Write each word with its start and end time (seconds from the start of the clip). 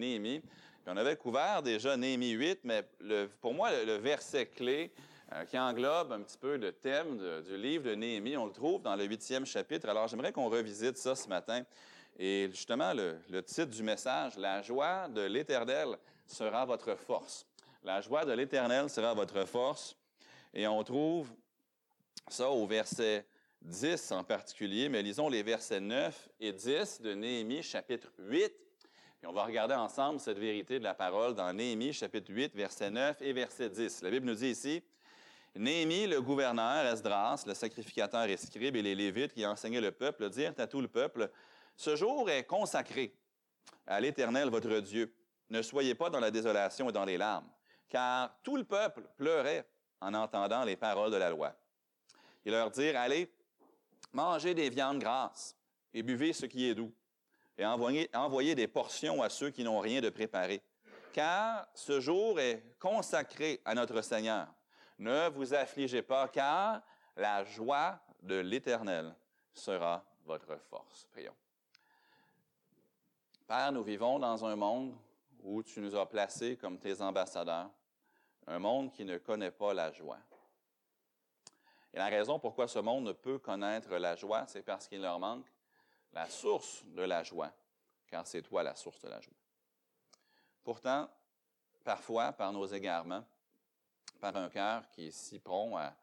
Néhémie. 0.00 0.40
Puis 0.40 0.88
on 0.88 0.96
avait 0.96 1.16
couvert 1.16 1.62
déjà 1.62 1.96
Néhémie 1.96 2.30
8, 2.30 2.60
mais 2.64 2.84
pour 3.40 3.54
moi, 3.54 3.70
le, 3.84 3.96
verset 3.96 4.46
clé 4.46 4.90
euh, 5.32 5.44
qui 5.44 5.58
englobe 5.58 6.12
un 6.12 6.20
petit 6.22 6.38
peu 6.38 6.56
le 6.56 6.72
thème 6.72 7.18
du 7.46 7.56
livre 7.56 7.84
de 7.84 7.94
Néhémie, 7.94 8.36
on 8.36 8.46
le 8.46 8.52
trouve 8.52 8.82
dans 8.82 8.96
le 8.96 9.04
huitième 9.04 9.46
chapitre. 9.46 9.88
Alors 9.88 10.08
j'aimerais 10.08 10.32
qu'on 10.32 10.48
revisite 10.48 10.96
ça 10.96 11.14
ce 11.14 11.28
matin. 11.28 11.62
Et 12.18 12.48
justement, 12.50 12.92
le, 12.92 13.16
le 13.30 13.42
titre 13.42 13.70
du 13.70 13.82
message, 13.82 14.36
La 14.36 14.62
joie 14.62 15.08
de 15.08 15.22
l'Éternel 15.22 15.96
sera 16.26 16.64
votre 16.64 16.94
force. 16.96 17.46
La 17.84 18.00
joie 18.00 18.24
de 18.24 18.32
l'Éternel 18.32 18.90
sera 18.90 19.14
votre 19.14 19.44
force. 19.46 19.96
Et 20.52 20.66
on 20.66 20.82
trouve 20.82 21.30
ça 22.28 22.50
au 22.50 22.66
verset 22.66 23.24
10 23.62 24.12
en 24.12 24.24
particulier, 24.24 24.88
mais 24.88 25.02
lisons 25.02 25.28
les 25.28 25.42
versets 25.42 25.80
9 25.80 26.28
et 26.40 26.52
10 26.52 27.02
de 27.02 27.14
Néhémie 27.14 27.62
chapitre 27.62 28.10
8. 28.18 28.52
Et 29.22 29.26
on 29.26 29.32
va 29.32 29.44
regarder 29.44 29.74
ensemble 29.74 30.18
cette 30.18 30.38
vérité 30.38 30.78
de 30.78 30.84
la 30.84 30.94
parole 30.94 31.34
dans 31.34 31.52
Néhémie 31.52 31.92
chapitre 31.92 32.32
8, 32.32 32.54
verset 32.56 32.90
9 32.90 33.20
et 33.20 33.34
verset 33.34 33.68
10. 33.68 34.00
La 34.00 34.10
Bible 34.10 34.24
nous 34.24 34.34
dit 34.34 34.48
ici, 34.48 34.82
Néhémie, 35.54 36.06
le 36.06 36.22
gouverneur, 36.22 36.86
Esdras, 36.86 37.44
le 37.46 37.52
sacrificateur 37.52 38.24
et 38.24 38.38
scribe 38.38 38.76
et 38.76 38.82
les 38.82 38.94
Lévites 38.94 39.34
qui 39.34 39.44
enseignaient 39.44 39.82
le 39.82 39.92
peuple, 39.92 40.30
dirent 40.30 40.54
à 40.56 40.66
tout 40.66 40.80
le 40.80 40.88
peuple, 40.88 41.30
Ce 41.76 41.96
jour 41.96 42.30
est 42.30 42.44
consacré 42.44 43.14
à 43.86 44.00
l'Éternel 44.00 44.48
votre 44.48 44.80
Dieu. 44.80 45.14
Ne 45.50 45.60
soyez 45.60 45.94
pas 45.94 46.08
dans 46.08 46.20
la 46.20 46.30
désolation 46.30 46.88
et 46.88 46.92
dans 46.92 47.04
les 47.04 47.18
larmes, 47.18 47.48
car 47.90 48.34
tout 48.42 48.56
le 48.56 48.64
peuple 48.64 49.06
pleurait 49.18 49.68
en 50.00 50.14
entendant 50.14 50.64
les 50.64 50.76
paroles 50.76 51.10
de 51.10 51.16
la 51.16 51.28
loi. 51.28 51.54
Ils 52.46 52.52
leur 52.52 52.70
dirent, 52.70 52.98
Allez, 52.98 53.30
mangez 54.14 54.54
des 54.54 54.70
viandes 54.70 54.98
grasses 54.98 55.54
et 55.92 56.02
buvez 56.02 56.32
ce 56.32 56.46
qui 56.46 56.70
est 56.70 56.74
doux, 56.74 56.94
et 57.60 57.66
envoyez, 58.16 58.54
des 58.54 58.68
portions 58.68 59.22
à 59.22 59.28
ceux 59.28 59.50
qui 59.50 59.64
n'ont 59.64 59.80
rien 59.80 60.00
de 60.00 60.08
préparé. 60.08 60.62
Car 61.12 61.68
ce 61.74 62.00
jour 62.00 62.40
est 62.40 62.64
consacré 62.78 63.60
à 63.66 63.74
notre 63.74 64.00
Seigneur. 64.00 64.48
Ne 64.98 65.28
vous 65.28 65.52
affligez 65.52 66.00
pas, 66.00 66.26
car 66.28 66.80
la 67.16 67.44
joie 67.44 68.00
de 68.22 68.36
l'Éternel 68.36 69.14
sera 69.52 70.02
votre 70.24 70.56
force. 70.56 71.06
Prions. 71.10 71.36
Père, 73.46 73.72
nous 73.72 73.82
vivons 73.82 74.18
dans 74.18 74.42
un 74.46 74.56
monde 74.56 74.96
où 75.42 75.62
tu 75.62 75.80
nous 75.80 75.94
as 75.96 76.08
placés 76.08 76.56
comme 76.56 76.78
tes 76.78 77.02
ambassadeurs, 77.02 77.70
un 78.46 78.58
monde 78.58 78.90
qui 78.90 79.04
ne 79.04 79.18
connaît 79.18 79.50
pas 79.50 79.74
la 79.74 79.92
joie. 79.92 80.18
Et 81.92 81.98
la 81.98 82.06
raison 82.06 82.38
pourquoi 82.38 82.68
ce 82.68 82.78
monde 82.78 83.04
ne 83.04 83.12
peut 83.12 83.38
connaître 83.38 83.94
la 83.96 84.16
joie, 84.16 84.46
c'est 84.46 84.62
parce 84.62 84.88
qu'il 84.88 85.02
leur 85.02 85.18
manque 85.18 85.46
la 86.12 86.28
source 86.28 86.84
de 86.86 87.02
la 87.02 87.22
joie, 87.22 87.52
car 88.06 88.26
c'est 88.26 88.42
toi 88.42 88.62
la 88.62 88.74
source 88.74 89.00
de 89.00 89.08
la 89.08 89.20
joie. 89.20 89.34
Pourtant, 90.62 91.08
parfois, 91.84 92.32
par 92.32 92.52
nos 92.52 92.66
égarements, 92.66 93.24
par 94.20 94.36
un 94.36 94.48
cœur 94.48 94.88
qui 94.90 95.06
est 95.06 95.10
si 95.10 95.38
prompt 95.38 95.76
à 95.76 95.96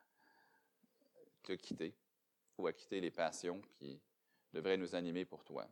te 1.43 1.53
quitter 1.53 1.95
ou 2.57 2.67
à 2.67 2.73
quitter 2.73 2.99
les 2.99 3.11
passions 3.11 3.61
qui 3.77 4.01
devraient 4.51 4.77
nous 4.77 4.95
animer 4.95 5.25
pour 5.25 5.43
toi. 5.43 5.67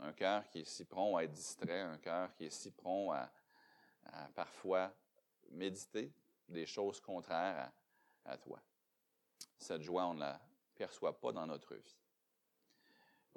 Un 0.00 0.12
cœur 0.12 0.48
qui 0.48 0.60
est 0.60 0.64
si 0.64 0.84
prompt 0.84 1.16
à 1.16 1.24
être 1.24 1.32
distrait, 1.32 1.80
un 1.80 1.98
cœur 1.98 2.32
qui 2.34 2.46
est 2.46 2.50
si 2.50 2.70
prompt 2.70 3.12
à, 3.12 3.30
parfois 4.34 4.90
méditer 5.50 6.10
des 6.48 6.64
choses 6.64 6.98
contraires 7.00 7.70
à 8.24 8.38
toi 8.38 8.58
cette 9.58 9.82
joie, 9.82 10.06
on 10.06 10.14
ne 10.14 10.20
la 10.20 10.40
perçoit 10.74 11.18
pas 11.18 11.32
dans 11.32 11.46
notre 11.46 11.74
vie. 11.74 11.96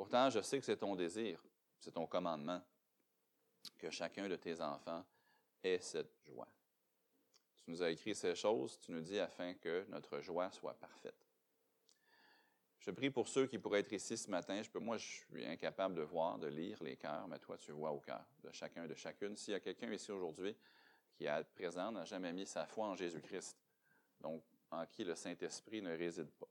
Pourtant, 0.01 0.31
je 0.31 0.41
sais 0.41 0.57
que 0.57 0.65
c'est 0.65 0.77
ton 0.77 0.95
désir, 0.95 1.39
c'est 1.77 1.91
ton 1.91 2.07
commandement, 2.07 2.59
que 3.77 3.91
chacun 3.91 4.27
de 4.27 4.35
tes 4.35 4.59
enfants 4.59 5.05
ait 5.63 5.77
cette 5.77 6.11
joie. 6.25 6.47
Tu 7.57 7.69
nous 7.69 7.83
as 7.83 7.91
écrit 7.91 8.15
ces 8.15 8.33
choses, 8.33 8.79
tu 8.79 8.91
nous 8.93 9.01
dis 9.01 9.19
afin 9.19 9.53
que 9.53 9.85
notre 9.89 10.19
joie 10.21 10.49
soit 10.49 10.73
parfaite. 10.73 11.23
Je 12.79 12.89
prie 12.89 13.11
pour 13.11 13.27
ceux 13.27 13.45
qui 13.45 13.59
pourraient 13.59 13.81
être 13.81 13.91
ici 13.91 14.17
ce 14.17 14.27
matin. 14.31 14.59
Je 14.63 14.71
peux, 14.71 14.79
moi, 14.79 14.97
je 14.97 15.05
suis 15.05 15.45
incapable 15.45 15.93
de 15.93 16.01
voir, 16.01 16.39
de 16.39 16.47
lire 16.47 16.81
les 16.81 16.97
cœurs, 16.97 17.27
mais 17.27 17.37
toi, 17.37 17.55
tu 17.59 17.71
vois 17.71 17.91
au 17.91 17.99
cœur 17.99 18.25
de 18.43 18.51
chacun, 18.51 18.87
de 18.87 18.95
chacune. 18.95 19.37
S'il 19.37 19.51
y 19.51 19.55
a 19.55 19.59
quelqu'un 19.59 19.91
ici 19.93 20.11
aujourd'hui 20.11 20.57
qui, 21.13 21.25
être 21.25 21.53
présent, 21.53 21.91
n'a 21.91 22.05
jamais 22.05 22.33
mis 22.33 22.47
sa 22.47 22.65
foi 22.65 22.87
en 22.87 22.95
Jésus-Christ, 22.95 23.55
donc 24.19 24.43
en 24.71 24.83
qui 24.87 25.03
le 25.03 25.13
Saint-Esprit 25.13 25.83
ne 25.83 25.95
réside 25.95 26.31
pas. 26.31 26.49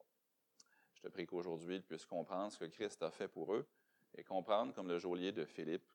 Je 1.00 1.08
te 1.08 1.12
prie 1.12 1.26
qu'aujourd'hui, 1.26 1.76
ils 1.76 1.82
puissent 1.82 2.04
comprendre 2.04 2.52
ce 2.52 2.58
que 2.58 2.66
Christ 2.66 3.02
a 3.02 3.10
fait 3.10 3.26
pour 3.26 3.54
eux 3.54 3.66
et 4.14 4.22
comprendre, 4.22 4.74
comme 4.74 4.86
le 4.86 4.98
geôlier 4.98 5.32
de 5.32 5.46
Philippe, 5.46 5.90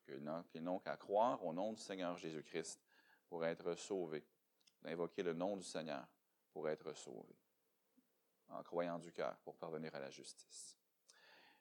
qu'ils 0.49 0.63
n'ont 0.63 0.79
qu'à 0.79 0.97
croire 0.97 1.45
au 1.45 1.53
nom 1.53 1.73
du 1.73 1.81
Seigneur 1.81 2.17
Jésus-Christ 2.17 2.81
pour 3.27 3.45
être 3.45 3.75
sauvés, 3.75 4.25
d'invoquer 4.81 5.21
le 5.21 5.33
nom 5.33 5.57
du 5.57 5.63
Seigneur 5.63 6.07
pour 6.51 6.67
être 6.69 6.91
sauvés, 6.93 7.37
en 8.49 8.63
croyant 8.63 8.97
du 8.97 9.11
cœur 9.11 9.37
pour 9.43 9.55
parvenir 9.57 9.93
à 9.93 9.99
la 9.99 10.09
justice. 10.09 10.75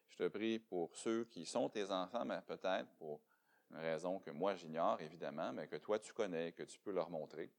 Je 0.09 0.17
te 0.17 0.29
prie 0.29 0.59
pour 0.59 0.97
ceux 0.97 1.25
qui 1.25 1.45
sont 1.45 1.69
tes 1.69 1.91
enfants, 1.91 2.25
mais 2.25 2.41
peut-être 2.47 2.91
pour 2.97 3.21
une 3.71 3.77
raison 3.77 4.21
que 4.21 4.31
moi 4.31 4.55
j'ignore, 4.55 4.99
évidemment, 5.03 5.53
mais 5.53 5.69
que 5.69 5.77
toi 5.77 5.99
tu 5.99 6.15
connais, 6.15 6.53
que 6.53 6.63
tu 6.63 6.79
peux 6.79 6.93
leur 6.93 7.11
montrer 7.11 7.53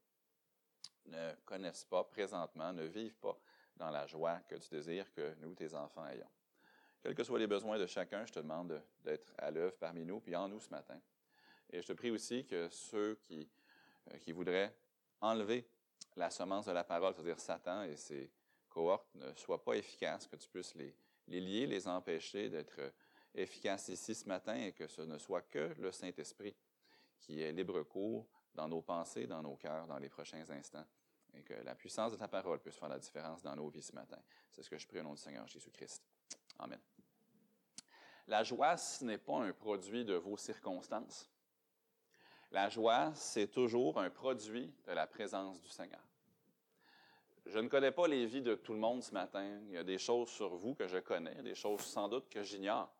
ne 1.06 1.32
connaissent 1.44 1.84
pas 1.84 2.02
présentement, 2.02 2.72
ne 2.72 2.84
vivent 2.84 3.18
pas 3.18 3.38
dans 3.76 3.90
la 3.90 4.06
joie 4.06 4.40
que 4.48 4.56
tu 4.56 4.68
désires 4.70 5.10
que 5.12 5.34
nous, 5.40 5.54
tes 5.54 5.74
enfants, 5.74 6.06
ayons. 6.06 6.30
Quels 7.02 7.14
que 7.14 7.22
soient 7.22 7.38
les 7.38 7.46
besoins 7.46 7.78
de 7.78 7.86
chacun, 7.86 8.24
je 8.24 8.32
te 8.32 8.40
demande 8.40 8.82
d'être 9.04 9.32
à 9.38 9.50
l'œuvre 9.50 9.76
parmi 9.78 10.04
nous, 10.04 10.20
puis 10.20 10.34
en 10.34 10.48
nous 10.48 10.60
ce 10.60 10.70
matin. 10.70 11.00
Et 11.70 11.82
je 11.82 11.86
te 11.86 11.92
prie 11.92 12.10
aussi 12.10 12.44
que 12.46 12.68
ceux 12.68 13.16
qui, 13.22 13.48
euh, 14.10 14.18
qui 14.18 14.32
voudraient 14.32 14.74
enlever 15.20 15.68
la 16.16 16.30
semence 16.30 16.66
de 16.66 16.72
la 16.72 16.84
parole, 16.84 17.14
c'est-à-dire 17.14 17.38
Satan 17.38 17.82
et 17.82 17.96
ses 17.96 18.30
cohortes, 18.68 19.14
ne 19.14 19.32
soient 19.34 19.62
pas 19.62 19.74
efficaces, 19.74 20.26
que 20.26 20.36
tu 20.36 20.48
puisses 20.48 20.74
les, 20.74 20.94
les 21.28 21.40
lier, 21.40 21.66
les 21.66 21.86
empêcher 21.86 22.48
d'être 22.48 22.92
efficaces 23.34 23.88
ici 23.88 24.14
ce 24.14 24.26
matin 24.26 24.54
et 24.54 24.72
que 24.72 24.86
ce 24.86 25.02
ne 25.02 25.18
soit 25.18 25.42
que 25.42 25.74
le 25.78 25.92
Saint-Esprit 25.92 26.56
qui 27.18 27.42
est 27.42 27.52
libre 27.52 27.82
cours 27.82 28.26
dans 28.54 28.68
nos 28.68 28.82
pensées, 28.82 29.26
dans 29.26 29.42
nos 29.42 29.56
cœurs, 29.56 29.86
dans 29.86 29.98
les 29.98 30.08
prochains 30.08 30.48
instants 30.50 30.86
et 31.36 31.42
que 31.42 31.54
la 31.64 31.74
puissance 31.74 32.12
de 32.12 32.16
ta 32.16 32.28
parole 32.28 32.58
puisse 32.58 32.76
faire 32.76 32.88
la 32.88 32.98
différence 32.98 33.42
dans 33.42 33.54
nos 33.54 33.68
vies 33.68 33.82
ce 33.82 33.92
matin. 33.92 34.18
C'est 34.50 34.62
ce 34.62 34.70
que 34.70 34.78
je 34.78 34.86
prie 34.86 35.00
au 35.00 35.02
nom 35.02 35.14
du 35.14 35.20
Seigneur 35.20 35.46
Jésus-Christ. 35.46 36.02
Amen. 36.58 36.80
La 38.26 38.42
joie, 38.42 38.76
ce 38.76 39.04
n'est 39.04 39.18
pas 39.18 39.38
un 39.38 39.52
produit 39.52 40.04
de 40.04 40.14
vos 40.14 40.36
circonstances. 40.36 41.30
La 42.50 42.68
joie, 42.68 43.12
c'est 43.14 43.48
toujours 43.48 44.00
un 44.00 44.10
produit 44.10 44.72
de 44.86 44.92
la 44.92 45.06
présence 45.06 45.60
du 45.62 45.68
Seigneur. 45.68 46.00
Je 47.44 47.58
ne 47.60 47.68
connais 47.68 47.92
pas 47.92 48.08
les 48.08 48.26
vies 48.26 48.42
de 48.42 48.56
tout 48.56 48.72
le 48.72 48.80
monde 48.80 49.02
ce 49.02 49.12
matin. 49.12 49.60
Il 49.68 49.74
y 49.74 49.76
a 49.76 49.84
des 49.84 49.98
choses 49.98 50.28
sur 50.28 50.56
vous 50.56 50.74
que 50.74 50.88
je 50.88 50.98
connais, 50.98 51.42
des 51.42 51.54
choses 51.54 51.82
sans 51.82 52.08
doute 52.08 52.28
que 52.28 52.42
j'ignore. 52.42 52.92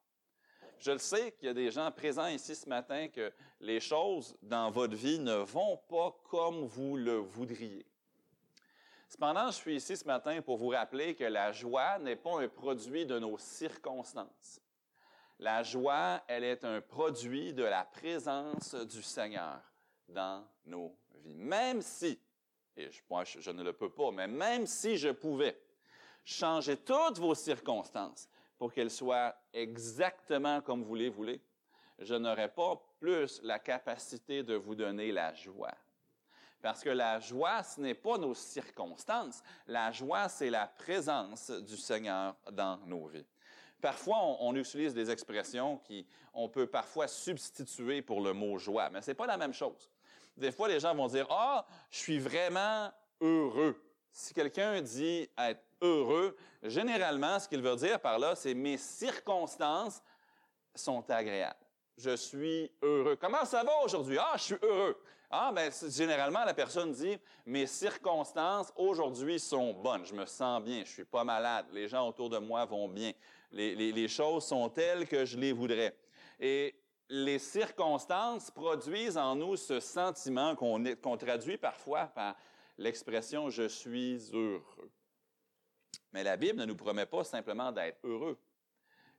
Je 0.78 0.92
le 0.92 0.98
sais 0.98 1.32
qu'il 1.32 1.46
y 1.46 1.50
a 1.50 1.54
des 1.54 1.70
gens 1.70 1.90
présents 1.90 2.26
ici 2.26 2.54
ce 2.54 2.68
matin 2.68 3.08
que 3.08 3.32
les 3.60 3.80
choses 3.80 4.36
dans 4.42 4.70
votre 4.70 4.94
vie 4.94 5.18
ne 5.18 5.36
vont 5.36 5.78
pas 5.88 6.16
comme 6.24 6.66
vous 6.66 6.96
le 6.96 7.16
voudriez. 7.16 7.86
Cependant, 9.08 9.46
je 9.46 9.56
suis 9.56 9.76
ici 9.76 9.96
ce 9.96 10.04
matin 10.04 10.42
pour 10.42 10.56
vous 10.56 10.68
rappeler 10.68 11.14
que 11.14 11.24
la 11.24 11.52
joie 11.52 11.98
n'est 11.98 12.16
pas 12.16 12.40
un 12.40 12.48
produit 12.48 13.06
de 13.06 13.18
nos 13.18 13.38
circonstances. 13.38 14.60
La 15.38 15.62
joie, 15.62 16.22
elle 16.26 16.44
est 16.44 16.64
un 16.64 16.80
produit 16.80 17.52
de 17.52 17.62
la 17.62 17.84
présence 17.84 18.74
du 18.74 19.02
Seigneur 19.02 19.60
dans 20.08 20.44
nos 20.64 20.96
vies. 21.14 21.34
Même 21.34 21.82
si, 21.82 22.18
et 22.76 22.90
je, 22.90 23.00
moi, 23.08 23.22
je 23.24 23.50
ne 23.50 23.62
le 23.62 23.72
peux 23.72 23.90
pas, 23.90 24.10
mais 24.10 24.26
même 24.26 24.66
si 24.66 24.96
je 24.96 25.10
pouvais 25.10 25.60
changer 26.24 26.76
toutes 26.76 27.18
vos 27.18 27.34
circonstances 27.34 28.28
pour 28.58 28.72
qu'elles 28.72 28.90
soient 28.90 29.36
exactement 29.52 30.60
comme 30.62 30.82
vous 30.82 30.94
les 30.94 31.10
voulez, 31.10 31.40
je 31.98 32.14
n'aurais 32.14 32.52
pas 32.52 32.82
plus 32.98 33.40
la 33.42 33.58
capacité 33.58 34.42
de 34.42 34.54
vous 34.54 34.74
donner 34.74 35.12
la 35.12 35.32
joie. 35.34 35.74
Parce 36.62 36.82
que 36.82 36.90
la 36.90 37.20
joie, 37.20 37.62
ce 37.62 37.80
n'est 37.80 37.94
pas 37.94 38.18
nos 38.18 38.34
circonstances. 38.34 39.42
La 39.66 39.92
joie, 39.92 40.28
c'est 40.28 40.50
la 40.50 40.66
présence 40.66 41.50
du 41.50 41.76
Seigneur 41.76 42.34
dans 42.50 42.78
nos 42.86 43.06
vies. 43.06 43.26
Parfois, 43.80 44.18
on, 44.40 44.54
utilise 44.56 44.94
des 44.94 45.10
expressions 45.10 45.78
qui, 45.78 46.06
on 46.32 46.48
peut 46.48 46.66
parfois 46.66 47.06
substituer 47.06 48.00
pour 48.02 48.20
le 48.20 48.32
mot 48.32 48.58
joie, 48.58 48.88
mais 48.90 49.02
c'est 49.02 49.14
pas 49.14 49.26
la 49.26 49.36
même 49.36 49.52
chose. 49.52 49.90
Des 50.36 50.50
fois, 50.50 50.66
les 50.68 50.80
gens 50.80 50.94
vont 50.94 51.06
dire, 51.08 51.26
ah, 51.30 51.66
je 51.90 51.98
suis 51.98 52.18
vraiment 52.18 52.90
heureux. 53.20 53.80
Si 54.12 54.32
quelqu'un 54.32 54.80
dit 54.80 55.28
être 55.38 55.62
heureux, 55.82 56.36
généralement, 56.62 57.38
ce 57.38 57.48
qu'il 57.48 57.60
veut 57.60 57.76
dire 57.76 58.00
par 58.00 58.18
là, 58.18 58.34
c'est 58.34 58.54
mes 58.54 58.78
circonstances 58.78 60.02
sont 60.74 61.08
agréables 61.10 61.65
je 61.96 62.16
suis 62.16 62.70
heureux. 62.82 63.16
Comment 63.16 63.44
ça 63.44 63.62
va 63.64 63.72
aujourd'hui? 63.84 64.18
Ah, 64.18 64.34
je 64.36 64.42
suis 64.42 64.56
heureux. 64.62 64.96
Ah, 65.30 65.50
ben, 65.52 65.72
généralement, 65.88 66.44
la 66.44 66.54
personne 66.54 66.92
dit, 66.92 67.18
mes 67.44 67.66
circonstances 67.66 68.72
aujourd'hui 68.76 69.40
sont 69.40 69.72
bonnes. 69.72 70.04
Je 70.04 70.14
me 70.14 70.24
sens 70.24 70.62
bien. 70.62 70.82
Je 70.84 70.90
suis 70.90 71.04
pas 71.04 71.24
malade. 71.24 71.66
Les 71.72 71.88
gens 71.88 72.08
autour 72.08 72.30
de 72.30 72.38
moi 72.38 72.64
vont 72.64 72.88
bien. 72.88 73.12
Les, 73.50 74.08
choses 74.08 74.44
sont 74.44 74.68
telles 74.68 75.06
que 75.08 75.24
je 75.24 75.36
les 75.36 75.52
voudrais. 75.52 75.96
Et 76.38 76.74
les 77.08 77.38
circonstances 77.38 78.50
produisent 78.50 79.16
en 79.16 79.34
nous 79.34 79.56
ce 79.56 79.80
sentiment 79.80 80.54
qu'on 80.54 81.16
traduit 81.16 81.56
parfois 81.56 82.06
par 82.06 82.36
l'expression 82.78 83.48
je 83.48 83.68
suis 83.68 84.30
heureux. 84.32 84.90
Mais 86.12 86.22
la 86.22 86.36
Bible 86.36 86.58
ne 86.58 86.64
nous 86.66 86.76
promet 86.76 87.06
pas 87.06 87.24
simplement 87.24 87.72
d'être 87.72 87.98
heureux. 88.04 88.38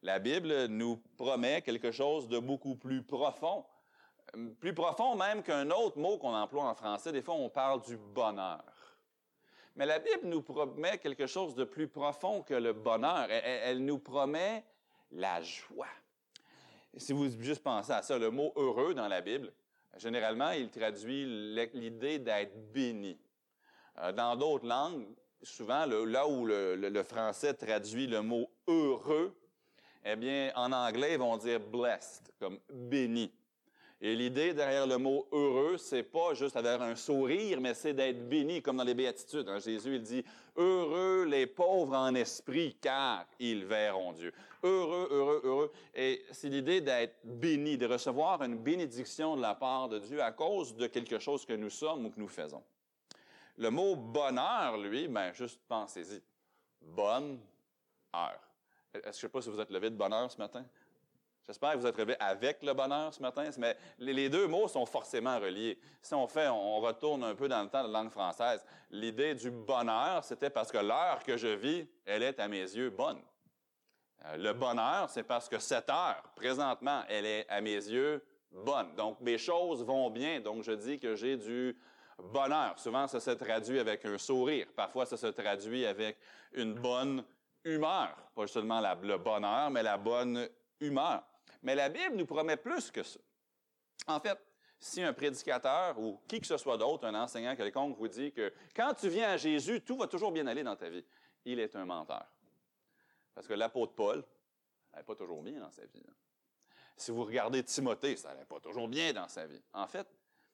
La 0.08 0.20
Bible 0.20 0.68
nous 0.68 1.02
promet 1.18 1.62
quelque 1.62 1.92
chose 1.92 2.30
de 2.30 2.40
beaucoup 2.40 2.76
plus 2.76 3.04
profond, 3.04 3.66
plus 4.62 4.74
profond 4.74 5.18
même 5.18 5.44
qu'un 5.44 5.70
autre 5.70 6.00
mot 6.00 6.18
qu'on 6.18 6.34
emploie 6.34 6.64
en 6.64 6.76
français. 6.76 7.12
Des 7.12 7.22
fois, 7.22 7.36
on 7.36 7.50
parle 7.50 7.82
du 7.82 7.98
bonheur. 7.98 8.64
Mais 9.76 9.86
la 9.86 10.00
Bible 10.00 10.22
nous 10.24 10.42
promet 10.42 10.98
quelque 11.00 11.28
chose 11.28 11.56
de 11.56 11.66
plus 11.66 11.90
profond 11.90 12.42
que 12.42 12.54
le 12.54 12.72
bonheur. 12.72 13.28
Elle, 13.30 13.84
nous 13.84 14.00
promet 14.00 14.64
la 15.12 15.42
joie. 15.42 15.88
Si 16.96 17.12
vous 17.12 17.30
juste 17.42 17.62
pensez 17.62 17.92
à 17.92 18.02
ça, 18.02 18.18
le 18.18 18.32
mot 18.32 18.54
heureux 18.56 18.94
dans 18.94 19.10
la 19.10 19.20
Bible, 19.20 19.52
généralement, 19.98 20.52
il 20.52 20.70
traduit 20.70 21.26
l'idée 21.74 22.18
d'être 22.18 22.72
béni. 22.72 23.20
Euh, 23.98 24.14
dans 24.14 24.38
d'autres 24.38 24.68
langues, 24.68 25.06
souvent, 25.44 25.86
là 25.86 26.26
où 26.26 26.46
le, 26.46 27.04
français 27.04 27.54
traduit 27.54 28.08
le 28.08 28.22
mot 28.22 28.50
heureux, 28.70 29.36
eh 30.04 30.16
bien, 30.16 30.52
en 30.56 30.72
anglais, 30.72 31.14
ils 31.14 31.20
vont 31.20 31.38
dire 31.38 31.60
blessed, 31.60 32.32
comme 32.40 32.60
béni. 32.70 33.32
Et 34.00 34.16
l'idée 34.16 34.54
derrière 34.54 34.86
le 34.86 35.00
mot 35.00 35.28
heureux, 35.32 35.78
c'est 35.78 36.04
pas 36.04 36.36
juste 36.36 36.56
avoir 36.56 36.84
un 36.84 36.96
sourire, 36.96 37.60
mais 37.60 37.74
c'est 37.74 37.94
d'être 37.94 38.30
béni, 38.30 38.62
comme 38.62 38.78
dans 38.78 38.84
les 38.84 38.94
béatitudes. 38.94 39.50
Hein. 39.50 39.58
Jésus, 39.58 39.96
il 39.96 40.04
dit, 40.04 40.24
heureux 40.56 41.26
les 41.26 41.48
pauvres 41.48 41.96
en 41.96 42.14
esprit, 42.14 42.78
car 42.80 43.26
ils 43.40 43.66
verront 43.66 44.14
Dieu. 44.14 44.32
Heureux, 44.62 45.08
heureux, 45.10 45.42
heureux. 45.44 45.72
Et 45.96 46.24
c'est 46.32 46.50
l'idée 46.50 46.80
d'être 46.80 47.16
béni, 47.24 47.76
de 47.76 47.88
recevoir 47.88 48.44
une 48.44 48.60
bénédiction 48.60 49.36
de 49.36 49.42
la 49.42 49.56
part 49.56 49.90
de 49.90 49.98
Dieu 49.98 50.22
à 50.22 50.32
cause 50.32 50.76
de 50.76 50.86
quelque 50.86 51.18
chose 51.18 51.44
que 51.44 51.54
nous 51.54 51.72
sommes 51.72 52.06
ou 52.06 52.12
que 52.12 52.20
nous 52.20 52.28
faisons. 52.28 52.64
Le 53.58 53.72
mot 53.72 53.96
bonheur, 53.96 54.78
lui, 54.78 55.08
ben, 55.08 55.34
juste 55.34 55.60
pensez-y. 55.68 56.22
Bonne 56.82 57.40
heure. 58.14 58.47
Est-ce 59.04 59.04
que 59.04 59.12
je 59.12 59.18
ne 59.18 59.22
sais 59.22 59.30
pas 59.30 59.42
si 59.42 59.50
vous 59.50 59.60
êtes 59.60 59.72
levé 59.72 59.90
de 59.90 59.96
bonheur 59.96 60.32
ce 60.32 60.38
matin? 60.38 60.66
J'espère 61.48 61.74
que 61.74 61.78
vous 61.78 61.88
êtes 61.88 61.98
levé 61.98 62.16
avec 62.20 62.62
le 62.62 62.74
bonheur 62.74 63.14
ce 63.14 63.22
matin, 63.22 63.50
mais 63.58 63.78
les 64.00 64.28
deux 64.28 64.48
mots 64.48 64.68
sont 64.68 64.86
forcément 64.86 65.40
reliés. 65.40 65.80
Si 66.02 66.14
on 66.14 66.28
fait, 66.28 66.50
on 66.50 66.82
retourne 66.82 67.24
un 67.24 67.36
peu 67.36 67.48
dans 67.48 67.64
le 67.64 67.70
temps 67.70 67.88
de 67.88 67.88
la 67.88 68.00
langue 68.00 68.12
française, 68.12 68.66
l'idée 68.92 69.34
du 69.34 69.50
bonheur, 69.50 70.26
c'était 70.26 70.50
parce 70.50 70.70
que 70.70 70.78
l'heure 70.78 71.24
que 71.24 71.38
je 71.38 71.48
vis, 71.48 71.88
elle 72.06 72.24
est 72.24 72.38
à 72.42 72.50
mes 72.50 72.64
yeux 72.64 72.90
bonne. 72.90 73.22
Euh, 74.26 74.36
le 74.36 74.52
bonheur, 74.52 75.10
c'est 75.10 75.24
parce 75.24 75.48
que 75.48 75.58
cette 75.58 75.90
heure, 75.90 76.22
présentement, 76.36 77.04
elle 77.08 77.26
est 77.26 77.50
à 77.50 77.62
mes 77.62 77.76
yeux 77.76 78.22
bonne. 78.52 78.94
Donc, 78.96 79.22
mes 79.22 79.38
choses 79.38 79.86
vont 79.86 80.10
bien. 80.10 80.42
Donc, 80.42 80.64
je 80.64 80.74
dis 80.74 81.00
que 81.00 81.16
j'ai 81.16 81.38
du 81.38 81.78
bonheur. 82.18 82.78
Souvent, 82.78 83.08
ça 83.08 83.22
se 83.22 83.32
traduit 83.32 83.80
avec 83.80 84.04
un 84.06 84.18
sourire. 84.18 84.68
Parfois, 84.76 85.06
ça 85.06 85.16
se 85.16 85.28
traduit 85.28 85.86
avec 85.86 86.18
une 86.52 86.74
bonne 86.74 87.24
humeur. 87.68 88.16
Pas 88.34 88.48
seulement 88.48 88.80
le 88.80 89.18
bonheur, 89.18 89.70
mais 89.70 89.84
la 89.84 89.98
bonne 89.98 90.48
humeur. 90.80 91.24
Mais 91.64 91.76
la 91.76 91.90
Bible 91.90 92.16
nous 92.16 92.26
promet 92.26 92.58
plus 92.58 92.92
que 92.92 93.04
ça. 93.04 93.20
En 94.08 94.20
fait, 94.20 94.38
si 94.80 95.02
un 95.02 95.14
prédicateur 95.14 96.00
ou 96.00 96.22
qui 96.28 96.40
que 96.40 96.48
ce 96.48 96.58
soit 96.58 96.78
d'autre, 96.78 97.06
un 97.06 97.16
enseignant 97.16 97.56
quelconque 97.56 97.98
vous 97.98 98.08
dit 98.08 98.32
que 98.32 98.54
quand 98.76 98.94
tu 98.94 99.10
viens 99.10 99.32
à 99.32 99.38
Jésus, 99.38 99.82
tout 99.82 99.98
va 99.98 100.08
toujours 100.08 100.32
bien 100.32 100.46
aller 100.48 100.64
dans 100.64 100.76
ta 100.76 100.90
vie, 100.90 101.04
il 101.46 101.60
est 101.60 101.76
un 101.76 101.86
menteur. 101.86 102.26
Parce 103.34 103.48
que 103.48 103.54
l'apôtre 103.54 103.94
Paul 103.94 104.24
n'allait 104.92 105.04
pas 105.04 105.16
toujours 105.16 105.42
bien 105.42 105.60
dans 105.60 105.72
sa 105.72 105.86
vie. 105.86 106.04
Si 106.96 107.12
vous 107.12 107.24
regardez 107.24 107.64
Timothée, 107.64 108.16
ça 108.16 108.30
n'allait 108.30 108.46
pas 108.46 108.60
toujours 108.60 108.88
bien 108.88 109.14
dans 109.14 109.28
sa 109.28 109.46
vie. 109.46 109.62
En 109.74 109.88
fait, 109.88 110.08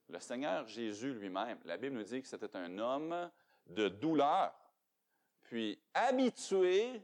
le 0.10 0.20
Seigneur 0.20 0.68
Jésus 0.68 1.14
lui-même, 1.14 1.60
la 1.66 1.78
Bible 1.78 1.96
nous 1.96 2.04
dit 2.04 2.22
que 2.22 2.28
c'était 2.28 2.56
un 2.58 2.78
homme 2.78 3.30
de 3.68 3.88
douleur, 3.88 4.54
habitué 5.94 7.02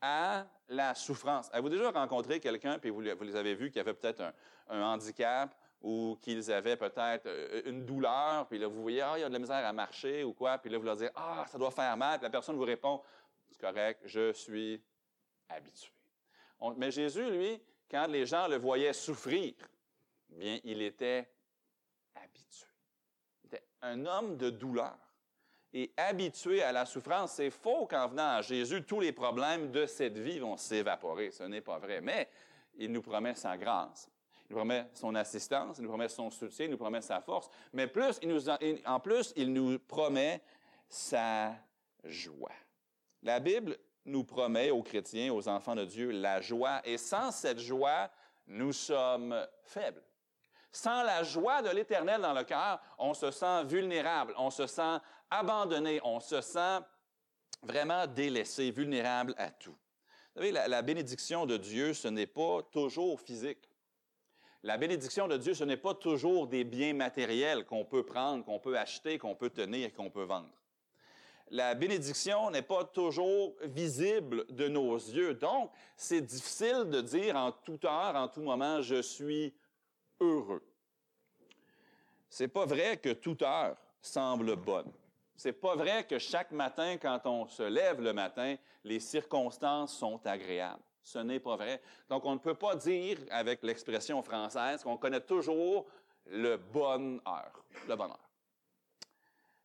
à 0.00 0.46
la 0.68 0.94
souffrance. 0.94 1.48
Avez-vous 1.52 1.68
déjà 1.68 1.90
rencontré 1.90 2.40
quelqu'un, 2.40 2.78
puis 2.78 2.90
vous, 2.90 3.00
les 3.00 3.36
avez 3.36 3.54
vus, 3.54 3.70
qui 3.70 3.80
avait 3.80 3.94
peut-être 3.94 4.32
un, 4.68 4.82
handicap 4.82 5.54
ou 5.80 6.18
qu'ils 6.20 6.50
avaient 6.50 6.76
peut-être 6.76 7.26
euh, 7.26 7.62
une 7.66 7.84
douleur, 7.84 8.46
puis 8.48 8.58
là, 8.58 8.66
vous 8.66 8.82
voyez, 8.82 9.02
ah, 9.02 9.12
il 9.16 9.20
y 9.20 9.24
a 9.24 9.28
de 9.28 9.32
la 9.32 9.38
misère 9.38 9.64
à 9.64 9.72
marcher 9.72 10.24
ou 10.24 10.32
quoi, 10.32 10.58
puis 10.58 10.70
là, 10.70 10.78
vous 10.78 10.84
leur 10.84 10.96
dites, 10.96 11.12
ah, 11.14 11.44
ça 11.46 11.58
doit 11.58 11.70
faire 11.70 11.96
mal, 11.96 12.18
puis 12.18 12.24
la 12.24 12.30
personne 12.30 12.56
vous 12.56 12.64
répond, 12.64 13.00
c'est 13.50 13.60
correct, 13.60 14.00
je 14.04 14.32
suis 14.32 14.82
habitué. 15.48 15.92
mais 16.76 16.90
Jésus, 16.90 17.30
lui, 17.30 17.62
quand 17.90 18.06
les 18.08 18.26
gens 18.26 18.48
le 18.48 18.56
voyaient 18.56 18.92
souffrir, 18.92 19.54
bien, 20.30 20.58
il 20.64 20.82
était 20.82 21.30
habitué. 22.14 22.66
Il 23.44 23.46
était 23.48 23.64
un 23.82 24.04
homme 24.06 24.36
de 24.36 24.50
douleur 24.50 25.05
et 25.76 25.92
habitué 25.98 26.62
à 26.62 26.72
la 26.72 26.86
souffrance. 26.86 27.32
C'est 27.32 27.50
faux 27.50 27.84
qu'en 27.86 28.08
venant 28.08 28.36
à 28.36 28.40
Jésus, 28.40 28.82
tous 28.82 28.98
les 28.98 29.12
problèmes 29.12 29.70
de 29.70 29.84
cette 29.84 30.16
vie 30.16 30.38
vont 30.38 30.56
s'évaporer. 30.56 31.30
Ce 31.30 31.42
n'est 31.42 31.60
pas 31.60 31.78
vrai. 31.78 32.00
Mais 32.00 32.30
il 32.78 32.90
nous 32.90 33.02
promet 33.02 33.34
sa 33.34 33.58
grâce. 33.58 34.08
Il 34.48 34.52
nous 34.52 34.56
promet 34.56 34.86
son 34.94 35.14
assistance, 35.14 35.76
il 35.76 35.82
nous 35.82 35.90
promet 35.90 36.08
son 36.08 36.30
soutien, 36.30 36.64
il 36.64 36.70
nous 36.70 36.78
promet 36.78 37.02
sa 37.02 37.20
force. 37.20 37.50
Mais 37.74 37.92
en 38.86 39.00
plus, 39.00 39.32
il 39.36 39.52
nous 39.52 39.78
promet 39.80 40.40
sa 40.88 41.52
joie. 42.04 42.52
La 43.22 43.38
Bible 43.38 43.76
nous 44.06 44.24
promet 44.24 44.70
aux 44.70 44.82
chrétiens, 44.82 45.34
aux 45.34 45.46
enfants 45.46 45.74
de 45.74 45.84
Dieu, 45.84 46.10
la 46.10 46.40
joie. 46.40 46.80
Et 46.84 46.96
sans 46.96 47.30
cette 47.30 47.58
joie, 47.58 48.08
nous 48.46 48.72
sommes 48.72 49.46
faibles. 49.64 50.05
Sans 50.76 51.02
la 51.04 51.22
joie 51.22 51.62
de 51.62 51.70
l'Éternel 51.70 52.20
dans 52.20 52.34
le 52.34 52.44
cœur, 52.44 52.78
on 52.98 53.14
se 53.14 53.30
sent 53.30 53.64
vulnérable, 53.64 54.34
on 54.36 54.50
se 54.50 54.66
sent 54.66 54.98
abandonné, 55.30 56.00
on 56.04 56.20
se 56.20 56.42
sent 56.42 56.80
vraiment 57.62 58.06
délaissé, 58.06 58.70
vulnérable 58.70 59.34
à 59.38 59.50
tout. 59.50 59.74
Vous 60.34 60.42
savez, 60.42 60.52
la, 60.52 60.82
bénédiction 60.82 61.46
de 61.46 61.56
Dieu, 61.56 61.94
ce 61.94 62.08
n'est 62.08 62.26
pas 62.26 62.60
toujours 62.70 63.18
physique. 63.22 63.70
La 64.62 64.76
bénédiction 64.76 65.28
de 65.28 65.38
Dieu, 65.38 65.54
ce 65.54 65.64
n'est 65.64 65.78
pas 65.78 65.94
toujours 65.94 66.46
des 66.46 66.62
biens 66.62 66.92
matériels 66.92 67.64
qu'on 67.64 67.86
peut 67.86 68.04
prendre, 68.04 68.44
qu'on 68.44 68.58
peut 68.58 68.78
acheter, 68.78 69.16
qu'on 69.16 69.34
peut 69.34 69.48
tenir, 69.48 69.94
qu'on 69.94 70.10
peut 70.10 70.24
vendre. 70.24 70.52
La 71.48 71.74
bénédiction 71.74 72.50
n'est 72.50 72.60
pas 72.60 72.84
toujours 72.84 73.54
visible 73.62 74.44
de 74.50 74.68
nos 74.68 74.96
yeux. 74.96 75.32
Donc, 75.32 75.70
c'est 75.96 76.20
difficile 76.20 76.90
de 76.90 77.00
dire 77.00 77.34
en 77.34 77.50
toute 77.50 77.86
heure, 77.86 78.14
en 78.14 78.28
tout 78.28 78.42
moment, 78.42 78.82
je 78.82 79.00
suis 79.00 79.54
heureux. 80.20 80.62
C'est 82.28 82.48
pas 82.48 82.66
vrai 82.66 82.96
que 82.98 83.12
toute 83.12 83.42
heure 83.42 83.76
semble 84.00 84.56
bonne. 84.56 84.92
C'est 85.36 85.52
pas 85.52 85.76
vrai 85.76 86.06
que 86.06 86.18
chaque 86.18 86.50
matin, 86.50 86.96
quand 86.96 87.26
on 87.26 87.46
se 87.46 87.62
lève 87.62 88.00
le 88.00 88.12
matin, 88.12 88.56
les 88.84 89.00
circonstances 89.00 89.96
sont 89.96 90.24
agréables. 90.26 90.82
Ce 91.02 91.18
n'est 91.18 91.40
pas 91.40 91.56
vrai. 91.56 91.80
Donc, 92.08 92.24
on 92.24 92.34
ne 92.34 92.38
peut 92.38 92.54
pas 92.54 92.74
dire, 92.74 93.18
avec 93.30 93.62
l'expression 93.62 94.22
française, 94.22 94.82
qu'on 94.82 94.96
connaît 94.96 95.20
toujours 95.20 95.86
le 96.26 96.56
bonheur, 96.56 97.64
le 97.86 97.94
bonheur. 97.94 98.18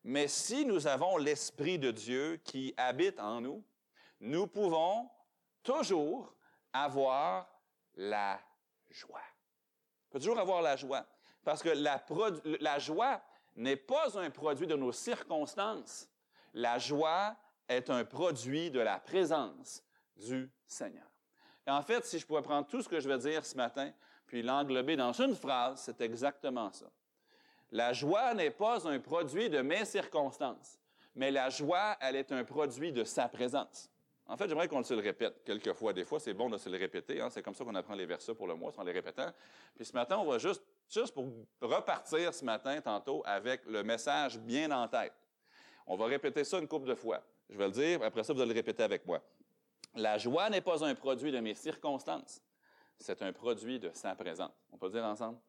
Mais 0.03 0.27
si 0.27 0.65
nous 0.65 0.87
avons 0.87 1.17
l'Esprit 1.17 1.79
de 1.79 1.91
Dieu 1.91 2.39
qui 2.43 2.73
habite 2.77 3.19
en 3.19 3.41
nous, 3.41 3.63
nous 4.19 4.47
pouvons 4.47 5.09
toujours 5.63 6.33
avoir 6.73 7.47
la 7.95 8.39
joie 8.89 9.21
peut 10.11 10.19
toujours 10.19 10.39
avoir 10.39 10.61
la 10.61 10.75
joie. 10.75 11.05
Parce 11.43 11.63
que 11.63 11.69
la, 11.69 12.79
joie 12.79 13.21
n'est 13.55 13.75
pas 13.75 14.19
un 14.19 14.29
produit 14.29 14.67
de 14.67 14.75
nos 14.75 14.91
circonstances. 14.91 16.07
La 16.53 16.77
joie 16.77 17.35
est 17.67 17.89
un 17.89 18.03
produit 18.03 18.69
de 18.69 18.79
la 18.79 18.99
présence 18.99 19.83
du 20.15 20.51
Seigneur. 20.67 21.07
Et 21.65 21.71
en 21.71 21.81
fait, 21.81 22.05
si 22.05 22.19
je 22.19 22.25
pourrais 22.25 22.41
prendre 22.41 22.67
tout 22.67 22.81
ce 22.81 22.89
que 22.89 22.99
je 22.99 23.07
vais 23.07 23.17
dire 23.17 23.45
ce 23.45 23.55
matin, 23.55 23.91
puis 24.27 24.41
l'englober 24.41 24.95
dans 24.95 25.13
une 25.13 25.35
phrase, 25.35 25.81
c'est 25.85 26.01
exactement 26.01 26.71
ça. 26.71 26.87
La 27.71 27.93
joie 27.93 28.33
n'est 28.33 28.51
pas 28.51 28.87
un 28.87 28.99
produit 28.99 29.49
de 29.49 29.61
mes 29.61 29.85
circonstances, 29.85 30.79
mais 31.15 31.31
la 31.31 31.49
joie, 31.49 31.97
elle 32.01 32.17
est 32.17 32.31
un 32.31 32.43
produit 32.43 32.91
de 32.91 33.03
sa 33.03 33.29
présence. 33.29 33.90
En 34.31 34.37
fait, 34.37 34.47
j'aimerais 34.47 34.69
qu'on 34.69 34.81
se 34.81 34.93
le 34.93 35.01
répète 35.01 35.43
quelques 35.43 35.73
fois. 35.73 35.91
Des 35.91 36.05
fois, 36.05 36.17
c'est 36.17 36.33
bon 36.33 36.49
de 36.49 36.57
se 36.57 36.69
le 36.69 36.77
répéter. 36.77 37.19
Hein. 37.19 37.29
C'est 37.29 37.43
comme 37.43 37.53
ça 37.53 37.65
qu'on 37.65 37.75
apprend 37.75 37.95
les 37.95 38.05
versets 38.05 38.33
pour 38.33 38.47
le 38.47 38.55
mois, 38.55 38.71
en 38.77 38.83
les 38.83 38.93
répétant. 38.93 39.29
Puis 39.75 39.83
ce 39.83 39.91
matin, 39.91 40.19
on 40.19 40.23
va 40.23 40.37
juste, 40.37 40.63
juste 40.89 41.13
pour 41.13 41.27
repartir 41.59 42.33
ce 42.33 42.45
matin, 42.45 42.79
tantôt, 42.79 43.21
avec 43.25 43.65
le 43.65 43.83
message 43.83 44.39
bien 44.39 44.71
en 44.71 44.87
tête. 44.87 45.11
On 45.85 45.97
va 45.97 46.05
répéter 46.05 46.45
ça 46.45 46.59
une 46.59 46.67
couple 46.69 46.87
de 46.87 46.95
fois. 46.95 47.21
Je 47.49 47.57
vais 47.57 47.65
le 47.65 47.73
dire, 47.73 48.01
après 48.03 48.23
ça, 48.23 48.31
vous 48.31 48.39
allez 48.39 48.53
le 48.53 48.55
répéter 48.55 48.83
avec 48.83 49.05
moi. 49.05 49.21
La 49.95 50.17
joie 50.17 50.49
n'est 50.49 50.61
pas 50.61 50.81
un 50.81 50.95
produit 50.95 51.33
de 51.33 51.39
mes 51.41 51.53
circonstances. 51.53 52.41
C'est 52.99 53.21
un 53.23 53.33
produit 53.33 53.79
de 53.79 53.91
sa 53.93 54.15
présence. 54.15 54.53
On 54.71 54.77
peut 54.77 54.85
le 54.85 54.93
dire 54.93 55.03
ensemble? 55.03 55.39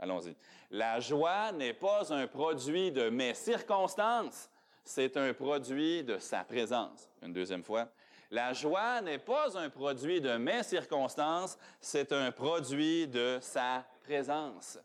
Allons-y. 0.00 0.34
La 0.68 0.98
joie 0.98 1.52
n'est 1.52 1.74
pas 1.74 2.12
un 2.12 2.26
produit 2.26 2.90
de 2.90 3.08
mes 3.08 3.34
circonstances. 3.34 4.50
C'est 4.84 5.16
un 5.16 5.32
produit 5.32 6.02
de 6.02 6.18
sa 6.18 6.42
présence. 6.42 7.08
Une 7.22 7.32
deuxième 7.32 7.62
fois. 7.62 7.88
La 8.32 8.54
joie 8.54 9.02
n'est 9.02 9.18
pas 9.18 9.58
un 9.58 9.68
produit 9.68 10.18
de 10.18 10.38
mes 10.38 10.62
circonstances, 10.62 11.58
c'est 11.82 12.12
un 12.12 12.32
produit 12.32 13.06
de 13.06 13.38
sa 13.42 13.84
présence. 14.04 14.78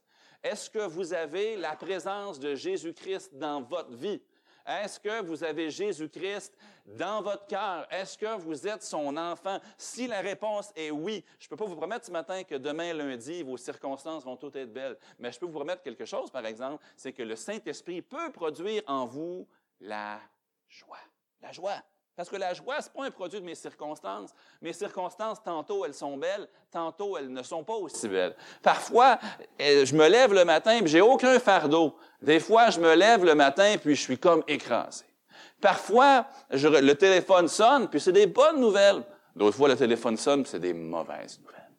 Est-ce 0.44 0.70
que 0.70 0.86
vous 0.86 1.14
avez 1.14 1.56
la 1.56 1.78
présence 1.78 2.42
de 2.42 2.56
Jésus-Christ 2.56 3.36
dans 3.36 3.62
votre 3.62 3.94
vie? 3.94 4.22
Est-ce 4.66 5.00
que 5.00 5.22
vous 5.22 5.46
avez 5.46 5.70
Jésus-Christ 5.70 6.58
dans 6.86 7.22
votre 7.22 7.48
cœur? 7.48 7.88
Est-ce 7.90 8.18
que 8.18 8.38
vous 8.38 8.68
êtes 8.68 8.84
son 8.84 9.16
enfant? 9.16 9.62
Si 9.78 10.08
la 10.08 10.20
réponse 10.20 10.74
est 10.76 10.92
oui, 10.92 11.24
je 11.40 11.48
peux 11.48 11.56
pas 11.56 11.64
vous 11.64 11.78
promettre 11.78 12.06
ce 12.06 12.12
matin 12.12 12.44
que 12.44 12.56
demain, 12.56 12.94
lundi, 12.94 13.44
vos 13.44 13.56
circonstances 13.56 14.26
vont 14.26 14.36
toutes 14.36 14.58
être 14.58 14.74
belles, 14.74 14.98
mais 15.20 15.32
je 15.32 15.40
peux 15.40 15.46
vous 15.46 15.54
promettre 15.54 15.84
quelque 15.84 16.04
chose, 16.04 16.30
par 16.30 16.46
exemple, 16.46 16.84
c'est 16.98 17.14
que 17.14 17.24
le 17.24 17.38
Saint-Esprit 17.38 18.02
peut 18.02 18.30
produire 18.34 18.84
en 18.88 19.06
vous 19.06 19.48
la 19.80 20.20
joie. 20.68 21.00
La 21.42 21.54
joie. 21.54 21.82
Parce 22.18 22.30
que 22.30 22.36
la 22.36 22.52
joie, 22.56 22.82
ce 22.82 22.88
n'est 22.88 22.94
pas 22.96 23.06
un 23.06 23.12
produit 23.12 23.40
de 23.40 23.46
mes 23.46 23.54
circonstances. 23.54 24.34
Mes 24.60 24.74
circonstances, 24.74 25.42
tantôt 25.44 25.86
elles 25.86 25.94
sont 25.94 26.18
belles, 26.18 26.50
tantôt 26.72 27.16
elles 27.16 27.32
ne 27.32 27.44
sont 27.44 27.64
pas 27.64 27.76
aussi 27.76 28.10
belles. 28.10 28.36
Parfois, 28.64 29.20
eh, 29.60 29.86
je 29.86 29.96
me 29.96 30.10
lève 30.10 30.34
le 30.34 30.44
matin 30.44 30.80
et 30.82 30.88
j'ai 30.88 31.00
aucun 31.00 31.38
fardeau. 31.38 31.96
Des 32.20 32.40
fois, 32.40 32.72
je 32.72 32.80
me 32.80 32.96
lève 32.96 33.24
le 33.24 33.36
matin 33.36 33.76
puis 33.80 33.96
je 33.96 34.02
suis 34.02 34.18
comme 34.18 34.44
écrasé. 34.48 35.06
Parfois, 35.62 36.26
le 36.50 36.94
téléphone 36.94 37.48
sonne 37.48 37.88
puis 37.88 38.02
c'est 38.02 38.12
des 38.12 38.26
bonnes 38.26 38.60
nouvelles. 38.60 39.04
D'autres 39.36 39.56
fois, 39.56 39.70
le 39.70 39.78
téléphone 39.78 40.18
sonne 40.18 40.42
puis 40.42 40.50
c'est 40.50 40.60
des 40.60 40.74
mauvaises 40.74 41.40
nouvelles. 41.40 41.70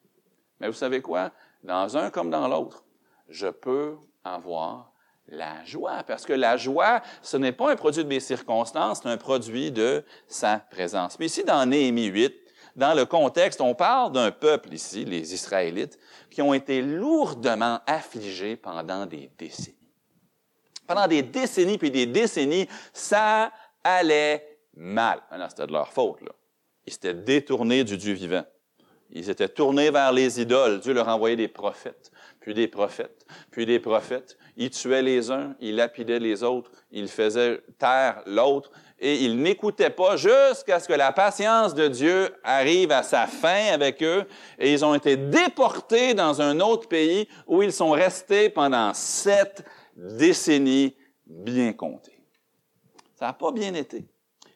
Mais 0.60 0.68
vous 0.68 0.74
savez 0.74 1.02
quoi? 1.02 1.32
Dans 1.64 1.96
un 1.96 2.10
comme 2.10 2.30
dans 2.30 2.46
l'autre, 2.46 2.84
je 3.28 3.48
peux 3.48 3.96
avoir 4.22 4.87
la 5.28 5.64
joie, 5.64 6.02
parce 6.06 6.24
que 6.24 6.32
la 6.32 6.56
joie, 6.56 7.02
ce 7.22 7.36
n'est 7.36 7.52
pas 7.52 7.70
un 7.70 7.76
produit 7.76 8.02
de 8.02 8.08
mes 8.08 8.20
circonstances, 8.20 9.00
c'est 9.02 9.08
un 9.08 9.16
produit 9.16 9.70
de 9.70 10.04
sa 10.26 10.58
présence. 10.58 11.18
Mais 11.18 11.26
ici, 11.26 11.44
dans 11.44 11.64
Néhémie 11.66 12.06
8, 12.06 12.34
dans 12.76 12.94
le 12.94 13.04
contexte, 13.04 13.60
on 13.60 13.74
parle 13.74 14.12
d'un 14.12 14.30
peuple 14.30 14.72
ici, 14.72 15.04
les 15.04 15.34
Israélites, 15.34 15.98
qui 16.30 16.42
ont 16.42 16.54
été 16.54 16.80
lourdement 16.80 17.80
affligés 17.86 18.56
pendant 18.56 19.04
des 19.04 19.30
décennies. 19.36 19.76
Pendant 20.86 21.06
des 21.06 21.22
décennies 21.22 21.76
puis 21.76 21.90
des 21.90 22.06
décennies, 22.06 22.68
ça 22.92 23.52
allait 23.84 24.60
mal. 24.74 25.20
Maintenant, 25.30 25.48
c'était 25.50 25.66
de 25.66 25.72
leur 25.72 25.92
faute. 25.92 26.22
Là. 26.22 26.30
Ils 26.86 26.92
s'étaient 26.92 27.14
détournés 27.14 27.84
du 27.84 27.96
Dieu 27.96 28.14
vivant. 28.14 28.44
Ils 29.10 29.28
étaient 29.28 29.48
tournés 29.48 29.90
vers 29.90 30.12
les 30.12 30.40
idoles. 30.40 30.80
Dieu 30.80 30.92
leur 30.92 31.08
envoyait 31.08 31.36
des 31.36 31.48
prophètes, 31.48 32.10
puis 32.40 32.54
des 32.54 32.68
prophètes, 32.68 33.26
puis 33.50 33.66
des 33.66 33.80
prophètes. 33.80 34.38
Il 34.56 34.70
tuait 34.70 35.02
les 35.02 35.30
uns, 35.30 35.54
il 35.60 35.76
lapidait 35.76 36.18
les 36.18 36.42
autres, 36.42 36.70
il 36.90 37.08
faisait 37.08 37.60
taire 37.78 38.22
l'autre, 38.26 38.70
et 38.98 39.24
il 39.24 39.40
n'écoutait 39.40 39.90
pas 39.90 40.16
jusqu'à 40.16 40.80
ce 40.80 40.88
que 40.88 40.92
la 40.92 41.12
patience 41.12 41.74
de 41.74 41.88
Dieu 41.88 42.34
arrive 42.42 42.90
à 42.90 43.02
sa 43.02 43.26
fin 43.26 43.72
avec 43.72 44.02
eux, 44.02 44.24
et 44.58 44.72
ils 44.72 44.84
ont 44.84 44.94
été 44.94 45.16
déportés 45.16 46.14
dans 46.14 46.40
un 46.40 46.60
autre 46.60 46.88
pays 46.88 47.28
où 47.46 47.62
ils 47.62 47.72
sont 47.72 47.90
restés 47.90 48.50
pendant 48.50 48.92
sept 48.94 49.64
décennies 49.96 50.96
bien 51.26 51.72
comptées. 51.72 52.20
Ça 53.14 53.26
n'a 53.26 53.32
pas 53.32 53.52
bien 53.52 53.74
été. 53.74 54.06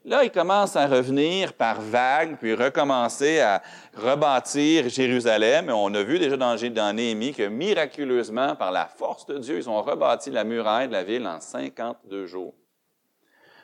Là, 0.05 0.25
il 0.25 0.33
commence 0.33 0.75
à 0.75 0.89
revenir 0.89 1.53
par 1.53 1.81
vagues, 1.81 2.37
puis 2.37 2.55
recommencer 2.55 3.39
à 3.39 3.63
rebâtir 3.95 4.89
Jérusalem. 4.89 5.69
Et 5.69 5.73
on 5.73 5.95
a 5.95 6.03
vu 6.03 6.19
déjà 6.19 6.37
dans, 6.37 6.57
dans 6.57 6.97
que 6.97 7.47
miraculeusement, 7.47 8.57
par 8.57 8.73
la 8.73 8.87
force 8.87 9.27
de 9.27 9.39
Dieu, 9.39 9.59
ils 9.59 9.71
ont 9.71 9.81
rebâti 9.81 10.31
la 10.31 10.43
muraille 10.43 10.89
de 10.89 10.93
la 10.93 11.05
ville 11.05 11.25
en 11.27 11.39
52 11.39 12.27
jours. 12.27 12.55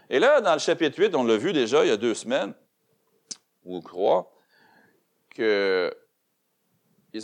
Et 0.09 0.21
là, 0.21 0.41
dans 0.41 0.53
le 0.53 0.61
chapitre 0.61 1.01
8, 1.01 1.15
on 1.17 1.25
l'a 1.25 1.37
vu 1.37 1.53
déjà 1.53 1.85
il 1.85 1.89
y 1.89 1.93
a 1.93 1.97
deux 1.97 2.15
semaines, 2.15 2.55
ou 3.65 3.81
trois, 3.81 4.33
qu'ils 5.35 5.91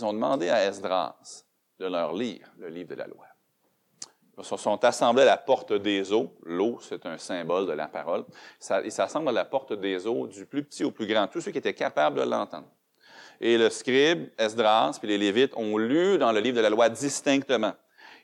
ont 0.04 0.12
demandé 0.12 0.50
à 0.50 0.64
Esdras 0.64 1.14
de 1.78 1.86
leur 1.86 2.12
lire 2.14 2.52
le 2.58 2.68
livre 2.68 2.90
de 2.90 2.96
la 2.96 3.06
loi. 3.06 3.23
Ils 4.36 4.44
sont 4.44 4.84
assemblés 4.84 5.22
à 5.22 5.26
la 5.26 5.36
porte 5.36 5.72
des 5.72 6.12
eaux. 6.12 6.32
L'eau, 6.44 6.78
c'est 6.80 7.06
un 7.06 7.18
symbole 7.18 7.66
de 7.66 7.72
la 7.72 7.86
parole. 7.86 8.24
ils 8.84 8.90
s'assemblent 8.90 9.28
à 9.28 9.32
la 9.32 9.44
porte 9.44 9.72
des 9.72 10.06
eaux, 10.06 10.26
du 10.26 10.44
plus 10.44 10.64
petit 10.64 10.84
au 10.84 10.90
plus 10.90 11.06
grand, 11.06 11.28
tous 11.28 11.40
ceux 11.40 11.52
qui 11.52 11.58
étaient 11.58 11.74
capables 11.74 12.18
de 12.18 12.28
l'entendre. 12.28 12.66
Et 13.40 13.58
le 13.58 13.70
scribe, 13.70 14.28
Esdras, 14.38 14.98
puis 14.98 15.08
les 15.08 15.18
Lévites 15.18 15.56
ont 15.56 15.76
lu 15.76 16.18
dans 16.18 16.32
le 16.32 16.40
livre 16.40 16.56
de 16.56 16.62
la 16.62 16.70
loi 16.70 16.88
distinctement. 16.88 17.74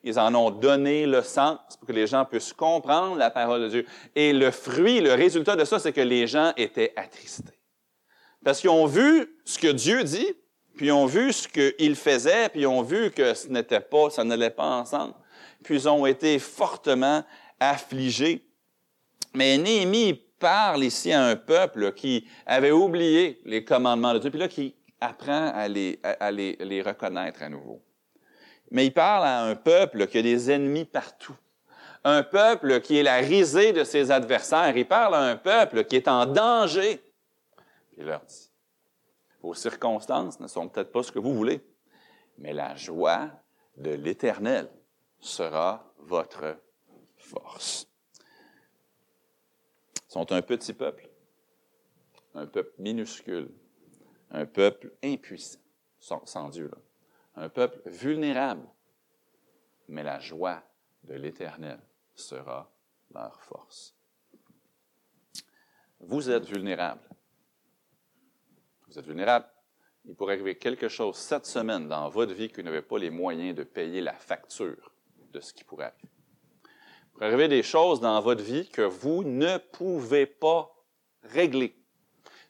Ils 0.02 0.18
en 0.18 0.34
ont 0.34 0.50
donné 0.50 1.06
le 1.06 1.22
sens 1.22 1.58
pour 1.78 1.86
que 1.86 1.92
les 1.92 2.06
gens 2.06 2.24
puissent 2.24 2.54
comprendre 2.54 3.16
la 3.16 3.30
parole 3.30 3.62
de 3.62 3.68
Dieu. 3.68 3.86
Et 4.16 4.32
le 4.32 4.50
fruit, 4.50 5.00
le 5.00 5.12
résultat 5.12 5.56
de 5.56 5.64
ça, 5.64 5.78
c'est 5.78 5.92
que 5.92 6.00
les 6.00 6.26
gens 6.26 6.52
étaient 6.56 6.92
attristés. 6.96 7.58
Parce 8.42 8.60
qu'ils 8.60 8.70
ont 8.70 8.86
vu 8.86 9.36
ce 9.44 9.58
que 9.58 9.68
Dieu 9.68 10.02
dit, 10.02 10.32
puis 10.76 10.86
ils 10.86 10.92
ont 10.92 11.06
vu 11.06 11.32
ce 11.32 11.46
qu'il 11.46 11.94
faisait, 11.96 12.48
puis 12.48 12.62
ils 12.62 12.66
ont 12.66 12.82
vu 12.82 13.10
que 13.10 13.34
ce 13.34 13.48
n'était 13.48 13.80
pas, 13.80 14.08
ça 14.08 14.24
n'allait 14.24 14.50
pas 14.50 14.64
ensemble 14.64 15.14
puis 15.62 15.86
ont 15.86 16.06
été 16.06 16.38
fortement 16.38 17.24
affligés. 17.58 18.46
Mais 19.34 19.58
Néhémie 19.58 20.14
parle 20.38 20.84
ici 20.84 21.12
à 21.12 21.24
un 21.24 21.36
peuple 21.36 21.92
qui 21.92 22.26
avait 22.46 22.70
oublié 22.70 23.40
les 23.44 23.64
commandements 23.64 24.14
de 24.14 24.18
Dieu, 24.18 24.30
puis 24.30 24.40
là 24.40 24.48
qui 24.48 24.74
apprend 25.00 25.52
à 25.54 25.68
les, 25.68 26.00
à 26.02 26.30
les, 26.30 26.56
les 26.60 26.82
reconnaître 26.82 27.42
à 27.42 27.48
nouveau. 27.48 27.82
Mais 28.70 28.86
il 28.86 28.92
parle 28.92 29.24
à 29.24 29.42
un 29.42 29.56
peuple 29.56 30.06
qui 30.06 30.18
a 30.18 30.22
des 30.22 30.50
ennemis 30.50 30.84
partout. 30.84 31.36
Un 32.04 32.22
peuple 32.22 32.80
qui 32.80 32.96
est 32.98 33.02
la 33.02 33.16
risée 33.16 33.72
de 33.72 33.84
ses 33.84 34.10
adversaires. 34.10 34.76
Il 34.76 34.86
parle 34.86 35.14
à 35.14 35.22
un 35.22 35.36
peuple 35.36 35.84
qui 35.84 35.96
est 35.96 36.08
en 36.08 36.24
danger. 36.24 37.02
Il 37.98 38.04
leur 38.04 38.20
dit, 38.24 38.50
vos 39.42 39.54
circonstances 39.54 40.40
ne 40.40 40.46
sont 40.46 40.68
peut-être 40.68 40.92
pas 40.92 41.02
ce 41.02 41.12
que 41.12 41.18
vous 41.18 41.34
voulez, 41.34 41.60
mais 42.38 42.52
la 42.52 42.74
joie 42.76 43.28
de 43.76 43.90
l'Éternel 43.90 44.68
sera 45.20 45.92
votre 45.98 46.56
force. 47.16 47.86
Ils 50.08 50.12
sont 50.12 50.32
un 50.32 50.42
petit 50.42 50.72
peuple, 50.72 51.08
un 52.34 52.46
peuple 52.46 52.72
minuscule, 52.78 53.52
un 54.30 54.46
peuple 54.46 54.92
impuissant, 55.04 55.58
sans, 56.00 56.48
Dieu, 56.48 56.70
un 57.36 57.48
peuple 57.48 57.80
vulnérable, 57.88 58.66
mais 59.88 60.02
la 60.02 60.18
joie 60.18 60.62
de 61.04 61.14
l'Éternel 61.14 61.80
sera 62.14 62.70
leur 63.12 63.40
force. 63.42 63.94
Vous 66.00 66.30
êtes 66.30 66.46
vulnérable. 66.46 67.02
Vous 68.88 68.98
êtes 68.98 69.06
vulnérable. 69.06 69.46
Il 70.06 70.14
pourrait 70.14 70.34
arriver 70.34 70.56
quelque 70.56 70.88
chose 70.88 71.16
cette 71.16 71.46
semaine 71.46 71.86
dans 71.86 72.08
votre 72.08 72.32
vie 72.32 72.48
que 72.48 72.56
vous 72.60 72.62
n'avez 72.62 72.82
pas 72.82 72.98
les 72.98 73.10
moyens 73.10 73.54
de 73.54 73.64
payer 73.64 74.00
la 74.00 74.14
facture 74.14 74.89
de 75.32 75.40
ce 75.40 75.52
qui 75.52 75.64
pourrait 75.64 75.86
arriver. 75.86 76.08
Il 76.64 77.10
pourrait 77.12 77.26
arriver 77.26 77.48
des 77.48 77.62
choses 77.62 78.00
dans 78.00 78.20
votre 78.20 78.42
vie 78.42 78.68
que 78.68 78.82
vous 78.82 79.24
ne 79.24 79.58
pouvez 79.58 80.26
pas 80.26 80.70
régler. 81.22 81.76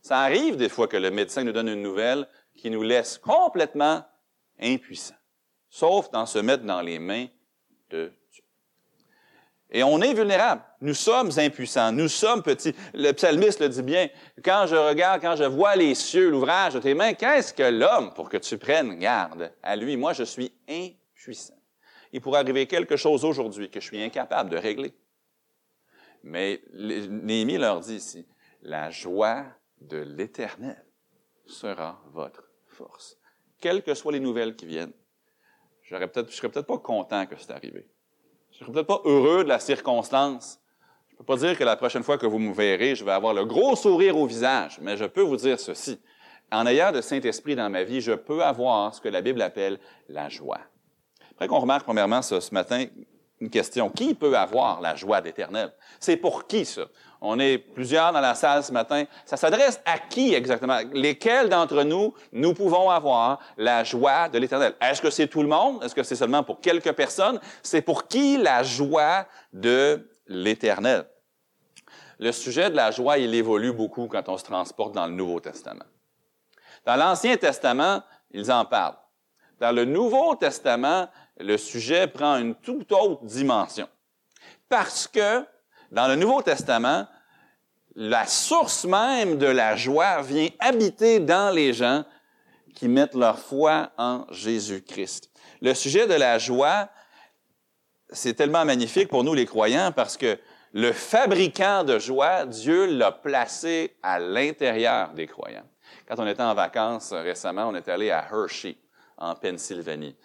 Ça 0.03 0.21
arrive 0.21 0.57
des 0.57 0.69
fois 0.69 0.89
que 0.89 0.97
le 0.97 1.11
médecin 1.11 1.45
nous 1.45 1.53
donne 1.53 1.69
une 1.69 1.83
nouvelle 1.83 2.27
qui 2.55 2.71
nous 2.71 2.83
laisse 2.83 3.19
complètement 3.19 4.05
impuissants, 4.61 5.15
sauf 5.69 6.11
d'en 6.11 6.27
se 6.27 6.39
mettre 6.39 6.65
dans 6.65 6.81
les 6.81 6.99
mains 6.99 7.27
de 7.91 8.13
Dieu. 8.33 8.45
Et 9.71 9.83
on 9.83 10.01
est 10.01 10.15
vulnérable. 10.15 10.63
Nous 10.81 10.95
sommes 10.95 11.31
impuissants. 11.37 11.93
Nous 11.93 12.09
sommes 12.09 12.43
petits. 12.43 12.75
Le 12.95 13.13
psalmiste 13.13 13.61
le 13.61 13.69
dit 13.69 13.83
bien. 13.83 14.09
Quand 14.43 14.67
je 14.67 14.75
regarde, 14.75 15.21
quand 15.21 15.37
je 15.37 15.45
vois 15.45 15.77
les 15.77 15.95
cieux, 15.95 16.31
l'ouvrage 16.31 16.75
de 16.75 16.81
tes 16.81 16.95
mains, 16.95 17.15
qu'est-ce 17.15 17.53
que 17.55 17.63
l'homme 17.63 18.13
pour 18.15 18.29
que 18.29 18.39
tu 18.39 18.59
prennes 18.59 18.99
garde 18.99 19.53
à 19.63 19.77
lui? 19.77 19.97
Moi, 19.97 20.13
je 20.13 20.25
suis 20.25 20.53
impuissant 20.69 21.60
il 22.13 22.21
pourrait 22.21 22.41
arriver 22.41 22.67
quelque 22.67 22.97
chose 22.97 23.25
aujourd'hui 23.25 23.71
que 23.71 23.81
je 23.81 23.87
suis 23.87 24.03
incapable 24.03 24.51
de 24.51 24.57
régler. 24.57 24.95
Mais 26.23 26.61
Néhémie 26.73 27.59
leur 27.59 27.81
dit 27.81 27.97
ici, 27.97 28.27
la 28.63 28.91
joie 28.91 29.47
de 29.81 29.97
l'Éternel 29.99 30.85
sera 31.47 32.03
votre 32.13 32.45
force. 32.67 33.19
Quelles 33.61 33.83
que 33.83 33.95
soient 33.95 34.13
les 34.13 34.21
nouvelles 34.21 34.57
qui 34.57 34.67
viennent, 34.67 34.93
je 35.83 35.97
serais 35.97 36.09
peut-être 36.09 36.63
pas 36.63 36.79
content 36.79 37.27
que 37.27 37.35
c'est 37.39 37.51
arrivé. 37.51 37.89
Je 38.53 38.59
serais 38.59 38.73
peut-être 38.73 38.87
pas 38.87 39.03
heureux 39.05 39.45
de 39.45 39.49
la 39.49 39.59
circonstance. 39.59 40.61
Je 41.09 41.17
peux 41.17 41.25
pas 41.25 41.37
dire 41.37 41.59
que 41.59 41.65
la 41.65 41.77
prochaine 41.77 42.03
fois 42.03 42.19
que 42.19 42.27
vous 42.27 42.39
me 42.39 42.53
verrez, 42.53 42.95
je 42.95 43.05
vais 43.05 43.13
avoir 43.13 43.35
le 43.35 43.45
gros 43.45 43.77
sourire 43.77 44.17
au 44.17 44.27
visage, 44.27 44.79
mais 44.81 44.97
je 44.97 45.05
peux 45.05 45.23
vous 45.23 45.37
dire 45.37 45.59
ceci. 45.59 46.01
En 46.53 46.67
ayant 46.67 46.91
le 46.91 47.03
Saint-Esprit 47.03 47.57
dans 47.57 47.71
ma 47.71 47.85
vie, 47.85 48.01
je 48.01 48.13
peux 48.13 48.43
avoir 48.43 48.95
ce 48.95 49.01
que 49.01 49.09
la 49.09 49.21
Bible 49.21 49.41
appelle 49.43 49.79
la 50.09 50.29
joie. 50.29 50.61
Après 51.41 51.49
qu'on 51.49 51.61
remarque 51.61 51.85
premièrement 51.85 52.21
ce, 52.21 52.39
ce, 52.39 52.53
matin 52.53 52.85
une 53.41 53.49
question. 53.49 53.89
Qui 53.89 54.13
peut 54.13 54.37
avoir 54.37 54.83
la 54.83 54.95
joie 54.95 55.23
d'éternel? 55.23 55.73
C'est 55.99 56.19
pour 56.19 56.47
qui 56.47 56.67
ça? 56.67 56.83
On 57.23 57.39
est 57.39 57.57
plusieurs 57.57 58.13
dans 58.13 58.21
la 58.21 58.35
salle 58.35 58.63
ce 58.63 58.73
matin. 58.73 59.05
Ça 59.25 59.39
s'adresse 59.39 59.81
à 59.87 59.99
qui 59.99 60.35
exactement? 60.35 60.81
Lesquels 60.93 61.49
d'entre 61.49 61.83
nous, 61.83 62.13
nous 62.33 62.53
pouvons 62.53 62.91
avoir 62.91 63.39
la 63.57 63.85
joie 63.85 64.29
de 64.29 64.39
l'éternel? 64.39 64.75
Est-ce 64.83 65.01
que 65.01 65.09
c'est 65.09 65.29
tout 65.29 65.41
le 65.41 65.49
monde? 65.49 65.83
Est-ce 65.83 65.95
que 65.95 66.03
c'est 66.03 66.15
seulement 66.15 66.43
pour 66.43 66.61
quelques 66.61 66.93
personnes? 66.93 67.41
C'est 67.63 67.81
pour 67.81 68.07
qui 68.07 68.37
la 68.37 68.63
joie 68.63 69.25
de 69.55 70.11
l'éternel? 70.27 71.07
Le 72.19 72.33
sujet 72.33 72.69
de 72.69 72.77
la 72.77 72.91
joie, 72.91 73.17
il 73.17 73.35
évolue 73.35 73.73
beaucoup 73.73 74.09
quand 74.09 74.29
on 74.29 74.37
se 74.37 74.45
transporte 74.45 74.93
dans 74.95 75.07
le 75.07 75.15
Nouveau 75.15 75.41
Testament. 75.41 75.87
Dans 76.85 76.97
l'Ancien 76.97 77.39
Testament, 77.39 78.03
ils 78.31 78.53
en 78.53 78.67
parlent. 78.67 78.99
Dans 79.61 79.73
le 79.73 79.85
Nouveau 79.85 80.35
Testament, 80.37 81.09
le 81.41 81.57
sujet 81.57 82.07
prend 82.07 82.37
une 82.37 82.55
toute 82.55 82.93
autre 82.93 83.25
dimension. 83.25 83.89
Parce 84.69 85.09
que 85.09 85.45
dans 85.91 86.09
le 86.09 86.17
Nouveau 86.17 86.43
Testament, 86.43 87.07
la 87.97 88.27
source 88.27 88.85
même 88.85 89.39
de 89.39 89.47
la 89.47 89.77
joie 89.77 90.23
vient 90.23 90.49
habiter 90.61 91.21
dans 91.21 91.53
les 91.53 91.73
gens 91.73 92.05
qui 92.75 92.89
mettent 92.89 93.15
leur 93.15 93.39
foi 93.39 93.91
en 93.99 94.27
Jésus-Christ. 94.31 95.31
Le 95.61 95.75
sujet 95.75 96.07
de 96.07 96.15
la 96.15 96.39
joie, 96.39 96.89
c'est 98.11 98.35
tellement 98.35 98.65
magnifique 98.65 99.09
pour 99.09 99.25
nous 99.25 99.35
les 99.35 99.47
croyants 99.47 99.93
parce 99.95 100.17
que 100.17 100.39
le 100.73 100.93
fabricant 100.93 101.83
de 101.83 101.99
joie, 101.99 102.47
Dieu 102.47 102.87
l'a 102.87 103.11
placé 103.11 103.97
à 104.03 104.21
l'intérieur 104.21 105.13
des 105.13 105.27
croyants. 105.27 105.67
Quand 106.07 106.21
on 106.21 106.27
était 106.27 106.43
en 106.43 106.55
vacances 106.55 107.13
récemment, 107.13 107.69
on 107.69 107.75
est 107.75 107.89
allé 107.89 108.11
à 108.13 108.25
Hershey, 108.31 108.77
en 109.19 109.35
Pennsylvanie. 109.35 110.17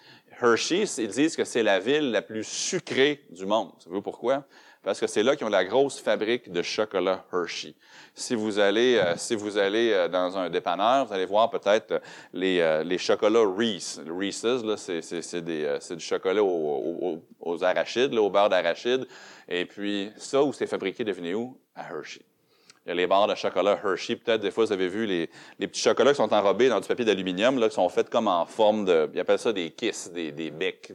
Hershey, 0.41 0.83
ils 0.97 1.07
disent 1.07 1.35
que 1.35 1.45
c'est 1.45 1.63
la 1.63 1.79
ville 1.79 2.11
la 2.11 2.21
plus 2.21 2.43
sucrée 2.43 3.25
du 3.29 3.45
monde. 3.45 3.71
Savez-vous 3.79 4.01
pourquoi? 4.01 4.45
Parce 4.83 4.99
que 4.99 5.07
c'est 5.07 5.23
là 5.23 5.35
qu'ils 5.35 5.47
ont 5.47 5.49
la 5.49 5.65
grosse 5.65 5.99
fabrique 5.99 6.51
de 6.51 6.61
chocolat 6.61 7.25
Hershey. 7.33 7.73
Si 8.13 8.35
vous 8.35 8.59
allez, 8.59 8.97
euh, 8.97 9.15
si 9.17 9.35
vous 9.35 9.57
allez 9.57 9.91
euh, 9.91 10.07
dans 10.07 10.37
un 10.37 10.47
dépanneur, 10.49 11.07
vous 11.07 11.13
allez 11.13 11.25
voir 11.25 11.49
peut-être 11.49 12.01
les, 12.33 12.59
euh, 12.59 12.83
les 12.83 12.99
chocolats 12.99 13.47
Reese. 13.47 13.99
Reese's, 14.07 14.63
c'est, 14.77 15.41
du 15.41 16.03
chocolat 16.03 16.43
aux, 16.43 17.63
arachides, 17.63 18.13
au 18.13 18.29
beurre 18.29 18.49
d'arachide. 18.49 19.07
Et 19.49 19.65
puis, 19.65 20.11
ça, 20.17 20.43
où 20.43 20.53
c'est 20.53 20.67
fabriqué, 20.67 21.03
devinez 21.03 21.33
où? 21.33 21.57
À 21.73 21.89
Hershey. 21.89 22.21
Il 22.85 22.89
y 22.89 22.91
a 22.91 22.95
les 22.95 23.07
barres 23.07 23.27
de 23.27 23.33
chocolat 23.33 23.79
Hershey. 23.83 24.15
Peut-être 24.15 24.41
des 24.41 24.51
fois, 24.51 24.65
vous 24.65 24.71
avez 24.71 24.87
vu 24.87 25.07
les, 25.07 25.27
les, 25.57 25.67
petits 25.67 25.81
chocolats 25.81 26.11
qui 26.11 26.17
sont 26.17 26.31
enrobés 26.31 26.69
dans 26.69 26.79
du 26.79 26.87
papier 26.87 27.03
d'aluminium, 27.03 27.57
là, 27.57 27.67
qui 27.67 27.73
sont 27.75 27.89
faits 27.89 28.11
comme 28.11 28.27
en 28.27 28.45
forme 28.45 28.85
de. 28.85 29.09
Ils 29.11 29.19
appellent 29.19 29.39
ça 29.39 29.51
des 29.51 29.71
kisses, 29.71 30.11
des, 30.11 30.31
des 30.31 30.51
becs. 30.51 30.93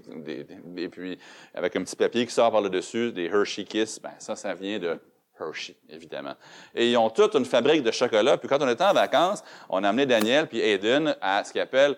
Et 0.77 0.89
puis, 0.89 1.19
avec 1.53 1.75
un 1.75 1.83
petit 1.83 1.97
papier 1.97 2.27
qui 2.27 2.33
sort 2.33 2.53
par 2.53 2.61
le 2.61 2.71
dessus, 2.71 3.11
des 3.11 3.25
Hershey 3.25 3.65
Kiss. 3.65 4.01
Ben, 4.01 4.13
ça, 4.21 4.37
ça 4.37 4.55
vient 4.55 4.79
de 4.79 5.01
Hershey, 5.41 5.75
évidemment. 5.89 6.35
Et 6.77 6.93
ils 6.93 6.97
ont 6.97 7.11
toute 7.11 7.35
une 7.35 7.45
fabrique 7.45 7.83
de 7.83 7.91
chocolat. 7.91 8.37
Puis 8.39 8.49
quand 8.49 8.63
on 8.63 8.69
était 8.69 8.85
en 8.85 8.93
vacances, 8.93 9.43
on 9.69 9.83
a 9.83 9.89
amené 9.89 10.07
Daniel 10.07 10.47
puis 10.47 10.61
Aiden 10.61 11.17
à 11.21 11.43
ce 11.43 11.53
qu'ils 11.53 11.61
appellent 11.61 11.97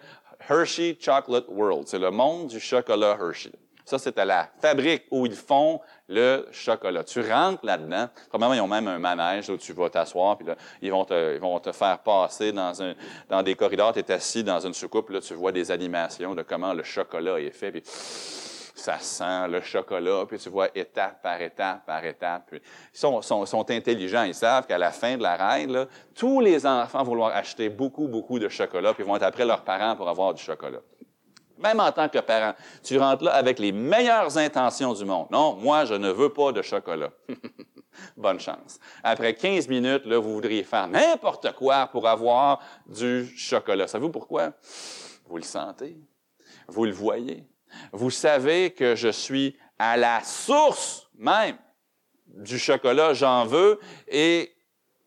Hershey 0.48 0.96
Chocolate 0.98 1.46
World. 1.48 1.86
C'est 1.86 1.98
le 1.98 2.10
monde 2.10 2.48
du 2.48 2.60
chocolat 2.60 3.18
Hershey. 3.20 3.52
Ça, 3.84 3.98
c'est 3.98 4.18
à 4.18 4.24
la 4.24 4.48
fabrique 4.60 5.04
où 5.10 5.26
ils 5.26 5.34
font 5.34 5.80
le 6.08 6.46
chocolat. 6.52 7.04
Tu 7.04 7.20
rentres 7.20 7.64
là-dedans. 7.64 8.08
Probablement, 8.28 8.54
ils 8.54 8.60
ont 8.60 8.68
même 8.68 8.88
un 8.88 8.98
manège 8.98 9.50
où 9.50 9.56
tu 9.56 9.72
vas 9.72 9.90
t'asseoir, 9.90 10.36
puis 10.36 10.46
là, 10.46 10.56
ils 10.80 10.90
vont 10.90 11.04
te, 11.04 11.34
ils 11.34 11.40
vont 11.40 11.58
te 11.58 11.72
faire 11.72 11.98
passer 11.98 12.52
dans, 12.52 12.82
un, 12.82 12.94
dans 13.28 13.42
des 13.42 13.54
corridors. 13.54 13.92
Tu 13.92 14.00
es 14.00 14.12
assis 14.12 14.44
dans 14.44 14.60
une 14.60 14.74
soucoupe, 14.74 15.10
là, 15.10 15.20
tu 15.20 15.34
vois 15.34 15.52
des 15.52 15.70
animations 15.70 16.34
de 16.34 16.42
comment 16.42 16.72
le 16.72 16.82
chocolat 16.82 17.40
est 17.40 17.50
fait. 17.50 17.72
Puis 17.72 17.82
ça 17.84 18.98
sent 18.98 19.48
le 19.48 19.60
chocolat, 19.60 20.24
puis 20.26 20.38
tu 20.38 20.48
vois 20.48 20.68
étape 20.74 21.22
par 21.22 21.40
étape 21.40 21.86
par 21.86 22.04
étape. 22.04 22.44
Puis 22.48 22.60
ils 22.60 22.98
sont, 22.98 23.22
sont, 23.22 23.46
sont, 23.46 23.70
intelligents, 23.70 24.24
ils 24.24 24.34
savent 24.34 24.66
qu'à 24.66 24.78
la 24.78 24.90
fin 24.90 25.16
de 25.16 25.22
la 25.22 25.36
règle, 25.36 25.86
tous 26.14 26.40
les 26.40 26.66
enfants 26.66 26.98
vont 26.98 27.10
vouloir 27.10 27.36
acheter 27.36 27.68
beaucoup, 27.68 28.08
beaucoup 28.08 28.38
de 28.38 28.48
chocolat, 28.48 28.92
puis 28.94 29.04
ils 29.04 29.06
vont 29.06 29.16
être 29.16 29.22
après 29.22 29.44
leurs 29.44 29.62
parents 29.62 29.96
pour 29.96 30.08
avoir 30.08 30.34
du 30.34 30.42
chocolat 30.42 30.80
même 31.62 31.80
en 31.80 31.92
tant 31.92 32.08
que 32.08 32.18
parent, 32.18 32.54
tu 32.82 32.98
rentres 32.98 33.24
là 33.24 33.34
avec 33.34 33.58
les 33.58 33.72
meilleures 33.72 34.36
intentions 34.36 34.92
du 34.92 35.04
monde. 35.04 35.28
Non, 35.30 35.54
moi, 35.56 35.84
je 35.84 35.94
ne 35.94 36.10
veux 36.10 36.30
pas 36.30 36.52
de 36.52 36.62
chocolat. 36.62 37.10
Bonne 38.16 38.40
chance. 38.40 38.78
Après 39.02 39.34
15 39.34 39.68
minutes, 39.68 40.06
là, 40.06 40.18
vous 40.18 40.34
voudriez 40.34 40.64
faire 40.64 40.88
n'importe 40.88 41.52
quoi 41.52 41.86
pour 41.86 42.08
avoir 42.08 42.60
du 42.86 43.26
chocolat. 43.36 43.86
Savez-vous 43.86 44.10
pourquoi? 44.10 44.52
Vous 45.26 45.36
le 45.36 45.42
sentez. 45.42 45.96
Vous 46.68 46.84
le 46.84 46.92
voyez. 46.92 47.44
Vous 47.92 48.10
savez 48.10 48.70
que 48.70 48.94
je 48.94 49.08
suis 49.08 49.56
à 49.78 49.96
la 49.96 50.22
source 50.22 51.08
même 51.16 51.56
du 52.26 52.58
chocolat, 52.58 53.14
j'en 53.14 53.44
veux, 53.44 53.78
et 54.08 54.52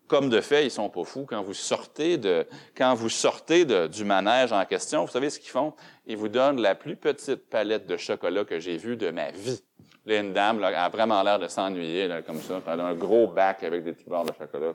comme 0.08 0.30
de 0.30 0.42
fait, 0.42 0.66
ils 0.66 0.72
sont 0.72 0.90
pas 0.90 1.04
fous. 1.04 1.26
Quand 1.28 1.42
vous 1.42 1.54
sortez, 1.54 2.18
de, 2.18 2.46
quand 2.76 2.94
vous 2.94 3.10
sortez 3.10 3.66
du 3.66 4.06
manège 4.06 4.52
en 4.52 4.64
question, 4.66 5.06
vous 5.06 5.12
savez 5.12 5.30
ce 5.30 5.40
qu'ils 5.40 5.50
font? 5.50 5.74
Ils 6.06 6.18
vous 6.18 6.30
donnent 6.30 6.62
la 6.62 6.76
plus 6.76 6.96
petite 6.96 7.50
palette 7.50 7.88
de 7.88 7.98
chocolat 7.98 8.46
que 8.46 8.60
j'ai 8.60 8.78
vue 8.78 8.98
de 8.98 9.10
ma 9.10 9.32
vie. 9.32 9.64
Là, 10.06 10.20
une 10.20 10.34
dame 10.34 10.64
a 10.64 10.90
vraiment 10.90 11.24
l'air 11.24 11.40
de 11.40 11.48
s'ennuyer, 11.48 12.10
comme 12.28 12.40
ça. 12.40 12.62
Elle 12.68 12.80
a 12.80 12.86
un 12.86 12.94
gros 12.94 13.28
bac 13.28 13.64
avec 13.64 13.84
des 13.84 13.94
petits 13.94 14.10
barres 14.10 14.26
de 14.26 14.34
chocolat. 14.38 14.74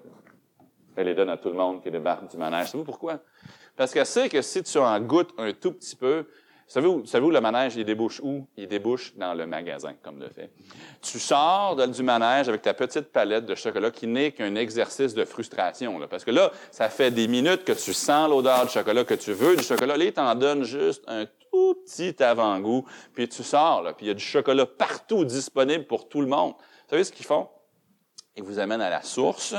Elle 0.97 1.07
les 1.07 1.15
donne 1.15 1.31
à 1.31 1.37
tout 1.37 1.51
le 1.51 1.55
monde 1.55 1.83
qui 1.83 1.91
débarque 1.91 2.29
du 2.29 2.37
manège. 2.37 2.67
Savez-vous 2.67 2.85
pourquoi? 2.85 3.21
Parce 3.77 3.93
qu'elle 3.93 4.07
sait 4.07 4.29
que 4.29 4.43
si 4.43 4.63
tu 4.63 4.79
en 4.79 5.01
goûtes 5.01 5.33
un 5.39 5.53
tout 5.53 5.73
petit 5.73 5.95
peu, 5.95 6.27
Savez-vous, 6.71 7.05
savez 7.05 7.27
le 7.27 7.41
manège, 7.41 7.75
il 7.75 7.85
débouche 7.85 8.21
où? 8.23 8.47
Il 8.57 8.69
débouche 8.69 9.13
dans 9.17 9.35
le 9.35 9.45
magasin, 9.45 9.95
comme 10.05 10.21
de 10.21 10.29
fait. 10.29 10.53
Tu 11.03 11.19
sors 11.19 11.75
du 11.75 12.03
manège 12.05 12.49
avec 12.49 12.63
ta 12.63 12.75
petite 12.75 13.11
palette 13.11 13.45
de 13.45 13.57
chocolat 13.57 13.91
qui 13.91 14.07
n'est 14.07 14.31
qu'un 14.31 14.55
exercice 14.55 15.13
de 15.13 15.25
frustration. 15.25 15.99
parce 16.09 16.25
que 16.25 16.31
là, 16.31 16.53
ça 16.71 16.89
fait 16.89 17.11
des 17.11 17.27
minutes 17.27 17.65
que 17.65 17.73
tu 17.73 17.93
sens 17.93 18.31
l'odeur 18.31 18.67
du 18.67 18.71
chocolat, 18.71 19.03
que 19.03 19.15
tu 19.15 19.33
veux 19.33 19.57
du 19.57 19.65
chocolat. 19.65 19.97
Là, 19.97 20.05
il 20.05 20.13
t'en 20.13 20.33
donne 20.37 20.63
juste 20.63 21.03
un 21.09 21.27
tout 21.51 21.75
petit 21.85 22.23
avant-goût, 22.23 22.87
puis 23.15 23.29
tu 23.29 23.43
sors, 23.43 23.83
là, 23.83 23.93
puis 23.93 24.07
il 24.07 24.11
y 24.11 24.13
a 24.13 24.15
du 24.15 24.23
chocolat 24.23 24.65
partout 24.65 25.25
disponible 25.25 25.87
pour 25.87 26.09
tout 26.09 26.21
le 26.21 26.29
monde. 26.29 26.53
Vous 26.53 26.91
savez 26.91 27.03
ce 27.03 27.11
qu'ils 27.11 27.27
font? 27.27 27.49
Ils 28.37 28.45
vous 28.45 28.61
amènent 28.61 28.81
à 28.81 28.91
la 28.91 29.03
source, 29.03 29.57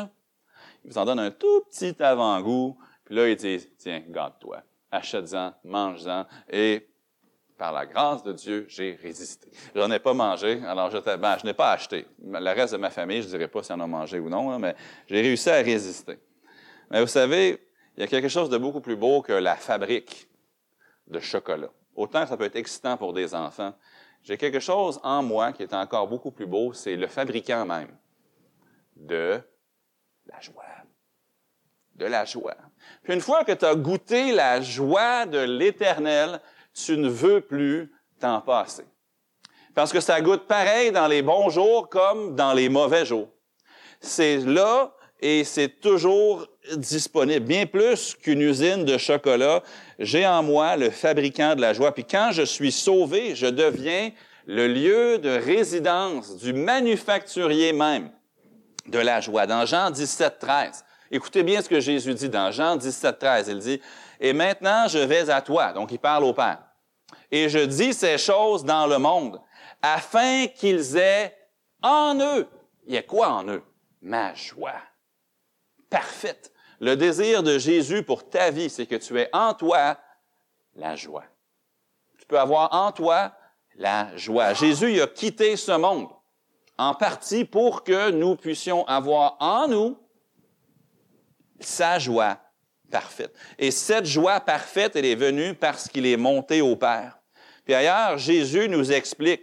ils 0.85 0.91
vous 0.91 0.97
en 0.97 1.03
donnent 1.03 1.19
un 1.19 1.31
tout 1.31 1.65
petit 1.69 2.01
avant-goût, 2.01 2.77
puis 3.03 3.15
là, 3.15 3.27
ils 3.27 3.35
disent, 3.35 3.67
tiens, 3.77 4.01
garde-toi, 4.07 4.61
achète-en, 4.91 5.51
mange-en, 5.65 6.25
et 6.49 6.87
par 7.61 7.71
la 7.71 7.85
grâce 7.85 8.23
de 8.23 8.33
Dieu, 8.33 8.65
j'ai 8.69 8.97
résisté. 9.03 9.47
Je 9.75 9.79
n'en 9.79 9.91
ai 9.91 9.99
pas 9.99 10.15
mangé, 10.15 10.63
alors 10.65 10.89
je, 10.89 10.97
ben, 10.97 11.37
je 11.37 11.45
n'ai 11.45 11.53
pas 11.53 11.73
acheté. 11.73 12.07
Le 12.25 12.55
reste 12.55 12.73
de 12.73 12.79
ma 12.79 12.89
famille, 12.89 13.21
je 13.21 13.27
ne 13.27 13.33
dirais 13.33 13.47
pas 13.47 13.61
si 13.61 13.71
on 13.71 13.79
a 13.79 13.85
mangé 13.85 14.17
ou 14.17 14.29
non, 14.29 14.57
mais 14.57 14.75
j'ai 15.07 15.21
réussi 15.21 15.47
à 15.47 15.57
résister. 15.57 16.17
Mais 16.89 17.01
vous 17.01 17.07
savez, 17.07 17.63
il 17.95 18.01
y 18.01 18.03
a 18.03 18.07
quelque 18.07 18.29
chose 18.29 18.49
de 18.49 18.57
beaucoup 18.57 18.81
plus 18.81 18.95
beau 18.95 19.21
que 19.21 19.33
la 19.33 19.55
fabrique 19.55 20.27
de 21.05 21.19
chocolat. 21.19 21.69
Autant 21.95 22.25
ça 22.25 22.35
peut 22.35 22.45
être 22.45 22.55
excitant 22.55 22.97
pour 22.97 23.13
des 23.13 23.35
enfants, 23.35 23.75
j'ai 24.23 24.37
quelque 24.37 24.59
chose 24.59 24.99
en 25.03 25.21
moi 25.21 25.51
qui 25.51 25.61
est 25.61 25.75
encore 25.75 26.07
beaucoup 26.07 26.31
plus 26.31 26.47
beau, 26.47 26.73
c'est 26.73 26.95
le 26.95 27.05
fabricant 27.05 27.63
même 27.67 27.95
de 28.95 29.39
la 30.25 30.39
joie. 30.39 30.63
De 31.93 32.07
la 32.07 32.25
joie. 32.25 32.57
Puis 33.03 33.13
une 33.13 33.21
fois 33.21 33.43
que 33.43 33.51
tu 33.51 33.65
as 33.65 33.75
goûté 33.75 34.31
la 34.31 34.61
joie 34.61 35.27
de 35.27 35.37
l'Éternel, 35.37 36.41
tu 36.73 36.97
ne 36.97 37.09
veux 37.09 37.41
plus 37.41 37.91
t'en 38.19 38.41
passer. 38.41 38.83
Parce 39.73 39.91
que 39.91 39.99
ça 39.99 40.19
goûte 40.21 40.47
pareil 40.47 40.91
dans 40.91 41.07
les 41.07 41.21
bons 41.21 41.49
jours 41.49 41.89
comme 41.89 42.35
dans 42.35 42.53
les 42.53 42.69
mauvais 42.69 43.05
jours. 43.05 43.29
C'est 43.99 44.37
là 44.37 44.93
et 45.21 45.43
c'est 45.43 45.79
toujours 45.79 46.47
disponible. 46.75 47.45
Bien 47.45 47.65
plus 47.65 48.15
qu'une 48.15 48.41
usine 48.41 48.83
de 48.85 48.97
chocolat, 48.97 49.63
j'ai 49.99 50.25
en 50.25 50.43
moi 50.43 50.75
le 50.77 50.89
fabricant 50.89 51.55
de 51.55 51.61
la 51.61 51.73
joie. 51.73 51.93
Puis 51.93 52.05
quand 52.05 52.31
je 52.31 52.41
suis 52.41 52.71
sauvé, 52.71 53.35
je 53.35 53.47
deviens 53.47 54.11
le 54.47 54.67
lieu 54.67 55.19
de 55.19 55.29
résidence 55.29 56.37
du 56.37 56.53
manufacturier 56.53 57.73
même 57.73 58.11
de 58.87 58.99
la 58.99 59.21
joie. 59.21 59.45
Dans 59.45 59.65
Jean 59.65 59.91
17, 59.91 60.39
13, 60.39 60.85
écoutez 61.11 61.43
bien 61.43 61.61
ce 61.61 61.69
que 61.69 61.79
Jésus 61.79 62.13
dit 62.15 62.29
dans 62.29 62.51
Jean 62.51 62.75
17, 62.75 63.19
13. 63.19 63.47
Il 63.49 63.59
dit, 63.59 63.81
et 64.23 64.33
maintenant, 64.33 64.87
je 64.87 64.99
vais 64.99 65.31
à 65.31 65.41
toi. 65.41 65.73
Donc, 65.73 65.91
il 65.91 65.97
parle 65.97 66.23
au 66.23 66.33
Père. 66.33 66.59
Et 67.31 67.49
je 67.49 67.57
dis 67.57 67.93
ces 67.93 68.19
choses 68.19 68.63
dans 68.63 68.85
le 68.85 68.99
monde, 68.99 69.41
afin 69.81 70.45
qu'ils 70.45 70.95
aient 70.95 71.35
en 71.81 72.15
eux. 72.19 72.47
Il 72.85 72.93
y 72.93 72.97
a 72.97 73.01
quoi 73.01 73.29
en 73.29 73.47
eux? 73.49 73.63
Ma 73.99 74.35
joie. 74.35 74.79
Parfaite. 75.89 76.53
Le 76.79 76.95
désir 76.95 77.41
de 77.41 77.57
Jésus 77.57 78.03
pour 78.03 78.29
ta 78.29 78.51
vie, 78.51 78.69
c'est 78.69 78.85
que 78.85 78.95
tu 78.95 79.19
aies 79.19 79.29
en 79.33 79.55
toi 79.55 79.97
la 80.75 80.95
joie. 80.95 81.25
Tu 82.19 82.25
peux 82.27 82.39
avoir 82.39 82.73
en 82.73 82.91
toi 82.91 83.33
la 83.75 84.15
joie. 84.17 84.53
Jésus 84.53 84.93
il 84.93 85.01
a 85.01 85.07
quitté 85.07 85.57
ce 85.57 85.71
monde 85.71 86.09
en 86.77 86.93
partie 86.93 87.45
pour 87.45 87.83
que 87.83 88.11
nous 88.11 88.35
puissions 88.35 88.87
avoir 88.87 89.37
en 89.39 89.67
nous 89.67 89.97
sa 91.59 91.97
joie 91.97 92.37
Et 93.57 93.71
cette 93.71 94.05
joie 94.05 94.39
parfaite, 94.39 94.95
elle 94.95 95.05
est 95.05 95.15
venue 95.15 95.53
parce 95.53 95.87
qu'il 95.87 96.05
est 96.05 96.17
monté 96.17 96.61
au 96.61 96.75
Père. 96.75 97.17
Puis 97.65 97.73
ailleurs, 97.73 98.17
Jésus 98.17 98.67
nous 98.69 98.91
explique 98.91 99.41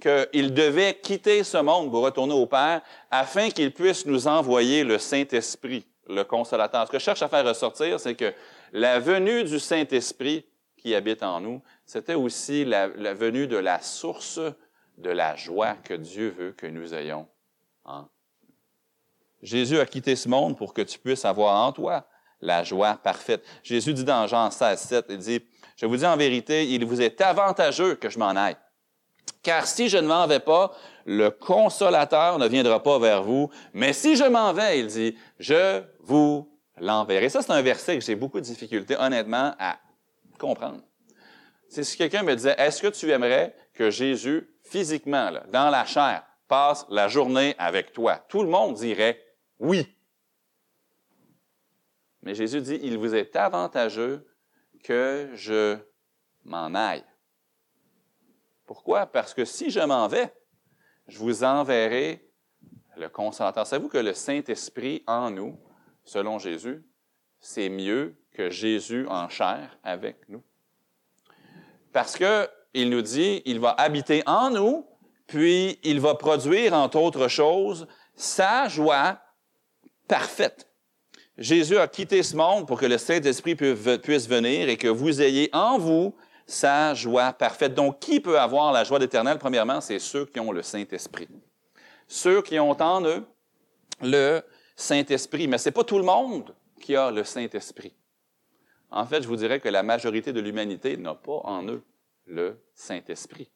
qu'il 0.00 0.52
devait 0.52 0.98
quitter 1.02 1.44
ce 1.44 1.56
monde 1.58 1.90
pour 1.90 2.02
retourner 2.02 2.34
au 2.34 2.46
Père 2.46 2.82
afin 3.10 3.50
qu'il 3.50 3.72
puisse 3.72 4.06
nous 4.06 4.28
envoyer 4.28 4.84
le 4.84 4.98
Saint-Esprit, 4.98 5.86
le 6.08 6.24
consolateur. 6.24 6.86
Ce 6.86 6.92
que 6.92 6.98
je 6.98 7.04
cherche 7.04 7.22
à 7.22 7.28
faire 7.28 7.44
ressortir, 7.44 7.98
c'est 7.98 8.14
que 8.14 8.32
la 8.72 8.98
venue 8.98 9.44
du 9.44 9.58
Saint-Esprit 9.58 10.44
qui 10.76 10.94
habite 10.94 11.22
en 11.22 11.40
nous, 11.40 11.62
c'était 11.86 12.14
aussi 12.14 12.64
la, 12.64 12.88
venue 12.88 13.46
de 13.46 13.56
la 13.56 13.80
source 13.80 14.40
de 14.98 15.10
la 15.10 15.34
joie 15.34 15.74
que 15.82 15.94
Dieu 15.94 16.28
veut 16.28 16.52
que 16.52 16.66
nous 16.66 16.94
ayons 16.94 17.26
Jésus 19.42 19.78
a 19.78 19.84
quitté 19.84 20.16
ce 20.16 20.28
monde 20.28 20.56
pour 20.56 20.72
que 20.72 20.80
tu 20.80 20.98
puisses 20.98 21.24
avoir 21.24 21.66
en 21.66 21.72
toi 21.72 22.06
la 22.44 22.62
joie 22.62 22.98
parfaite. 23.02 23.44
Jésus 23.62 23.94
dit 23.94 24.04
dans 24.04 24.26
Jean 24.26 24.50
16, 24.50 24.78
7, 24.78 25.06
il 25.08 25.18
dit, 25.18 25.40
Je 25.76 25.86
vous 25.86 25.96
dis 25.96 26.06
en 26.06 26.16
vérité, 26.16 26.68
il 26.68 26.84
vous 26.84 27.00
est 27.00 27.20
avantageux 27.20 27.96
que 27.96 28.08
je 28.08 28.18
m'en 28.18 28.30
aille. 28.30 28.56
Car 29.42 29.66
si 29.66 29.88
je 29.88 29.98
ne 29.98 30.06
m'en 30.06 30.26
vais 30.26 30.40
pas, 30.40 30.72
le 31.06 31.30
consolateur 31.30 32.38
ne 32.38 32.46
viendra 32.46 32.82
pas 32.82 32.98
vers 32.98 33.22
vous. 33.22 33.50
Mais 33.72 33.92
si 33.92 34.16
je 34.16 34.24
m'en 34.24 34.52
vais, 34.52 34.80
il 34.80 34.86
dit, 34.86 35.16
je 35.38 35.82
vous 36.00 36.48
l'enverrai. 36.78 37.28
Ça, 37.28 37.42
c'est 37.42 37.52
un 37.52 37.62
verset 37.62 37.98
que 37.98 38.04
j'ai 38.04 38.14
beaucoup 38.14 38.40
de 38.40 38.44
difficultés, 38.44 38.96
honnêtement, 38.98 39.54
à 39.58 39.78
comprendre. 40.38 40.80
C'est 41.68 41.84
si 41.84 41.96
quelqu'un 41.96 42.22
me 42.22 42.34
disait, 42.34 42.54
est-ce 42.58 42.80
que 42.80 42.88
tu 42.88 43.10
aimerais 43.10 43.54
que 43.74 43.90
Jésus, 43.90 44.48
physiquement, 44.62 45.30
dans 45.52 45.70
la 45.70 45.84
chair, 45.84 46.22
passe 46.48 46.86
la 46.88 47.08
journée 47.08 47.54
avec 47.58 47.92
toi? 47.92 48.16
Tout 48.28 48.42
le 48.42 48.48
monde 48.48 48.74
dirait 48.74 49.20
oui. 49.58 49.93
Mais 52.24 52.34
Jésus 52.34 52.62
dit, 52.62 52.80
il 52.82 52.96
vous 52.96 53.14
est 53.14 53.36
avantageux 53.36 54.26
que 54.82 55.28
je 55.34 55.76
m'en 56.44 56.74
aille. 56.74 57.04
Pourquoi? 58.64 59.04
Parce 59.04 59.34
que 59.34 59.44
si 59.44 59.70
je 59.70 59.80
m'en 59.80 60.08
vais, 60.08 60.34
je 61.06 61.18
vous 61.18 61.44
enverrai 61.44 62.26
le 62.96 63.10
consolateur. 63.10 63.66
Savez-vous 63.66 63.90
que 63.90 63.98
le 63.98 64.14
Saint-Esprit 64.14 65.04
en 65.06 65.30
nous, 65.30 65.60
selon 66.02 66.38
Jésus, 66.38 66.82
c'est 67.40 67.68
mieux 67.68 68.16
que 68.32 68.48
Jésus 68.48 69.06
en 69.08 69.28
chair 69.28 69.78
avec 69.82 70.26
nous? 70.30 70.42
Parce 71.92 72.16
qu'il 72.16 72.88
nous 72.88 73.02
dit, 73.02 73.42
il 73.44 73.60
va 73.60 73.72
habiter 73.72 74.22
en 74.24 74.48
nous, 74.48 74.86
puis 75.26 75.78
il 75.82 76.00
va 76.00 76.14
produire, 76.14 76.72
entre 76.72 76.96
autres 76.96 77.28
choses, 77.28 77.86
sa 78.14 78.66
joie 78.68 79.20
parfaite. 80.08 80.70
Jésus 81.36 81.78
a 81.78 81.88
quitté 81.88 82.22
ce 82.22 82.36
monde 82.36 82.66
pour 82.66 82.78
que 82.78 82.86
le 82.86 82.96
Saint-Esprit 82.96 83.56
puisse 83.56 84.28
venir 84.28 84.68
et 84.68 84.76
que 84.76 84.88
vous 84.88 85.20
ayez 85.20 85.50
en 85.52 85.78
vous 85.78 86.14
sa 86.46 86.94
joie 86.94 87.32
parfaite. 87.32 87.74
Donc, 87.74 87.98
qui 87.98 88.20
peut 88.20 88.38
avoir 88.38 88.72
la 88.72 88.84
joie 88.84 88.98
d'éternel? 88.98 89.38
Premièrement, 89.38 89.80
c'est 89.80 89.98
ceux 89.98 90.26
qui 90.26 90.38
ont 90.38 90.52
le 90.52 90.62
Saint-Esprit. 90.62 91.28
Ceux 92.06 92.42
qui 92.42 92.58
ont 92.60 92.80
en 92.80 93.04
eux 93.04 93.24
le 94.00 94.42
Saint-Esprit. 94.76 95.48
Mais 95.48 95.58
ce 95.58 95.68
n'est 95.68 95.72
pas 95.72 95.84
tout 95.84 95.98
le 95.98 96.04
monde 96.04 96.54
qui 96.80 96.94
a 96.94 97.10
le 97.10 97.24
Saint-Esprit. 97.24 97.94
En 98.90 99.06
fait, 99.06 99.22
je 99.22 99.28
vous 99.28 99.36
dirais 99.36 99.58
que 99.58 99.68
la 99.68 99.82
majorité 99.82 100.32
de 100.32 100.40
l'humanité 100.40 100.96
n'a 100.96 101.14
pas 101.14 101.40
en 101.44 101.66
eux 101.66 101.82
le 102.26 102.62
Saint-Esprit 102.74 103.50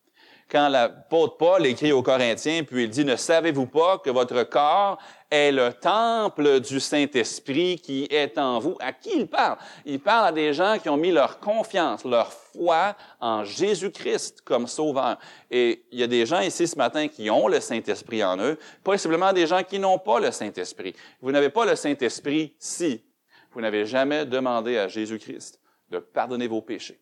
quand 0.51 0.69
l'apôtre 0.69 1.37
Paul 1.37 1.67
écrit 1.67 1.93
aux 1.93 2.03
Corinthiens, 2.03 2.65
puis 2.65 2.85
il 2.85 2.91
dit, 2.91 3.05
ne 3.05 3.17
savez-vous 3.17 3.67
pas 3.67 3.99
que 3.99 4.09
votre 4.09 4.45
corps 4.45 4.99
est 5.31 5.53
le 5.53 5.75
temple 5.75 6.61
du 6.61 6.81
Saint-Esprit 6.81 7.79
qui 7.79 8.09
est 8.11 8.39
en 8.39 8.59
vous? 8.59 8.77
À 8.81 8.93
qui 8.93 9.11
il 9.15 9.27
parle? 9.27 9.59
Il 9.85 10.01
parle 10.01 10.29
à 10.29 10.33
des 10.33 10.55
gens 10.55 10.79
qui 10.79 10.89
ont 10.89 10.97
mis 10.97 11.13
leur 11.13 11.39
confiance, 11.39 12.05
leur 12.05 12.33
foi 12.33 12.97
en 13.21 13.45
Jésus-Christ 13.45 14.41
comme 14.41 14.67
sauveur. 14.67 15.19
Et 15.51 15.85
il 15.93 15.99
y 15.99 16.03
a 16.03 16.07
des 16.07 16.25
gens 16.25 16.41
ici 16.41 16.67
ce 16.67 16.77
matin 16.77 17.09
qui 17.09 17.29
ont 17.29 17.47
le 17.47 17.61
Saint-Esprit 17.61 18.25
en 18.25 18.39
eux, 18.39 18.59
possiblement 18.83 19.35
des 19.35 19.47
gens 19.47 19.63
qui 19.63 19.79
n'ont 19.79 19.99
pas 19.99 20.19
le 20.19 20.31
Saint-Esprit. 20.31 20.95
Vous 21.21 21.31
n'avez 21.31 21.51
pas 21.51 21.67
le 21.67 21.77
Saint-Esprit 21.77 22.55
si 22.59 23.05
vous 23.53 23.61
n'avez 23.61 23.85
jamais 23.85 24.25
demandé 24.25 24.79
à 24.79 24.89
Jésus-Christ 24.89 25.61
de 25.91 25.99
pardonner 25.99 26.49
vos 26.49 26.63
péchés 26.63 27.01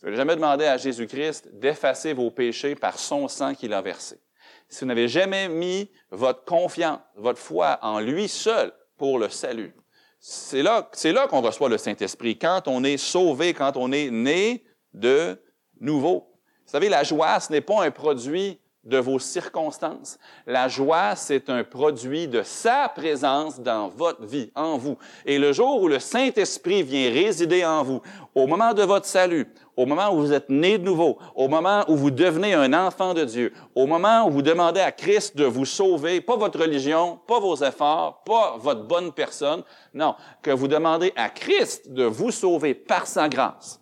vous 0.00 0.06
n'avez 0.06 0.16
jamais 0.16 0.36
demandé 0.36 0.64
à 0.64 0.76
Jésus-Christ 0.76 1.48
d'effacer 1.52 2.12
vos 2.12 2.30
péchés 2.30 2.74
par 2.74 2.98
son 2.98 3.28
sang 3.28 3.54
qu'il 3.54 3.72
a 3.72 3.82
versé, 3.82 4.20
si 4.68 4.80
vous 4.80 4.86
n'avez 4.86 5.08
jamais 5.08 5.48
mis 5.48 5.90
votre 6.10 6.44
confiance, 6.44 7.00
votre 7.16 7.38
foi 7.38 7.78
en 7.82 8.00
lui 8.00 8.28
seul 8.28 8.72
pour 8.96 9.18
le 9.18 9.28
salut, 9.28 9.74
c'est 10.18 10.62
là, 10.62 10.88
c'est 10.92 11.12
là 11.12 11.28
qu'on 11.28 11.40
reçoit 11.40 11.68
le 11.68 11.78
Saint-Esprit, 11.78 12.38
quand 12.38 12.66
on 12.66 12.82
est 12.82 12.96
sauvé, 12.96 13.54
quand 13.54 13.76
on 13.76 13.92
est 13.92 14.10
né 14.10 14.64
de 14.92 15.40
nouveau. 15.80 16.32
Vous 16.64 16.72
savez, 16.72 16.88
la 16.88 17.04
joie, 17.04 17.38
ce 17.38 17.52
n'est 17.52 17.60
pas 17.60 17.84
un 17.84 17.90
produit 17.90 18.58
de 18.86 18.98
vos 18.98 19.18
circonstances. 19.18 20.18
La 20.46 20.68
joie, 20.68 21.16
c'est 21.16 21.50
un 21.50 21.64
produit 21.64 22.28
de 22.28 22.42
sa 22.42 22.88
présence 22.88 23.60
dans 23.60 23.88
votre 23.88 24.24
vie, 24.24 24.50
en 24.54 24.78
vous. 24.78 24.96
Et 25.24 25.38
le 25.38 25.52
jour 25.52 25.82
où 25.82 25.88
le 25.88 25.98
Saint-Esprit 25.98 26.82
vient 26.82 27.10
résider 27.10 27.64
en 27.64 27.82
vous, 27.82 28.00
au 28.34 28.46
moment 28.46 28.72
de 28.72 28.82
votre 28.82 29.06
salut, 29.06 29.48
au 29.76 29.86
moment 29.86 30.14
où 30.14 30.18
vous 30.18 30.32
êtes 30.32 30.48
né 30.48 30.78
de 30.78 30.84
nouveau, 30.84 31.18
au 31.34 31.48
moment 31.48 31.84
où 31.88 31.96
vous 31.96 32.12
devenez 32.12 32.54
un 32.54 32.72
enfant 32.72 33.12
de 33.12 33.24
Dieu, 33.24 33.52
au 33.74 33.86
moment 33.86 34.26
où 34.26 34.30
vous 34.30 34.42
demandez 34.42 34.80
à 34.80 34.92
Christ 34.92 35.36
de 35.36 35.44
vous 35.44 35.66
sauver, 35.66 36.20
pas 36.20 36.36
votre 36.36 36.60
religion, 36.60 37.18
pas 37.26 37.40
vos 37.40 37.56
efforts, 37.56 38.22
pas 38.24 38.56
votre 38.58 38.84
bonne 38.84 39.12
personne, 39.12 39.62
non, 39.92 40.14
que 40.42 40.52
vous 40.52 40.68
demandez 40.68 41.12
à 41.16 41.28
Christ 41.28 41.90
de 41.90 42.04
vous 42.04 42.30
sauver 42.30 42.74
par 42.74 43.06
sa 43.06 43.28
grâce. 43.28 43.80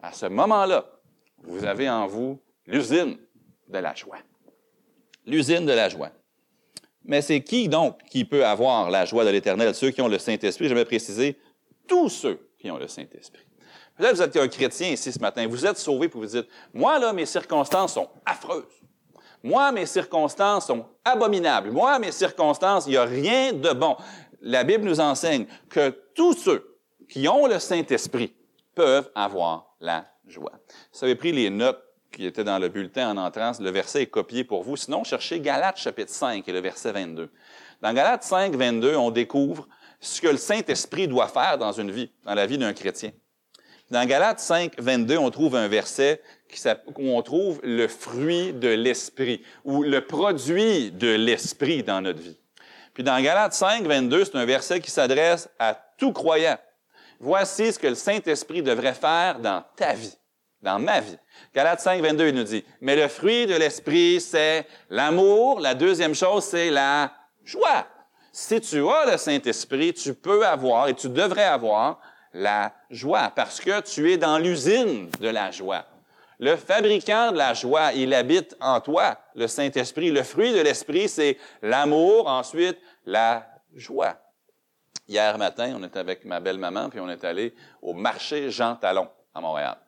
À 0.00 0.12
ce 0.12 0.26
moment-là, 0.26 0.84
vous 1.42 1.64
avez 1.64 1.90
en 1.90 2.06
vous 2.06 2.38
l'usine 2.66 3.18
de 3.68 3.78
la 3.78 3.94
joie 3.94 4.18
l'usine 5.26 5.66
de 5.66 5.72
la 5.72 5.88
joie. 5.88 6.10
Mais 7.04 7.22
c'est 7.22 7.40
qui 7.42 7.68
donc 7.68 7.98
qui 8.10 8.24
peut 8.24 8.44
avoir 8.44 8.90
la 8.90 9.04
joie 9.04 9.24
de 9.24 9.30
l'Éternel? 9.30 9.74
Ceux 9.74 9.90
qui 9.90 10.00
ont 10.02 10.08
le 10.08 10.18
Saint-Esprit, 10.18 10.68
j'aimerais 10.68 10.84
préciser, 10.84 11.38
tous 11.86 12.08
ceux 12.08 12.50
qui 12.58 12.70
ont 12.70 12.78
le 12.78 12.88
Saint-Esprit. 12.88 13.44
Peut-être 13.96 14.12
que 14.12 14.16
vous 14.16 14.22
êtes 14.22 14.36
un 14.36 14.48
chrétien 14.48 14.88
ici 14.90 15.12
ce 15.12 15.20
matin, 15.20 15.46
vous 15.46 15.64
êtes 15.64 15.78
sauvé 15.78 16.08
pour 16.08 16.20
vous 16.20 16.26
dites, 16.26 16.48
moi 16.74 16.98
là, 16.98 17.12
mes 17.12 17.26
circonstances 17.26 17.94
sont 17.94 18.08
affreuses. 18.24 18.64
Moi, 19.42 19.70
mes 19.70 19.86
circonstances 19.86 20.66
sont 20.66 20.86
abominables. 21.04 21.70
Moi, 21.70 21.98
mes 21.98 22.10
circonstances, 22.10 22.86
il 22.86 22.90
n'y 22.90 22.96
a 22.96 23.04
rien 23.04 23.52
de 23.52 23.70
bon. 23.70 23.96
La 24.40 24.64
Bible 24.64 24.84
nous 24.84 24.98
enseigne 24.98 25.46
que 25.68 25.90
tous 26.14 26.32
ceux 26.34 26.78
qui 27.08 27.28
ont 27.28 27.46
le 27.46 27.58
Saint-Esprit 27.60 28.34
peuvent 28.74 29.10
avoir 29.14 29.76
la 29.80 30.04
joie. 30.26 30.52
Vous 30.92 31.04
avez 31.04 31.14
pris 31.14 31.32
les 31.32 31.50
notes 31.50 31.80
qui 32.16 32.26
était 32.26 32.44
dans 32.44 32.58
le 32.58 32.70
bulletin 32.70 33.10
en 33.10 33.18
entrant, 33.18 33.52
le 33.60 33.70
verset 33.70 34.02
est 34.02 34.06
copié 34.06 34.42
pour 34.42 34.62
vous. 34.62 34.76
Sinon, 34.76 35.04
cherchez 35.04 35.38
Galates 35.38 35.76
chapitre 35.76 36.10
5 36.10 36.48
et 36.48 36.52
le 36.52 36.60
verset 36.60 36.90
22. 36.90 37.30
Dans 37.82 37.92
Galates 37.92 38.22
5, 38.22 38.54
22, 38.54 38.96
on 38.96 39.10
découvre 39.10 39.68
ce 40.00 40.22
que 40.22 40.28
le 40.28 40.38
Saint-Esprit 40.38 41.08
doit 41.08 41.28
faire 41.28 41.58
dans 41.58 41.72
une 41.72 41.90
vie, 41.90 42.10
dans 42.24 42.34
la 42.34 42.46
vie 42.46 42.56
d'un 42.56 42.72
chrétien. 42.72 43.10
Dans 43.90 44.04
Galates 44.06 44.40
5, 44.40 44.80
22, 44.80 45.18
on 45.18 45.30
trouve 45.30 45.56
un 45.56 45.68
verset 45.68 46.22
où 46.96 47.10
on 47.10 47.20
trouve 47.20 47.60
le 47.62 47.86
fruit 47.86 48.54
de 48.54 48.68
l'Esprit, 48.68 49.42
ou 49.64 49.82
le 49.82 50.00
produit 50.00 50.90
de 50.92 51.14
l'Esprit 51.14 51.82
dans 51.82 52.00
notre 52.00 52.20
vie. 52.20 52.38
Puis 52.94 53.04
dans 53.04 53.20
Galates 53.20 53.52
5, 53.52 53.84
22, 53.84 54.24
c'est 54.24 54.36
un 54.36 54.46
verset 54.46 54.80
qui 54.80 54.90
s'adresse 54.90 55.50
à 55.58 55.78
tout 55.98 56.12
croyant. 56.12 56.56
Voici 57.20 57.74
ce 57.74 57.78
que 57.78 57.88
le 57.88 57.94
Saint-Esprit 57.94 58.62
devrait 58.62 58.94
faire 58.94 59.38
dans 59.38 59.62
ta 59.76 59.92
vie, 59.92 60.16
dans 60.62 60.78
ma 60.78 61.00
vie. 61.00 61.18
Galates 61.54 61.80
5, 61.80 62.02
22, 62.02 62.28
il 62.28 62.34
nous 62.34 62.42
dit, 62.42 62.64
mais 62.80 62.96
le 62.96 63.08
fruit 63.08 63.46
de 63.46 63.54
l'esprit, 63.54 64.20
c'est 64.20 64.66
l'amour. 64.90 65.60
La 65.60 65.74
deuxième 65.74 66.14
chose, 66.14 66.44
c'est 66.44 66.70
la 66.70 67.12
joie. 67.44 67.86
Si 68.32 68.60
tu 68.60 68.86
as 68.88 69.10
le 69.10 69.16
Saint-Esprit, 69.16 69.94
tu 69.94 70.14
peux 70.14 70.46
avoir 70.46 70.88
et 70.88 70.94
tu 70.94 71.08
devrais 71.08 71.44
avoir 71.44 72.00
la 72.32 72.72
joie 72.90 73.32
parce 73.34 73.60
que 73.60 73.80
tu 73.80 74.12
es 74.12 74.18
dans 74.18 74.38
l'usine 74.38 75.10
de 75.20 75.28
la 75.28 75.50
joie. 75.50 75.86
Le 76.38 76.56
fabricant 76.56 77.32
de 77.32 77.38
la 77.38 77.54
joie, 77.54 77.92
il 77.94 78.12
habite 78.12 78.54
en 78.60 78.80
toi, 78.80 79.18
le 79.34 79.46
Saint-Esprit. 79.46 80.10
Le 80.10 80.22
fruit 80.22 80.52
de 80.52 80.60
l'Esprit, 80.60 81.08
c'est 81.08 81.38
l'amour, 81.62 82.28
ensuite 82.28 82.78
la 83.06 83.46
joie. 83.74 84.18
Hier 85.08 85.38
matin, 85.38 85.74
on 85.76 85.82
était 85.84 85.98
avec 85.98 86.24
ma 86.24 86.40
belle-maman, 86.40 86.90
puis 86.90 87.00
on 87.00 87.08
est 87.08 87.24
allé 87.24 87.54
au 87.80 87.94
marché 87.94 88.50
Jean 88.50 88.74
Talon 88.74 89.08
à 89.34 89.40
Montréal. 89.40 89.78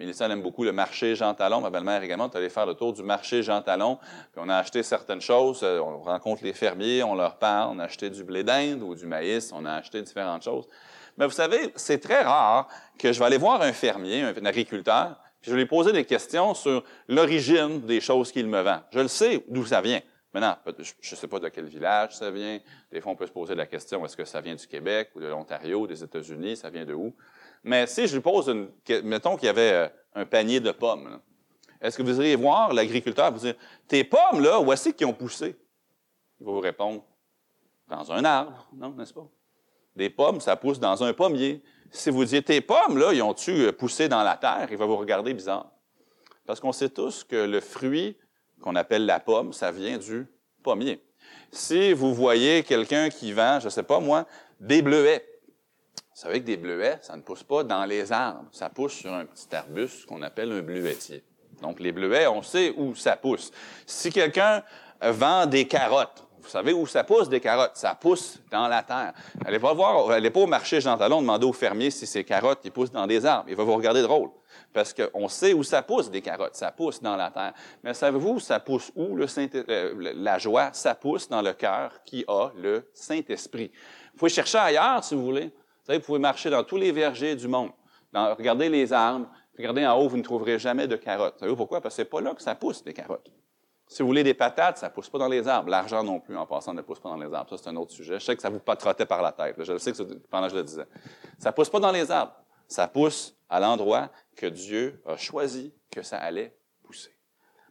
Mélissa 0.00 0.26
aime 0.30 0.40
beaucoup 0.40 0.64
le 0.64 0.72
marché 0.72 1.14
Jean 1.14 1.34
Talon. 1.34 1.60
Ma 1.60 1.68
belle-mère 1.68 2.02
également 2.02 2.30
est 2.30 2.34
allée 2.34 2.48
faire 2.48 2.64
le 2.64 2.72
tour 2.72 2.94
du 2.94 3.02
marché 3.02 3.42
Jean 3.42 3.60
Talon. 3.60 3.96
Puis 4.32 4.38
on 4.38 4.48
a 4.48 4.56
acheté 4.56 4.82
certaines 4.82 5.20
choses. 5.20 5.60
Euh, 5.62 5.78
on 5.78 6.00
rencontre 6.00 6.42
les 6.42 6.54
fermiers, 6.54 7.02
on 7.02 7.14
leur 7.14 7.36
parle. 7.36 7.76
On 7.76 7.78
a 7.78 7.84
acheté 7.84 8.08
du 8.08 8.24
blé 8.24 8.42
d'Inde 8.42 8.82
ou 8.82 8.94
du 8.94 9.04
maïs. 9.04 9.52
On 9.52 9.66
a 9.66 9.74
acheté 9.74 10.00
différentes 10.00 10.42
choses. 10.42 10.66
Mais 11.18 11.26
vous 11.26 11.32
savez, 11.32 11.70
c'est 11.76 11.98
très 11.98 12.22
rare 12.22 12.66
que 12.98 13.12
je 13.12 13.18
vais 13.18 13.26
aller 13.26 13.36
voir 13.36 13.60
un 13.60 13.74
fermier, 13.74 14.22
un 14.22 14.44
agriculteur, 14.46 15.20
puis 15.42 15.50
je 15.50 15.54
vais 15.54 15.64
lui 15.64 15.68
poser 15.68 15.92
des 15.92 16.06
questions 16.06 16.54
sur 16.54 16.82
l'origine 17.06 17.82
des 17.82 18.00
choses 18.00 18.32
qu'il 18.32 18.46
me 18.46 18.62
vend. 18.62 18.80
Je 18.94 19.00
le 19.00 19.08
sais 19.08 19.44
d'où 19.48 19.66
ça 19.66 19.82
vient. 19.82 20.00
Maintenant, 20.32 20.56
je 20.78 21.10
ne 21.10 21.16
sais 21.16 21.28
pas 21.28 21.40
de 21.40 21.48
quel 21.50 21.66
village 21.66 22.16
ça 22.16 22.30
vient. 22.30 22.58
Des 22.90 23.02
fois, 23.02 23.12
on 23.12 23.16
peut 23.16 23.26
se 23.26 23.32
poser 23.32 23.54
la 23.54 23.66
question, 23.66 24.02
est-ce 24.06 24.16
que 24.16 24.24
ça 24.24 24.40
vient 24.40 24.54
du 24.54 24.66
Québec 24.66 25.10
ou 25.14 25.20
de 25.20 25.26
l'Ontario, 25.26 25.86
des 25.86 26.02
États-Unis, 26.02 26.56
ça 26.56 26.70
vient 26.70 26.86
de 26.86 26.94
où? 26.94 27.14
Mais 27.62 27.86
si 27.86 28.06
je 28.06 28.14
lui 28.14 28.22
pose 28.22 28.48
une, 28.48 28.70
mettons 29.04 29.36
qu'il 29.36 29.46
y 29.46 29.50
avait 29.50 29.72
euh, 29.72 29.88
un 30.14 30.26
panier 30.26 30.60
de 30.60 30.72
pommes, 30.72 31.20
est-ce 31.80 31.96
que 31.96 32.02
vous 32.02 32.20
iriez 32.20 32.36
voir 32.36 32.72
l'agriculteur 32.72 33.32
vous 33.32 33.38
dire, 33.38 33.54
tes 33.88 34.04
pommes, 34.04 34.40
là, 34.40 34.60
où 34.60 34.72
est-ce 34.72 34.90
qu'ils 34.90 35.06
ont 35.06 35.12
poussé? 35.12 35.56
Il 36.40 36.46
va 36.46 36.52
vous 36.52 36.60
répondre, 36.60 37.04
dans 37.88 38.12
un 38.12 38.24
arbre, 38.24 38.68
non, 38.74 38.90
n'est-ce 38.90 39.12
pas? 39.12 39.26
Des 39.96 40.10
pommes, 40.10 40.40
ça 40.40 40.56
pousse 40.56 40.78
dans 40.78 41.02
un 41.02 41.12
pommier. 41.12 41.62
Si 41.90 42.10
vous 42.10 42.24
dites, 42.24 42.46
tes 42.46 42.60
pommes, 42.60 42.96
là, 42.96 43.12
ils 43.12 43.22
ont-tu 43.22 43.50
euh, 43.50 43.72
poussé 43.72 44.08
dans 44.08 44.22
la 44.22 44.36
terre? 44.36 44.68
Il 44.70 44.76
va 44.76 44.86
vous 44.86 44.96
regarder 44.96 45.34
bizarre. 45.34 45.70
Parce 46.46 46.60
qu'on 46.60 46.72
sait 46.72 46.90
tous 46.90 47.24
que 47.24 47.36
le 47.36 47.60
fruit 47.60 48.16
qu'on 48.60 48.76
appelle 48.76 49.06
la 49.06 49.20
pomme, 49.20 49.52
ça 49.52 49.72
vient 49.72 49.98
du 49.98 50.26
pommier. 50.62 51.02
Si 51.50 51.92
vous 51.92 52.14
voyez 52.14 52.62
quelqu'un 52.62 53.08
qui 53.08 53.32
vend, 53.32 53.58
je 53.58 53.66
ne 53.66 53.70
sais 53.70 53.82
pas 53.82 54.00
moi, 54.00 54.26
des 54.60 54.82
bleuets, 54.82 55.24
Vous 56.20 56.26
savez 56.26 56.40
que 56.40 56.44
des 56.44 56.58
bleuets, 56.58 56.98
ça 57.00 57.16
ne 57.16 57.22
pousse 57.22 57.42
pas 57.42 57.64
dans 57.64 57.86
les 57.86 58.12
arbres. 58.12 58.44
Ça 58.52 58.68
pousse 58.68 58.92
sur 58.92 59.10
un 59.10 59.24
petit 59.24 59.56
arbuste 59.56 60.04
qu'on 60.04 60.20
appelle 60.20 60.52
un 60.52 60.60
bleuetier. 60.60 61.24
Donc, 61.62 61.80
les 61.80 61.92
bleuets, 61.92 62.26
on 62.26 62.42
sait 62.42 62.74
où 62.76 62.94
ça 62.94 63.16
pousse. 63.16 63.50
Si 63.86 64.12
quelqu'un 64.12 64.62
vend 65.00 65.46
des 65.46 65.66
carottes, 65.66 66.22
vous 66.42 66.50
savez 66.50 66.74
où 66.74 66.86
ça 66.86 67.04
pousse 67.04 67.30
des 67.30 67.40
carottes? 67.40 67.76
Ça 67.76 67.94
pousse 67.94 68.38
dans 68.50 68.68
la 68.68 68.82
terre. 68.82 69.14
Allez 69.46 69.58
pas 69.58 69.72
voir, 69.72 70.10
allez 70.10 70.28
pas 70.28 70.40
au 70.40 70.46
marché 70.46 70.78
Jean 70.82 70.98
Talon 70.98 71.22
demander 71.22 71.46
au 71.46 71.54
fermier 71.54 71.90
si 71.90 72.06
ces 72.06 72.22
carottes 72.22 72.60
ils 72.64 72.70
poussent 72.70 72.92
dans 72.92 73.06
des 73.06 73.24
arbres. 73.24 73.48
Il 73.48 73.56
va 73.56 73.64
vous 73.64 73.74
regarder 73.74 74.02
drôle. 74.02 74.28
Parce 74.74 74.92
qu'on 74.92 75.26
sait 75.26 75.54
où 75.54 75.62
ça 75.62 75.80
pousse 75.80 76.10
des 76.10 76.20
carottes. 76.20 76.54
Ça 76.54 76.70
pousse 76.70 77.00
dans 77.00 77.16
la 77.16 77.30
terre. 77.30 77.54
Mais 77.82 77.94
savez-vous, 77.94 78.40
ça 78.40 78.60
pousse 78.60 78.92
où 78.94 79.16
le 79.16 79.26
Saint, 79.26 79.48
euh, 79.54 80.12
la 80.16 80.36
joie? 80.36 80.68
Ça 80.74 80.94
pousse 80.94 81.30
dans 81.30 81.40
le 81.40 81.54
cœur 81.54 81.92
qui 82.04 82.26
a 82.28 82.50
le 82.58 82.90
Saint-Esprit. 82.92 83.70
Vous 84.12 84.18
pouvez 84.18 84.30
chercher 84.30 84.58
ailleurs 84.58 85.02
si 85.02 85.14
vous 85.14 85.24
voulez 85.24 85.50
vous 85.98 86.04
pouvez 86.04 86.18
marcher 86.18 86.50
dans 86.50 86.64
tous 86.64 86.76
les 86.76 86.92
vergers 86.92 87.36
du 87.36 87.48
monde. 87.48 87.70
regardez 88.12 88.68
les 88.68 88.92
arbres, 88.92 89.28
regardez 89.56 89.86
en 89.86 89.98
haut, 89.98 90.08
vous 90.08 90.16
ne 90.16 90.22
trouverez 90.22 90.58
jamais 90.58 90.86
de 90.86 90.96
carottes. 90.96 91.34
Vous 91.34 91.40
savez 91.40 91.56
pourquoi? 91.56 91.80
Parce 91.80 91.94
que 91.94 92.02
c'est 92.02 92.08
pas 92.08 92.20
là 92.20 92.34
que 92.34 92.42
ça 92.42 92.54
pousse, 92.54 92.82
les 92.84 92.92
carottes. 92.92 93.30
Si 93.90 94.02
vous 94.02 94.08
voulez 94.08 94.22
des 94.22 94.34
patates, 94.34 94.78
ça 94.78 94.88
ne 94.88 94.92
pousse 94.92 95.08
pas 95.08 95.18
dans 95.18 95.26
les 95.26 95.48
arbres. 95.48 95.68
L'argent 95.68 96.04
non 96.04 96.20
plus, 96.20 96.36
en 96.36 96.46
passant, 96.46 96.72
ne 96.72 96.80
pousse 96.80 97.00
pas 97.00 97.08
dans 97.08 97.16
les 97.16 97.34
arbres. 97.34 97.50
Ça, 97.50 97.56
c'est 97.58 97.70
un 97.70 97.76
autre 97.76 97.90
sujet. 97.90 98.20
Je 98.20 98.24
sais 98.24 98.36
que 98.36 98.42
ça 98.42 98.48
vous 98.48 98.60
patrottait 98.60 99.04
par 99.04 99.20
la 99.20 99.32
tête. 99.32 99.56
Je 99.58 99.72
le 99.72 99.80
sais 99.80 99.90
que 99.90 100.00
pendant 100.30 100.46
que 100.46 100.52
je 100.52 100.58
le 100.58 100.62
disais. 100.62 100.86
Ça 101.40 101.50
ne 101.50 101.54
pousse 101.54 101.68
pas 101.68 101.80
dans 101.80 101.90
les 101.90 102.08
arbres. 102.08 102.32
Ça 102.68 102.86
pousse 102.86 103.36
à 103.48 103.58
l'endroit 103.58 104.10
que 104.36 104.46
Dieu 104.46 105.02
a 105.04 105.16
choisi 105.16 105.74
que 105.90 106.02
ça 106.02 106.18
allait 106.18 106.56
pousser. 106.84 107.10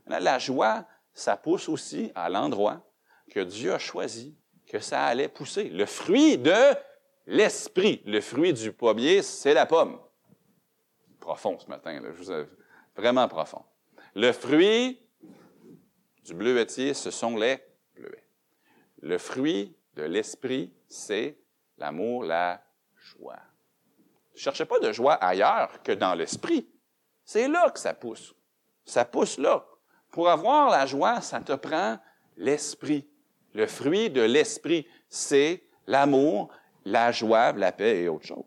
la 0.08 0.40
joie, 0.40 0.86
ça 1.14 1.38
pousse 1.38 1.70
aussi 1.70 2.12
à 2.16 2.30
l'endroit 2.30 2.82
que 3.32 3.40
Dieu 3.40 3.74
a 3.74 3.80
choisi 3.80 4.38
que 4.68 4.80
ça 4.80 5.06
allait 5.06 5.30
pousser. 5.30 5.70
Le 5.70 5.86
fruit 5.86 6.38
de 6.38 6.54
L'esprit, 7.28 8.02
le 8.06 8.22
fruit 8.22 8.54
du 8.54 8.72
pommier, 8.72 9.22
c'est 9.22 9.54
la 9.54 9.66
pomme. 9.66 10.00
Profond 11.20 11.60
ce 11.60 11.68
matin, 11.68 12.02
je 12.04 12.10
vous 12.10 12.48
vraiment 12.96 13.28
profond. 13.28 13.64
Le 14.16 14.32
fruit 14.32 15.00
du 16.24 16.34
bleuetier, 16.34 16.94
ce 16.94 17.12
sont 17.12 17.36
les 17.38 17.60
bleuets. 17.96 18.28
Le 19.02 19.18
fruit 19.18 19.76
de 19.96 20.04
l'esprit, 20.04 20.74
c'est 20.88 21.38
l'amour, 21.78 22.24
la 22.24 22.62
joie. 22.96 23.40
Ne 24.34 24.40
cherchez 24.40 24.66
pas 24.66 24.80
de 24.80 24.92
joie 24.92 25.14
ailleurs 25.14 25.82
que 25.84 25.92
dans 25.92 26.16
l'esprit. 26.16 26.68
C'est 27.24 27.48
là 27.48 27.70
que 27.70 27.80
ça 27.80 27.94
pousse. 27.94 28.34
Ça 28.86 29.06
pousse 29.06 29.38
là. 29.38 29.66
Pour 30.12 30.30
avoir 30.30 30.70
la 30.70 30.86
joie, 30.86 31.22
ça 31.22 31.40
te 31.42 31.54
prend 31.54 32.00
l'esprit. 32.38 33.08
Le 33.54 33.68
fruit 33.68 34.10
de 34.10 34.22
l'esprit, 34.22 34.88
c'est 35.10 35.64
l'amour, 35.88 36.50
la 36.90 37.12
joie, 37.12 37.52
la 37.54 37.72
paix 37.72 38.04
et 38.04 38.10
autre 38.10 38.26
chose. 38.26 38.46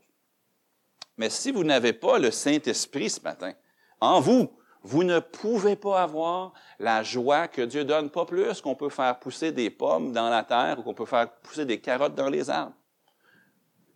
Mais 1.17 1.31
si 1.31 1.53
vous 1.53 1.65
n'avez 1.65 1.93
pas 1.93 2.19
le 2.19 2.31
Saint-Esprit 2.31 3.11
ce 3.11 3.21
matin, 3.21 3.53
en 4.01 4.21
vous, 4.21 4.51
vous 4.83 5.05
ne 5.05 5.21
pouvez 5.21 5.77
pas 5.77 6.03
avoir 6.03 6.53
la 6.79 7.03
joie 7.03 7.47
que 7.47 7.63
Dieu 7.63 7.85
donne, 7.85 8.11
pas 8.11 8.25
plus 8.25 8.61
qu'on 8.61 8.75
peut 8.75 8.89
faire 8.89 9.19
pousser 9.21 9.53
des 9.53 9.71
pommes 9.71 10.13
dans 10.13 10.29
la 10.29 10.43
terre 10.43 10.79
ou 10.79 10.83
qu'on 10.83 10.95
peut 10.95 11.07
faire 11.07 11.31
pousser 11.31 11.65
des 11.65 11.81
carottes 11.81 12.17
dans 12.17 12.29
les 12.29 12.51
arbres. 12.51 12.75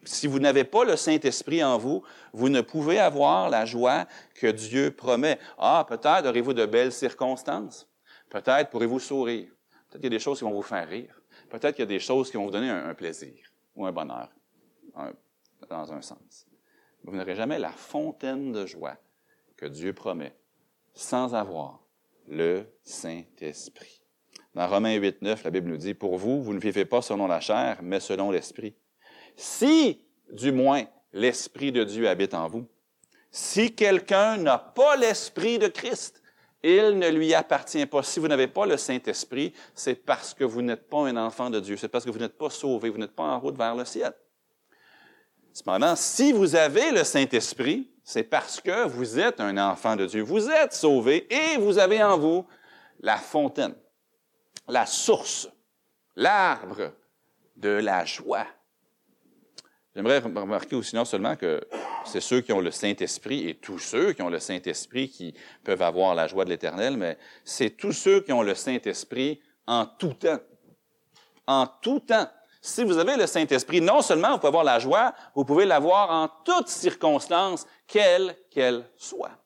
Si 0.05 0.29
vous 0.29 0.39
n'avez 0.39 0.63
pas 0.63 0.85
le 0.85 0.95
Saint-Esprit 0.95 1.65
en 1.65 1.79
vous, 1.79 2.05
vous 2.33 2.49
ne 2.49 2.61
pouvez 2.61 3.01
avoir 3.01 3.51
la 3.51 3.65
joie 3.65 4.07
que 4.37 4.47
Dieu 4.47 4.93
promet. 4.93 5.41
Ah, 5.59 5.85
peut-être 5.89 6.27
aurez-vous 6.27 6.55
de 6.55 6.67
belles 6.67 6.93
circonstances. 6.93 7.89
Peut-être 8.31 8.71
pourrez-vous 8.71 9.01
sourire. 9.01 9.49
Peut-être 9.89 10.03
qu'il 10.03 10.05
y 10.05 10.15
a 10.15 10.19
des 10.19 10.23
choses 10.23 10.39
qui 10.39 10.45
vont 10.45 10.53
vous 10.53 10.63
faire 10.63 10.89
rire. 10.89 11.21
Peut-être 11.51 11.75
qu'il 11.75 11.83
y 11.83 11.83
a 11.83 11.87
des 11.87 11.99
choses 11.99 12.31
qui 12.31 12.37
vont 12.37 12.45
vous 12.45 12.53
donner 12.53 12.71
un 12.71 12.95
plaisir 12.95 13.35
ou 13.75 13.85
un 13.85 13.93
bonheur, 13.93 14.29
dans 15.69 15.93
un 15.93 16.03
sens. 16.03 16.47
Vous 17.05 17.17
n'aurez 17.17 17.37
jamais 17.37 17.59
la 17.59 17.73
fontaine 17.73 18.53
de 18.53 18.67
joie 18.67 18.97
que 19.57 19.67
Dieu 19.67 19.93
promet 19.93 20.35
sans 20.95 21.35
avoir 21.35 21.81
le 22.29 22.65
Saint-Esprit. 22.83 24.03
Dans 24.55 24.67
Romains 24.67 24.95
8, 24.95 25.23
9, 25.23 25.45
la 25.45 25.51
Bible 25.51 25.69
nous 25.69 25.77
dit, 25.77 25.95
Pour 25.95 26.17
vous, 26.17 26.43
vous 26.43 26.55
ne 26.55 26.59
vivez 26.59 26.85
pas 26.85 27.03
selon 27.03 27.27
la 27.27 27.41
chair, 27.41 27.79
mais 27.83 28.01
selon 28.01 28.31
l'Esprit. 28.31 28.75
Si, 29.37 30.03
du 30.33 30.51
moins, 30.51 30.85
l'Esprit 31.13 31.73
de 31.73 31.85
Dieu 31.85 32.09
habite 32.09 32.35
en 32.35 32.49
vous, 32.49 32.67
si 33.31 33.75
quelqu'un 33.75 34.39
n'a 34.39 34.59
pas 34.59 34.97
l'Esprit 34.97 35.59
de 35.59 35.69
Christ, 35.69 36.23
il 36.63 36.99
ne 36.99 37.11
lui 37.11 37.35
appartient 37.35 37.85
pas. 37.87 38.03
Si 38.03 38.19
vous 38.19 38.29
n'avez 38.29 38.49
pas 38.49 38.67
le 38.67 38.77
Saint-Esprit, 38.77 39.53
c'est 39.75 39.95
parce 39.95 40.33
que 40.33 40.43
vous 40.43 40.63
n'êtes 40.63 40.89
pas 40.89 41.01
un 41.01 41.17
enfant 41.17 41.51
de 41.51 41.61
Dieu. 41.61 41.77
C'est 41.77 41.89
parce 41.89 42.05
que 42.05 42.11
vous 42.11 42.19
n'êtes 42.19 42.39
pas 42.39 42.51
sauvé. 42.51 42.89
Vous 42.89 42.99
n'êtes 42.99 43.15
pas 43.15 43.25
en 43.25 43.39
route 43.39 43.57
vers 43.57 43.75
le 43.75 43.85
ciel. 43.85 44.13
Cependant, 45.57 45.97
si 45.97 46.33
vous 46.33 46.55
avez 46.55 46.91
le 46.91 47.03
Saint-Esprit, 47.03 47.91
c'est 48.05 48.25
parce 48.25 48.61
que 48.61 48.87
vous 48.89 49.19
êtes 49.19 49.41
un 49.41 49.57
enfant 49.57 49.97
de 49.97 50.05
Dieu. 50.05 50.21
Vous 50.21 50.51
êtes 50.51 50.75
sauvé 50.75 51.27
et 51.33 51.57
vous 51.57 51.79
avez 51.79 52.03
en 52.03 52.19
vous 52.19 52.47
la 53.01 53.17
fontaine, 53.17 53.75
la 54.69 54.85
source, 54.85 55.49
l'arbre 56.15 56.93
de 57.57 57.71
la 57.71 58.05
joie. 58.05 58.47
J'aimerais 59.95 60.19
remarquer 60.19 60.77
aussi 60.77 60.95
non 60.95 61.07
seulement 61.07 61.37
que 61.37 61.67
c'est 62.05 62.21
ceux 62.21 62.43
qui 62.43 62.53
ont 62.53 62.61
le 62.61 62.71
Saint-Esprit 62.71 63.49
et 63.49 63.55
tous 63.55 63.79
ceux 63.79 64.13
qui 64.13 64.21
ont 64.21 64.29
le 64.29 64.41
Saint-Esprit 64.41 65.09
qui 65.09 65.33
peuvent 65.65 65.81
avoir 65.81 66.15
la 66.15 66.27
joie 66.27 66.45
de 66.45 66.51
l'Éternel, 66.51 66.99
mais 66.99 67.17
c'est 67.45 67.71
tous 67.71 67.93
ceux 67.93 68.21
qui 68.21 68.35
ont 68.35 68.43
le 68.43 68.55
Saint-Esprit 68.55 69.41
en 69.67 69.87
tout 69.87 70.13
temps. 70.13 70.41
En 71.47 71.67
tout 71.67 72.01
temps. 72.01 72.29
Si 72.67 72.83
vous 72.83 72.99
avez 72.99 73.17
le 73.17 73.29
Saint-Esprit, 73.29 73.81
non 73.81 74.03
seulement 74.03 74.33
vous 74.33 74.39
pouvez 74.39 74.49
avoir 74.49 74.65
la 74.65 74.81
joie, 74.81 75.15
vous 75.37 75.45
pouvez 75.45 75.67
l'avoir 75.67 76.11
en 76.11 76.29
toutes 76.45 76.67
circonstances, 76.67 77.65
quelles 77.87 78.37
qu'elles 78.51 78.85
soient. 78.97 79.39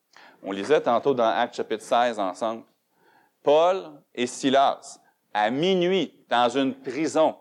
On 0.42 0.52
lisait 0.52 0.80
tantôt 0.80 1.12
dans 1.12 1.28
Actes 1.28 1.54
chapitre 1.56 1.84
16 1.84 2.18
ensemble. 2.18 2.62
Paul 3.42 3.90
et 4.14 4.26
Silas, 4.26 4.98
à 5.34 5.50
minuit, 5.50 6.24
dans 6.30 6.48
une 6.48 6.74
prison, 6.74 7.36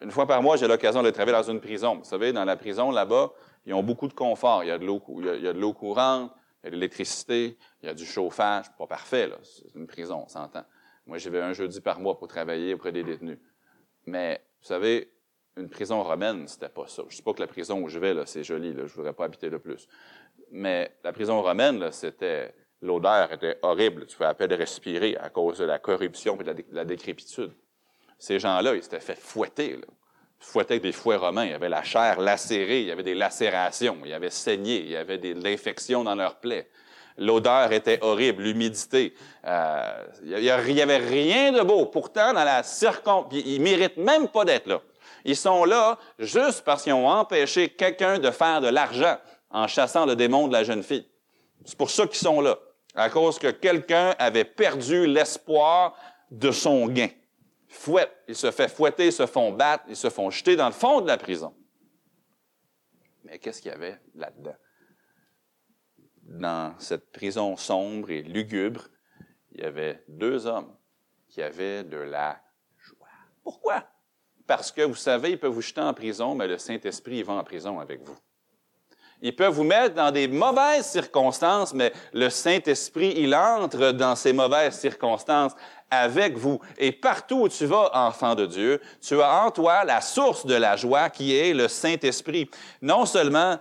une 0.00 0.10
fois 0.10 0.26
par 0.26 0.42
mois, 0.42 0.56
j'ai 0.56 0.66
l'occasion 0.66 1.00
de 1.00 1.10
travailler 1.10 1.36
dans 1.36 1.48
une 1.48 1.60
prison. 1.60 1.98
Vous 1.98 2.04
savez, 2.04 2.32
dans 2.32 2.44
la 2.44 2.56
prison, 2.56 2.90
là-bas, 2.90 3.30
ils 3.66 3.72
ont 3.72 3.84
beaucoup 3.84 4.08
de 4.08 4.12
confort. 4.12 4.64
Il 4.64 4.66
y 4.66 4.72
a 4.72 4.78
de 4.78 4.84
l'eau, 4.84 5.00
il 5.16 5.44
y 5.44 5.48
a 5.48 5.52
de 5.52 5.60
l'eau 5.60 5.72
courante, 5.72 6.32
il 6.62 6.66
y 6.66 6.66
a 6.66 6.70
de 6.70 6.74
l'électricité, 6.74 7.56
il 7.82 7.86
y 7.86 7.88
a 7.88 7.94
du 7.94 8.04
chauffage. 8.04 8.66
Pas 8.76 8.88
parfait, 8.88 9.28
là. 9.28 9.36
C'est 9.44 9.78
une 9.78 9.86
prison, 9.86 10.24
on 10.26 10.28
s'entend. 10.28 10.64
Moi, 11.06 11.18
j'y 11.18 11.28
vais 11.30 11.40
un 11.40 11.52
jeudi 11.52 11.80
par 11.80 12.00
mois 12.00 12.18
pour 12.18 12.26
travailler 12.26 12.74
auprès 12.74 12.90
des 12.90 13.04
détenus. 13.04 13.38
Mais, 14.06 14.44
vous 14.60 14.66
savez, 14.66 15.12
une 15.56 15.68
prison 15.68 16.02
romaine, 16.02 16.46
c'était 16.48 16.68
pas 16.68 16.86
ça. 16.86 17.02
Je 17.08 17.12
ne 17.12 17.16
sais 17.16 17.22
pas 17.22 17.32
que 17.32 17.40
la 17.40 17.46
prison 17.46 17.80
où 17.80 17.88
je 17.88 17.98
vais, 17.98 18.14
c'est 18.26 18.44
joli, 18.44 18.72
là. 18.72 18.86
Je 18.86 18.94
voudrais 18.94 19.12
pas 19.12 19.24
habiter 19.24 19.50
de 19.50 19.56
plus. 19.56 19.88
Mais 20.50 20.96
la 21.04 21.12
prison 21.12 21.42
romaine, 21.42 21.90
c'était, 21.92 22.54
l'odeur 22.80 23.32
était 23.32 23.58
horrible. 23.62 24.06
Tu 24.06 24.16
pouvais 24.16 24.28
à 24.28 24.34
peine 24.34 24.52
respirer 24.52 25.16
à 25.16 25.28
cause 25.28 25.58
de 25.58 25.64
la 25.64 25.78
corruption 25.78 26.38
et 26.40 26.44
de 26.44 26.64
la 26.72 26.84
décrépitude 26.84 27.52
ces 28.20 28.38
gens-là, 28.38 28.76
ils 28.76 28.82
s'étaient 28.82 29.00
fait 29.00 29.18
fouetter. 29.18 29.72
Là. 29.72 29.86
Fouetter 30.38 30.74
avec 30.74 30.82
des 30.82 30.92
fouets 30.92 31.16
romains. 31.16 31.46
Il 31.46 31.50
y 31.50 31.54
avait 31.54 31.68
la 31.68 31.82
chair 31.82 32.20
lacérée, 32.20 32.82
il 32.82 32.86
y 32.86 32.90
avait 32.92 33.02
des 33.02 33.14
lacérations, 33.14 33.98
il 34.04 34.10
y 34.10 34.14
avait 34.14 34.30
saigné, 34.30 34.80
il 34.80 34.90
y 34.90 34.96
avait 34.96 35.18
de 35.18 35.42
l'infection 35.42 36.04
dans 36.04 36.14
leurs 36.14 36.36
plaies. 36.36 36.68
L'odeur 37.16 37.72
était 37.72 37.98
horrible, 38.02 38.42
l'humidité. 38.42 39.14
Euh, 39.44 40.06
il 40.22 40.38
n'y 40.38 40.50
avait 40.80 40.98
rien 40.98 41.52
de 41.52 41.62
beau. 41.62 41.86
Pourtant, 41.86 42.32
dans 42.32 42.44
la 42.44 42.62
circon... 42.62 43.26
Ils 43.32 43.60
méritent 43.60 43.96
même 43.96 44.28
pas 44.28 44.44
d'être 44.44 44.66
là. 44.66 44.80
Ils 45.24 45.36
sont 45.36 45.64
là 45.64 45.98
juste 46.18 46.62
parce 46.64 46.82
qu'ils 46.82 46.92
ont 46.92 47.08
empêché 47.08 47.68
quelqu'un 47.68 48.18
de 48.18 48.30
faire 48.30 48.60
de 48.60 48.68
l'argent 48.68 49.18
en 49.50 49.66
chassant 49.66 50.06
le 50.06 50.16
démon 50.16 50.48
de 50.48 50.52
la 50.52 50.64
jeune 50.64 50.82
fille. 50.82 51.08
C'est 51.64 51.76
pour 51.76 51.90
ça 51.90 52.06
qu'ils 52.06 52.18
sont 52.18 52.40
là. 52.40 52.58
À 52.94 53.10
cause 53.10 53.38
que 53.38 53.50
quelqu'un 53.50 54.14
avait 54.18 54.44
perdu 54.44 55.06
l'espoir 55.06 55.94
de 56.30 56.50
son 56.50 56.88
gain 56.88 57.08
fouettent, 57.68 58.16
ils 58.26 58.34
se 58.34 58.50
font 58.50 58.68
fouetter, 58.68 59.06
ils 59.06 59.12
se 59.12 59.26
font 59.26 59.52
battre, 59.52 59.84
ils 59.88 59.96
se 59.96 60.10
font 60.10 60.28
jeter 60.30 60.56
dans 60.56 60.66
le 60.66 60.72
fond 60.72 61.00
de 61.00 61.06
la 61.06 61.16
prison. 61.16 61.54
Mais 63.24 63.38
qu'est-ce 63.38 63.62
qu'il 63.62 63.70
y 63.70 63.74
avait 63.74 64.00
là-dedans? 64.14 64.56
Dans 66.22 66.78
cette 66.78 67.12
prison 67.12 67.56
sombre 67.56 68.10
et 68.10 68.22
lugubre, 68.22 68.88
il 69.52 69.60
y 69.60 69.64
avait 69.64 70.02
deux 70.08 70.46
hommes 70.46 70.76
qui 71.28 71.42
avaient 71.42 71.84
de 71.84 71.96
la 71.96 72.40
joie. 72.76 73.08
Pourquoi? 73.42 73.84
Parce 74.50 74.72
que 74.72 74.82
vous 74.82 74.96
savez, 74.96 75.30
ils 75.30 75.38
peuvent 75.38 75.52
vous 75.52 75.60
jeter 75.60 75.80
en 75.80 75.94
prison, 75.94 76.34
mais 76.34 76.48
le 76.48 76.58
Saint-Esprit 76.58 77.22
va 77.22 77.34
en 77.34 77.44
prison 77.44 77.78
avec 77.78 78.02
vous. 78.02 78.16
Ils 79.22 79.36
peuvent 79.36 79.54
vous 79.54 79.62
mettre 79.62 79.94
dans 79.94 80.10
des 80.10 80.26
mauvaises 80.26 80.86
circonstances, 80.86 81.72
mais 81.72 81.92
le 82.12 82.28
Saint-Esprit, 82.30 83.14
il 83.16 83.32
entre 83.32 83.92
dans 83.92 84.16
ces 84.16 84.32
mauvaises 84.32 84.76
circonstances 84.76 85.52
avec 85.88 86.36
vous. 86.36 86.58
Et 86.78 86.90
partout 86.90 87.42
où 87.42 87.48
tu 87.48 87.64
vas, 87.64 87.92
enfant 87.94 88.34
de 88.34 88.44
Dieu, 88.44 88.80
tu 89.00 89.22
as 89.22 89.44
en 89.44 89.52
toi 89.52 89.84
la 89.84 90.00
source 90.00 90.44
de 90.44 90.56
la 90.56 90.74
joie 90.74 91.10
qui 91.10 91.36
est 91.36 91.54
le 91.54 91.68
Saint-Esprit. 91.68 92.50
Non 92.82 93.06
seulement 93.06 93.56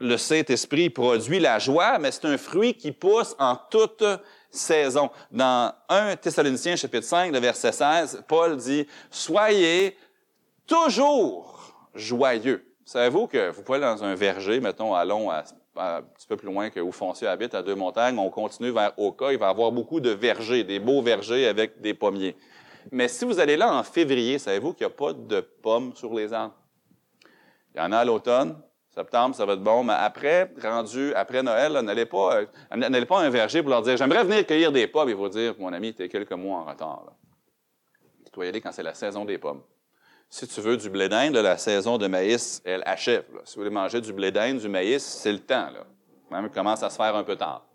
le 0.00 0.16
Saint-Esprit 0.16 0.90
produit 0.90 1.38
la 1.38 1.60
joie, 1.60 2.00
mais 2.00 2.10
c'est 2.10 2.24
un 2.24 2.36
fruit 2.36 2.74
qui 2.74 2.90
pousse 2.90 3.36
en 3.38 3.54
toute 3.54 4.02
saison. 4.50 5.10
Dans 5.30 5.72
1 5.88 6.16
Thessaloniciens 6.16 6.76
chapitre 6.76 7.06
5, 7.06 7.32
le 7.32 7.38
verset 7.38 7.72
16, 7.72 8.24
Paul 8.26 8.56
dit, 8.56 8.86
Soyez 9.10 9.96
toujours 10.66 11.88
joyeux. 11.94 12.66
Savez-vous 12.84 13.26
que 13.26 13.50
vous 13.50 13.62
pouvez 13.62 13.78
aller 13.78 13.86
dans 13.86 14.04
un 14.04 14.14
verger, 14.14 14.60
mettons, 14.60 14.94
allons 14.94 15.30
à, 15.30 15.44
un 15.76 16.02
petit 16.02 16.26
peu 16.26 16.36
plus 16.36 16.48
loin 16.48 16.70
que 16.70 16.80
où 16.80 16.92
Foncier 16.92 17.28
habite, 17.28 17.54
à 17.54 17.62
Deux-Montagnes, 17.62 18.18
on 18.18 18.30
continue 18.30 18.70
vers 18.70 18.92
Oka, 18.98 19.32
il 19.32 19.38
va 19.38 19.46
y 19.46 19.50
avoir 19.50 19.70
beaucoup 19.70 20.00
de 20.00 20.10
vergers, 20.10 20.64
des 20.64 20.80
beaux 20.80 21.02
vergers 21.02 21.46
avec 21.46 21.80
des 21.80 21.94
pommiers. 21.94 22.36
Mais 22.90 23.08
si 23.08 23.24
vous 23.24 23.38
allez 23.38 23.56
là 23.56 23.72
en 23.72 23.82
février, 23.82 24.38
savez-vous 24.38 24.72
qu'il 24.72 24.86
n'y 24.86 24.92
a 24.92 24.96
pas 24.96 25.12
de 25.12 25.40
pommes 25.40 25.94
sur 25.94 26.12
les 26.14 26.32
arbres? 26.32 26.54
Il 27.74 27.78
y 27.78 27.80
en 27.80 27.92
a 27.92 27.98
à 27.98 28.04
l'automne, 28.04 28.60
septembre, 29.00 29.34
ça 29.34 29.44
va 29.44 29.54
être 29.54 29.62
bon, 29.62 29.82
mais 29.84 29.94
après, 29.94 30.52
rendu, 30.62 31.14
après 31.14 31.42
Noël, 31.42 31.72
n'allez 31.72 32.06
pas, 32.06 32.36
euh, 32.36 32.46
pas 33.06 33.20
à 33.20 33.22
un 33.22 33.30
verger 33.30 33.62
pour 33.62 33.70
leur 33.70 33.82
dire, 33.82 33.96
j'aimerais 33.96 34.24
venir 34.24 34.46
cueillir 34.46 34.70
des 34.72 34.86
pommes, 34.86 35.08
ils 35.08 35.16
vont 35.16 35.28
dire, 35.28 35.54
mon 35.58 35.72
ami, 35.72 35.94
tu 35.94 36.02
es 36.02 36.08
quelques 36.08 36.32
mois 36.32 36.58
en 36.58 36.64
retard. 36.64 37.02
Là. 37.06 37.12
Tu 38.24 38.30
dois 38.32 38.46
y 38.46 38.48
aller 38.48 38.60
quand 38.60 38.72
c'est 38.72 38.82
la 38.82 38.94
saison 38.94 39.24
des 39.24 39.38
pommes. 39.38 39.62
Si 40.28 40.46
tu 40.46 40.60
veux 40.60 40.76
du 40.76 40.88
blé 40.90 41.08
d'Inde, 41.08 41.34
la 41.36 41.58
saison 41.58 41.98
de 41.98 42.06
maïs, 42.06 42.62
elle 42.64 42.82
achève. 42.86 43.24
Si 43.44 43.56
vous 43.56 43.62
voulez 43.62 43.74
manger 43.74 44.00
du 44.00 44.12
blé 44.12 44.30
d'Inde, 44.30 44.58
du 44.58 44.68
maïs, 44.68 45.02
c'est 45.02 45.32
le 45.32 45.40
temps. 45.40 45.70
Même 46.30 46.48
commence 46.50 46.82
à 46.84 46.90
se 46.90 46.96
faire 46.96 47.16
un 47.16 47.24
peu 47.24 47.34
tard. 47.34 47.66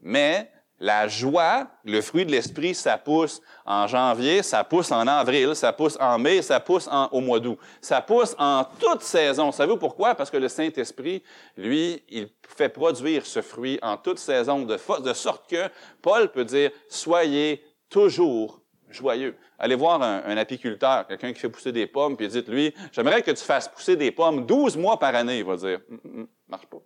Mais 0.00 0.52
la 0.78 1.08
joie, 1.08 1.68
le 1.84 2.00
fruit 2.00 2.26
de 2.26 2.30
l'esprit, 2.30 2.74
ça 2.74 2.98
pousse 2.98 3.40
en 3.64 3.86
janvier, 3.86 4.42
ça 4.42 4.62
pousse 4.62 4.92
en 4.92 5.06
avril, 5.06 5.54
ça 5.56 5.72
pousse 5.72 5.96
en 6.00 6.18
mai, 6.18 6.42
ça 6.42 6.60
pousse 6.60 6.88
au 7.12 7.20
mois 7.20 7.40
d'août. 7.40 7.58
Ça 7.80 8.00
pousse 8.02 8.34
en 8.38 8.64
toute 8.78 9.02
saison. 9.02 9.52
Savez-vous 9.52 9.78
pourquoi? 9.78 10.14
Parce 10.14 10.30
que 10.30 10.36
le 10.36 10.48
Saint-Esprit, 10.48 11.22
lui, 11.56 12.02
il 12.08 12.28
fait 12.46 12.68
produire 12.68 13.24
ce 13.24 13.40
fruit 13.40 13.78
en 13.82 13.96
toute 13.96 14.18
saison, 14.18 14.60
de, 14.60 14.76
de 15.02 15.12
sorte 15.14 15.48
que 15.48 15.68
Paul 16.02 16.30
peut 16.30 16.44
dire, 16.44 16.70
soyez 16.88 17.64
toujours 17.88 18.60
joyeux. 18.90 19.34
Allez 19.58 19.74
voir 19.74 20.02
un, 20.02 20.36
apiculteur, 20.36 21.06
quelqu'un 21.06 21.32
qui 21.32 21.40
fait 21.40 21.48
pousser 21.48 21.72
des 21.72 21.86
pommes, 21.86 22.16
puis 22.16 22.28
dites-lui, 22.28 22.74
j'aimerais 22.92 23.22
que 23.22 23.30
tu 23.30 23.42
fasses 23.42 23.68
pousser 23.68 23.96
des 23.96 24.10
pommes 24.10 24.44
12 24.44 24.76
mois 24.76 24.98
par 24.98 25.14
année. 25.14 25.38
Il 25.38 25.44
va 25.44 25.56
dire, 25.56 25.80
hum, 25.90 26.00
hum, 26.04 26.20
hum, 26.20 26.28
marche 26.48 26.66
pas. 26.66 26.78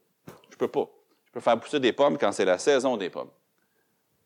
Je 0.50 0.57
peux 0.57 0.68
pas. 0.68 0.88
Je 1.26 1.33
peux 1.33 1.40
faire 1.40 1.59
pousser 1.59 1.81
des 1.81 1.92
pommes 1.92 2.16
quand 2.18 2.33
c'est 2.33 2.44
la 2.44 2.59
saison 2.59 2.96
des 2.96 3.11
pommes. 3.11 3.31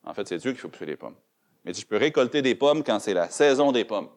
En 0.07 0.15
fait, 0.15 0.29
c'est 0.29 0.39
Dieu 0.39 0.53
qui 0.53 0.59
fait 0.59 0.69
pousser 0.69 0.87
les 0.87 0.97
pommes. 0.97 1.17
Mais 1.65 1.73
je 1.73 1.87
peux 1.87 1.97
récolter 1.97 2.43
des 2.43 2.55
pommes 2.55 2.85
quand 2.85 2.99
c'est 2.99 3.15
la 3.15 3.29
saison 3.29 3.73
des 3.73 3.85
pommes. 3.85 4.09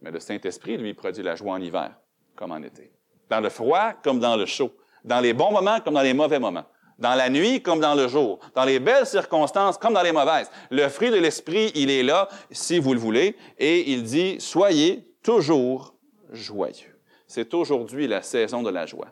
Mais 0.00 0.10
le 0.10 0.20
Saint-Esprit, 0.20 0.76
lui, 0.76 0.94
produit 0.94 1.22
la 1.22 1.34
joie 1.34 1.54
en 1.54 1.60
hiver, 1.60 1.92
comme 2.36 2.52
en 2.52 2.62
été. 2.62 2.92
Dans 3.28 3.40
le 3.40 3.48
froid 3.48 3.94
comme 4.02 4.20
dans 4.20 4.36
le 4.36 4.46
chaud. 4.46 4.72
Dans 5.04 5.20
les 5.20 5.32
bons 5.32 5.50
moments 5.50 5.80
comme 5.80 5.94
dans 5.94 6.02
les 6.02 6.14
mauvais 6.14 6.38
moments. 6.38 6.64
Dans 6.98 7.14
la 7.14 7.28
nuit 7.28 7.62
comme 7.62 7.80
dans 7.80 7.94
le 7.94 8.06
jour. 8.06 8.38
Dans 8.54 8.64
les 8.64 8.78
belles 8.78 9.06
circonstances 9.06 9.78
comme 9.78 9.94
dans 9.94 10.02
les 10.02 10.12
mauvaises. 10.12 10.50
Le 10.70 10.88
fruit 10.88 11.10
de 11.10 11.16
l'Esprit, 11.16 11.72
il 11.74 11.90
est 11.90 12.02
là, 12.02 12.28
si 12.50 12.78
vous 12.78 12.94
le 12.94 13.00
voulez, 13.00 13.36
et 13.58 13.90
il 13.92 14.04
dit, 14.04 14.36
soyez 14.38 15.08
toujours 15.22 15.94
joyeux. 16.30 16.98
C'est 17.26 17.54
aujourd'hui 17.54 18.06
la 18.06 18.22
saison 18.22 18.62
de 18.62 18.70
la 18.70 18.86
joie. 18.86 19.08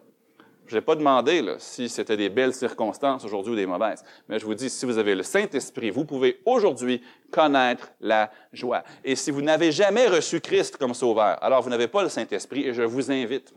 Je 0.71 0.77
n'ai 0.77 0.83
pas 0.83 0.95
demandé 0.95 1.45
si 1.59 1.89
c'était 1.89 2.17
des 2.17 2.29
belles 2.29 2.55
circonstances 2.55 3.25
aujourd'hui 3.25 3.55
ou 3.55 3.57
des 3.57 3.67
mauvaises, 3.67 4.05
mais 4.29 4.39
je 4.39 4.47
vous 4.47 4.55
dis, 4.55 4.71
si 4.71 4.87
vous 4.87 4.99
avez 4.99 5.17
le 5.17 5.25
Saint-Esprit, 5.25 5.91
vous 5.91 6.05
pouvez 6.05 6.41
aujourd'hui 6.47 7.03
connaître 7.33 7.91
la 7.99 8.31
joie. 8.53 8.85
Et 9.03 9.17
si 9.17 9.33
vous 9.33 9.43
n'avez 9.43 9.73
jamais 9.73 10.07
reçu 10.07 10.41
Christ 10.41 10.77
comme 10.77 10.95
sauveur, 10.95 11.43
alors 11.43 11.61
vous 11.63 11.71
n'avez 11.71 11.89
pas 11.89 12.05
le 12.05 12.09
Saint-Esprit 12.09 12.69
et 12.69 12.73
je 12.73 12.85
vous 12.85 13.11
invite 13.11 13.53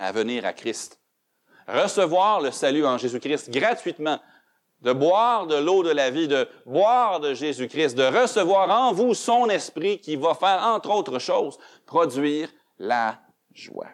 à 0.00 0.10
venir 0.10 0.44
à 0.44 0.52
Christ. 0.52 1.00
Recevoir 1.68 2.40
le 2.40 2.50
salut 2.50 2.84
en 2.84 2.98
Jésus-Christ 2.98 3.48
gratuitement, 3.50 4.18
de 4.82 4.92
boire 4.92 5.46
de 5.46 5.54
l'eau 5.54 5.84
de 5.84 5.90
la 5.90 6.10
vie, 6.10 6.26
de 6.26 6.48
boire 6.66 7.20
de 7.20 7.34
Jésus-Christ, 7.34 7.96
de 7.96 8.02
recevoir 8.02 8.68
en 8.68 8.92
vous 8.92 9.14
son 9.14 9.48
esprit 9.48 10.00
qui 10.00 10.16
va 10.16 10.34
faire, 10.34 10.60
entre 10.64 10.90
autres 10.90 11.20
choses, 11.20 11.56
produire 11.86 12.48
la 12.80 13.20
joie. 13.54 13.86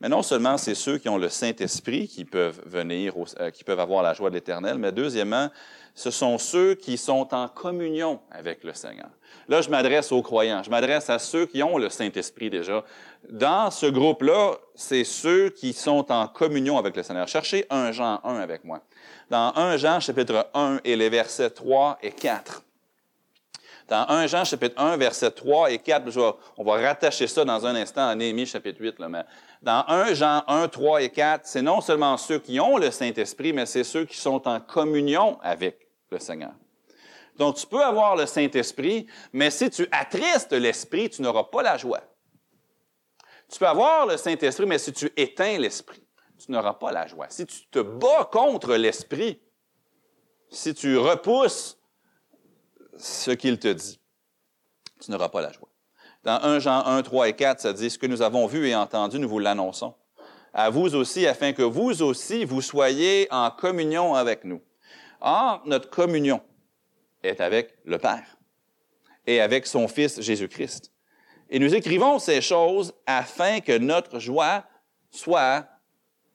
Mais 0.00 0.08
non 0.10 0.22
seulement 0.22 0.58
c'est 0.58 0.74
ceux 0.74 0.98
qui 0.98 1.08
ont 1.08 1.16
le 1.16 1.30
Saint-Esprit 1.30 2.06
qui 2.06 2.24
peuvent 2.26 2.60
venir, 2.66 3.14
euh, 3.40 3.50
qui 3.50 3.64
peuvent 3.64 3.80
avoir 3.80 4.02
la 4.02 4.12
joie 4.12 4.28
de 4.28 4.34
l'Éternel, 4.34 4.76
mais 4.76 4.92
deuxièmement, 4.92 5.48
ce 5.94 6.10
sont 6.10 6.36
ceux 6.36 6.74
qui 6.74 6.98
sont 6.98 7.32
en 7.32 7.48
communion 7.48 8.20
avec 8.30 8.62
le 8.62 8.74
Seigneur. 8.74 9.08
Là, 9.48 9.62
je 9.62 9.70
m'adresse 9.70 10.12
aux 10.12 10.20
croyants, 10.20 10.62
je 10.62 10.68
m'adresse 10.68 11.08
à 11.08 11.18
ceux 11.18 11.46
qui 11.46 11.62
ont 11.62 11.78
le 11.78 11.88
Saint-Esprit 11.88 12.50
déjà. 12.50 12.84
Dans 13.30 13.70
ce 13.70 13.86
groupe-là, 13.86 14.56
c'est 14.74 15.04
ceux 15.04 15.48
qui 15.48 15.72
sont 15.72 16.12
en 16.12 16.28
communion 16.28 16.76
avec 16.76 16.94
le 16.94 17.02
Seigneur. 17.02 17.26
Cherchez 17.26 17.64
1 17.70 17.92
Jean 17.92 18.20
1 18.22 18.36
avec 18.36 18.64
moi. 18.64 18.82
Dans 19.30 19.54
1 19.56 19.78
Jean 19.78 20.00
chapitre 20.00 20.48
1 20.52 20.80
et 20.84 20.96
les 20.96 21.08
versets 21.08 21.50
3 21.50 21.98
et 22.02 22.10
4. 22.10 22.62
Dans 23.88 24.04
1 24.08 24.26
Jean 24.26 24.44
chapitre 24.44 24.74
1, 24.78 24.96
versets 24.96 25.30
3 25.30 25.70
et 25.70 25.78
4, 25.78 26.36
on 26.56 26.64
va 26.64 26.72
rattacher 26.72 27.28
ça 27.28 27.44
dans 27.44 27.64
un 27.66 27.76
instant 27.76 28.08
à 28.08 28.14
Néhémie 28.16 28.44
chapitre 28.44 28.80
8. 28.80 28.98
Là, 28.98 29.08
mais 29.08 29.22
dans 29.62 29.84
1 29.88 30.14
Jean 30.14 30.42
1, 30.46 30.68
3 30.68 31.02
et 31.02 31.10
4, 31.10 31.46
c'est 31.46 31.62
non 31.62 31.80
seulement 31.80 32.16
ceux 32.16 32.38
qui 32.38 32.60
ont 32.60 32.76
le 32.76 32.90
Saint-Esprit, 32.90 33.52
mais 33.52 33.66
c'est 33.66 33.84
ceux 33.84 34.04
qui 34.04 34.16
sont 34.16 34.46
en 34.46 34.60
communion 34.60 35.38
avec 35.42 35.88
le 36.10 36.18
Seigneur. 36.18 36.52
Donc, 37.36 37.56
tu 37.56 37.66
peux 37.66 37.82
avoir 37.82 38.16
le 38.16 38.26
Saint-Esprit, 38.26 39.06
mais 39.32 39.50
si 39.50 39.68
tu 39.70 39.86
attristes 39.90 40.52
l'Esprit, 40.52 41.10
tu 41.10 41.22
n'auras 41.22 41.44
pas 41.44 41.62
la 41.62 41.76
joie. 41.76 42.02
Tu 43.50 43.58
peux 43.58 43.66
avoir 43.66 44.06
le 44.06 44.16
Saint-Esprit, 44.16 44.66
mais 44.66 44.78
si 44.78 44.92
tu 44.92 45.12
éteins 45.16 45.58
l'Esprit, 45.58 46.02
tu 46.38 46.50
n'auras 46.50 46.74
pas 46.74 46.92
la 46.92 47.06
joie. 47.06 47.26
Si 47.28 47.46
tu 47.46 47.66
te 47.66 47.78
bats 47.78 48.28
contre 48.30 48.74
l'Esprit, 48.74 49.40
si 50.48 50.74
tu 50.74 50.96
repousses 50.96 51.78
ce 52.98 53.30
qu'il 53.30 53.58
te 53.58 53.68
dit. 53.68 54.00
Tu 55.00 55.10
n'auras 55.10 55.28
pas 55.28 55.40
la 55.40 55.52
joie. 55.52 55.65
Dans 56.26 56.42
1 56.42 56.58
Jean 56.58 56.84
1, 56.84 57.04
3 57.04 57.28
et 57.28 57.34
4, 57.34 57.60
ça 57.60 57.72
dit, 57.72 57.88
ce 57.88 57.96
que 57.96 58.06
nous 58.08 58.20
avons 58.20 58.48
vu 58.48 58.66
et 58.66 58.74
entendu, 58.74 59.20
nous 59.20 59.28
vous 59.28 59.38
l'annonçons. 59.38 59.94
À 60.52 60.70
vous 60.70 60.96
aussi, 60.96 61.24
afin 61.24 61.52
que 61.52 61.62
vous 61.62 62.02
aussi, 62.02 62.44
vous 62.44 62.60
soyez 62.60 63.28
en 63.30 63.48
communion 63.52 64.16
avec 64.16 64.42
nous. 64.42 64.60
Or, 65.20 65.62
notre 65.66 65.88
communion 65.88 66.40
est 67.22 67.40
avec 67.40 67.76
le 67.84 67.98
Père 67.98 68.26
et 69.24 69.40
avec 69.40 69.68
son 69.68 69.86
Fils 69.86 70.20
Jésus-Christ. 70.20 70.90
Et 71.48 71.60
nous 71.60 71.72
écrivons 71.76 72.18
ces 72.18 72.40
choses 72.40 72.92
afin 73.06 73.60
que 73.60 73.78
notre 73.78 74.18
joie 74.18 74.64
soit 75.12 75.64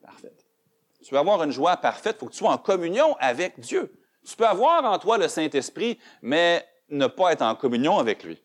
parfaite. 0.02 0.46
Tu 1.04 1.14
veux 1.14 1.20
avoir 1.20 1.44
une 1.44 1.52
joie 1.52 1.76
parfaite, 1.76 2.16
il 2.16 2.20
faut 2.20 2.26
que 2.28 2.32
tu 2.32 2.38
sois 2.38 2.54
en 2.54 2.58
communion 2.58 3.18
avec 3.20 3.60
Dieu. 3.60 3.92
Tu 4.26 4.38
peux 4.38 4.48
avoir 4.48 4.86
en 4.86 4.98
toi 5.00 5.18
le 5.18 5.28
Saint-Esprit, 5.28 6.00
mais 6.22 6.66
ne 6.88 7.08
pas 7.08 7.34
être 7.34 7.42
en 7.42 7.56
communion 7.56 8.00
avec 8.00 8.24
lui. 8.24 8.42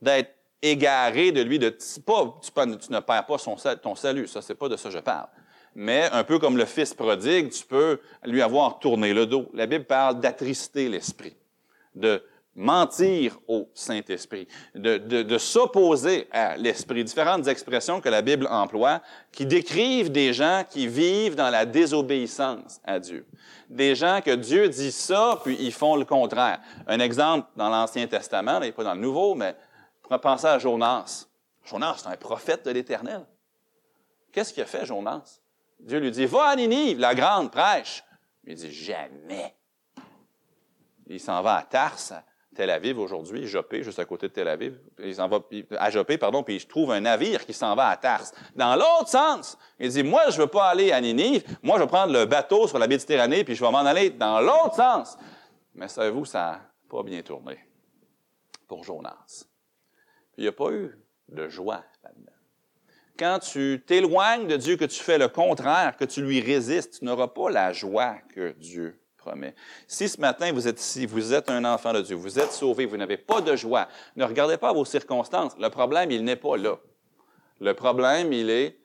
D'être 0.00 0.41
égaré 0.62 1.32
de 1.32 1.42
lui, 1.42 1.58
de 1.58 1.76
pas, 2.06 2.40
tu, 2.40 2.92
ne 2.92 3.00
perds 3.00 3.26
pas 3.26 3.36
ton 3.82 3.94
salut, 3.94 4.26
ça 4.26 4.40
c'est 4.40 4.54
pas 4.54 4.68
de 4.68 4.76
ça 4.76 4.88
que 4.88 4.94
je 4.94 5.00
parle. 5.00 5.28
Mais 5.74 6.08
un 6.12 6.24
peu 6.24 6.38
comme 6.38 6.56
le 6.56 6.66
fils 6.66 6.94
prodigue, 6.94 7.50
tu 7.50 7.64
peux 7.64 7.98
lui 8.24 8.42
avoir 8.42 8.78
tourné 8.78 9.12
le 9.14 9.26
dos. 9.26 9.48
La 9.54 9.66
Bible 9.66 9.84
parle 9.84 10.20
d'attrister 10.20 10.88
l'esprit, 10.88 11.34
de 11.94 12.22
mentir 12.54 13.38
au 13.48 13.68
Saint-Esprit, 13.72 14.46
de, 14.74 15.38
s'opposer 15.38 16.28
à 16.30 16.56
l'Esprit. 16.56 17.04
Différentes 17.04 17.48
expressions 17.48 18.00
que 18.00 18.08
la 18.08 18.20
Bible 18.20 18.46
emploie 18.50 19.00
qui 19.30 19.46
décrivent 19.46 20.12
des 20.12 20.34
gens 20.34 20.62
qui 20.68 20.86
vivent 20.86 21.34
dans 21.34 21.48
la 21.48 21.64
désobéissance 21.64 22.80
à 22.84 22.98
Dieu. 22.98 23.26
Des 23.70 23.94
gens 23.94 24.20
que 24.22 24.34
Dieu 24.34 24.68
dit 24.68 24.92
ça, 24.92 25.40
puis 25.42 25.56
ils 25.60 25.72
font 25.72 25.96
le 25.96 26.04
contraire. 26.04 26.60
Un 26.86 27.00
exemple 27.00 27.48
dans 27.56 27.70
l'Ancien 27.70 28.06
Testament, 28.06 28.60
pas 28.76 28.84
dans 28.84 28.94
le 28.94 29.00
Nouveau, 29.00 29.34
mais 29.34 29.56
va 30.12 30.18
penser 30.18 30.46
à 30.46 30.58
Jonas. 30.58 31.26
Jonas, 31.64 31.96
c'est 31.98 32.08
un 32.08 32.16
prophète 32.16 32.64
de 32.64 32.70
l'Éternel. 32.70 33.26
Qu'est-ce 34.32 34.52
qu'il 34.52 34.62
a 34.62 34.66
fait, 34.66 34.86
Jonas? 34.86 35.40
Dieu 35.80 35.98
lui 35.98 36.10
dit, 36.10 36.26
va 36.26 36.48
à 36.48 36.56
Ninive, 36.56 36.98
la 36.98 37.14
grande 37.14 37.50
prêche. 37.50 38.04
Il 38.44 38.54
dit, 38.54 38.72
jamais. 38.72 39.54
Il 41.06 41.20
s'en 41.20 41.42
va 41.42 41.56
à 41.56 41.62
Tarse, 41.62 42.14
Tel 42.54 42.70
Aviv 42.70 42.98
aujourd'hui, 42.98 43.46
Jopé, 43.46 43.82
juste 43.82 43.98
à 43.98 44.04
côté 44.04 44.28
de 44.28 44.32
Tel 44.32 44.48
Aviv. 44.48 44.78
Il 44.98 45.14
s'en 45.14 45.28
va 45.28 45.40
à 45.78 45.90
Jopé, 45.90 46.18
pardon, 46.18 46.42
puis 46.42 46.56
il 46.56 46.66
trouve 46.66 46.92
un 46.92 47.00
navire 47.00 47.44
qui 47.46 47.52
s'en 47.52 47.74
va 47.74 47.88
à 47.88 47.96
Tarse. 47.96 48.32
Dans 48.54 48.76
l'autre 48.76 49.08
sens, 49.08 49.58
il 49.78 49.90
dit, 49.90 50.02
moi, 50.02 50.30
je 50.30 50.40
veux 50.40 50.46
pas 50.46 50.66
aller 50.66 50.92
à 50.92 51.00
Ninive, 51.00 51.44
moi, 51.62 51.78
je 51.78 51.82
vais 51.82 51.88
prendre 51.88 52.12
le 52.12 52.26
bateau 52.26 52.68
sur 52.68 52.78
la 52.78 52.86
Méditerranée, 52.86 53.44
puis 53.44 53.54
je 53.54 53.64
vais 53.64 53.70
m'en 53.70 53.78
aller 53.78 54.10
dans 54.10 54.40
l'autre 54.40 54.74
sens. 54.76 55.16
Mais 55.74 55.88
savez-vous, 55.88 56.26
ça 56.26 56.38
n'a 56.38 56.60
pas 56.88 57.02
bien 57.02 57.22
tourné 57.22 57.58
pour 58.68 58.84
Jonas. 58.84 59.46
Il 60.36 60.42
n'y 60.42 60.48
a 60.48 60.52
pas 60.52 60.70
eu 60.70 60.98
de 61.28 61.48
joie 61.48 61.84
là-dedans. 62.02 62.32
Quand 63.18 63.38
tu 63.38 63.82
t'éloignes 63.86 64.46
de 64.46 64.56
Dieu, 64.56 64.76
que 64.76 64.84
tu 64.84 65.02
fais 65.02 65.18
le 65.18 65.28
contraire, 65.28 65.96
que 65.96 66.04
tu 66.04 66.22
lui 66.22 66.40
résistes, 66.40 66.98
tu 66.98 67.04
n'auras 67.04 67.28
pas 67.28 67.50
la 67.50 67.72
joie 67.72 68.16
que 68.34 68.52
Dieu 68.52 69.02
si 69.86 70.08
ce 70.08 70.20
matin 70.20 70.52
vous 70.52 70.68
êtes 70.68 70.80
ici, 70.80 71.06
vous 71.06 71.32
êtes 71.32 71.50
un 71.50 71.64
enfant 71.64 71.92
de 71.92 72.02
Dieu, 72.02 72.16
vous 72.16 72.38
êtes 72.38 72.52
sauvé, 72.52 72.86
vous 72.86 72.96
n'avez 72.96 73.16
pas 73.16 73.40
de 73.40 73.54
joie, 73.56 73.88
ne 74.16 74.24
regardez 74.24 74.56
pas 74.56 74.72
vos 74.72 74.84
circonstances. 74.84 75.56
Le 75.58 75.68
problème, 75.68 76.10
il 76.10 76.24
n'est 76.24 76.36
pas 76.36 76.56
là. 76.56 76.76
Le 77.60 77.74
problème, 77.74 78.32
il 78.32 78.50
est 78.50 78.78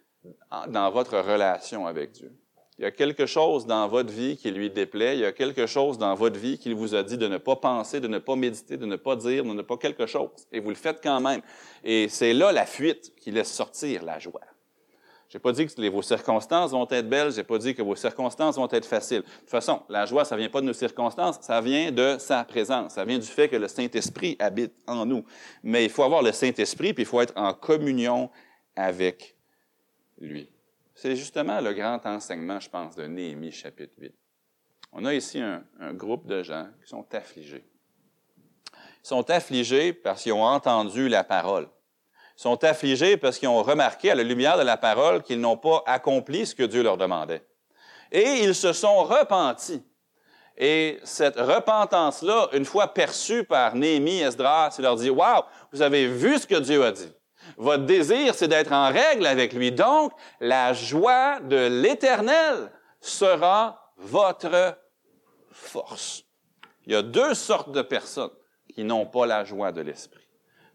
dans 0.68 0.92
votre 0.92 1.18
relation 1.18 1.88
avec 1.88 2.12
Dieu. 2.12 2.32
Il 2.80 2.84
y 2.84 2.86
a 2.86 2.92
quelque 2.92 3.26
chose 3.26 3.66
dans 3.66 3.88
votre 3.88 4.14
vie 4.14 4.38
qui 4.38 4.52
lui 4.52 4.70
déplaît. 4.70 5.16
Il 5.16 5.22
y 5.22 5.26
a 5.26 5.32
quelque 5.32 5.66
chose 5.66 5.98
dans 5.98 6.14
votre 6.14 6.40
vie 6.40 6.60
qu'il 6.60 6.76
vous 6.76 6.94
a 6.94 7.02
dit 7.02 7.18
de 7.18 7.28
ne 7.28 7.38
pas 7.38 7.56
penser, 7.56 8.00
de 8.00 8.08
ne 8.08 8.20
pas 8.20 8.36
méditer, 8.36 8.78
de 8.78 8.86
ne 8.86 8.96
pas 8.98 9.16
dire, 9.16 9.44
de 9.44 9.54
ne 9.54 9.62
pas 9.64 9.78
quelque 9.78 10.06
chose. 10.06 10.30
Et 10.52 10.60
vous 10.60 10.70
le 10.70 10.76
faites 10.76 11.02
quand 11.02 11.20
même. 11.20 11.42
Et 11.84 12.08
c'est 12.08 12.34
là 12.34 12.52
la 12.52 12.68
fuite 12.68 13.14
qui 13.16 13.32
laisse 13.32 13.52
sortir 13.52 14.04
la 14.04 14.20
joie. 14.20 14.42
Je 15.30 15.38
n'ai 15.38 15.42
pas 15.42 15.52
dit 15.52 15.66
que 15.66 15.90
vos 15.90 16.02
circonstances 16.04 16.72
vont 16.72 16.88
être 16.90 17.10
belles, 17.10 17.32
je 17.32 17.38
n'ai 17.38 17.44
pas 17.44 17.58
dit 17.58 17.76
que 17.76 17.82
vos 17.82 17.96
circonstances 17.96 18.56
vont 18.56 18.70
être 18.72 18.86
faciles. 18.86 19.24
De 19.24 19.40
toute 19.40 19.50
façon, 19.50 19.82
la 19.90 20.06
joie, 20.06 20.24
ça 20.24 20.36
ne 20.36 20.42
vient 20.42 20.50
pas 20.50 20.62
de 20.62 20.68
nos 20.68 20.74
circonstances, 20.74 21.40
ça 21.42 21.60
vient 21.60 21.92
de 21.92 22.16
sa 22.18 22.46
présence, 22.46 22.94
ça 22.94 23.04
vient 23.04 23.18
du 23.18 23.28
fait 23.28 23.50
que 23.50 23.58
le 23.58 23.68
Saint-Esprit 23.68 24.38
habite 24.40 24.74
en 24.88 25.06
nous. 25.06 25.26
Mais 25.64 25.84
il 25.84 25.90
faut 25.90 26.04
avoir 26.04 26.22
le 26.22 26.32
Saint-Esprit, 26.32 26.94
puis 26.94 27.04
il 27.04 27.06
faut 27.06 27.20
être 27.20 27.34
en 27.36 27.54
communion 27.54 28.30
avec 28.76 29.36
lui. 30.20 30.50
C'est 30.98 31.16
justement 31.16 31.62
le 31.62 31.74
grand 31.74 32.04
enseignement, 32.08 32.60
je 32.60 32.70
pense, 32.70 32.96
de 32.96 33.06
Néhémie 33.06 33.52
chapitre 33.52 33.94
8. 34.00 34.16
On 34.92 35.06
a 35.06 35.14
ici 35.14 35.40
un, 35.40 35.94
groupe 35.94 36.26
de 36.26 36.42
gens 36.42 36.68
qui 36.84 36.90
sont 36.90 37.06
affligés. 37.14 37.64
Ils 38.74 39.08
sont 39.08 39.30
affligés 39.30 39.94
parce 39.94 40.24
qu'ils 40.24 40.34
ont 40.34 40.44
entendu 40.44 41.08
la 41.08 41.24
parole 41.24 41.70
sont 42.38 42.64
affligés 42.64 43.18
parce 43.18 43.40
qu'ils 43.40 43.48
ont 43.48 43.64
remarqué 43.64 44.12
à 44.12 44.16
la 44.16 44.22
lumière 44.22 44.60
de 44.60 44.64
la 44.64 44.78
parole 44.78 45.24
qu'ils 45.24 45.42
n'ont 45.42 45.58
pas 45.58 45.84
accompli 45.88 46.46
ce 46.46 46.54
que 46.54 46.64
Dieu 46.64 46.84
leur 46.84 46.96
demandait. 46.96 47.44
Et 48.12 48.44
ils 48.44 48.54
se 48.54 48.74
sont 48.74 49.04
repentis. 49.04 49.84
Et 50.56 51.00
cette 51.04 51.36
repentance-là, 51.36 52.50
une 52.54 52.66
fois 52.66 52.94
perçue 52.94 53.44
par 53.44 53.76
Néhémie, 53.76 54.22
Esdras, 54.22 54.76
il 54.78 54.84
leur 54.84 54.96
dit, 54.96 55.10
Waouh, 55.10 55.44
vous 55.72 55.82
avez 55.82 56.08
vu 56.08 56.38
ce 56.38 56.46
que 56.46 56.60
Dieu 56.60 56.84
a 56.84 56.92
dit. 56.92 57.12
Votre 57.56 57.86
désir, 57.86 58.36
c'est 58.36 58.48
d'être 58.48 58.74
en 58.74 58.92
règle 58.92 59.26
avec 59.26 59.54
lui. 59.54 59.72
Donc, 59.72 60.12
la 60.40 60.74
joie 60.74 61.40
de 61.40 61.68
l'Éternel 61.82 62.72
sera 63.00 63.94
votre 63.98 64.78
force. 65.52 66.24
Il 66.86 66.94
y 66.94 66.96
a 66.96 67.02
deux 67.02 67.34
sortes 67.34 67.72
de 67.72 67.82
personnes 67.82 68.32
qui 68.74 68.84
n'ont 68.84 69.06
pas 69.06 69.26
la 69.26 69.44
joie 69.44 69.72
de 69.72 69.82
l'Esprit. 69.82 70.28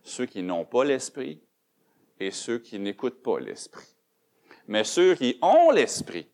Ceux 0.02 0.26
qui 0.26 0.42
n'ont 0.42 0.64
pas 0.64 0.84
l'Esprit 0.84 1.40
et 2.18 2.30
ceux 2.30 2.58
qui 2.58 2.78
n'écoutent 2.78 3.22
pas 3.22 3.38
l'Esprit. 3.38 3.96
Mais 4.66 4.84
ceux 4.84 5.14
qui 5.14 5.38
ont 5.42 5.70
l'Esprit 5.70 6.28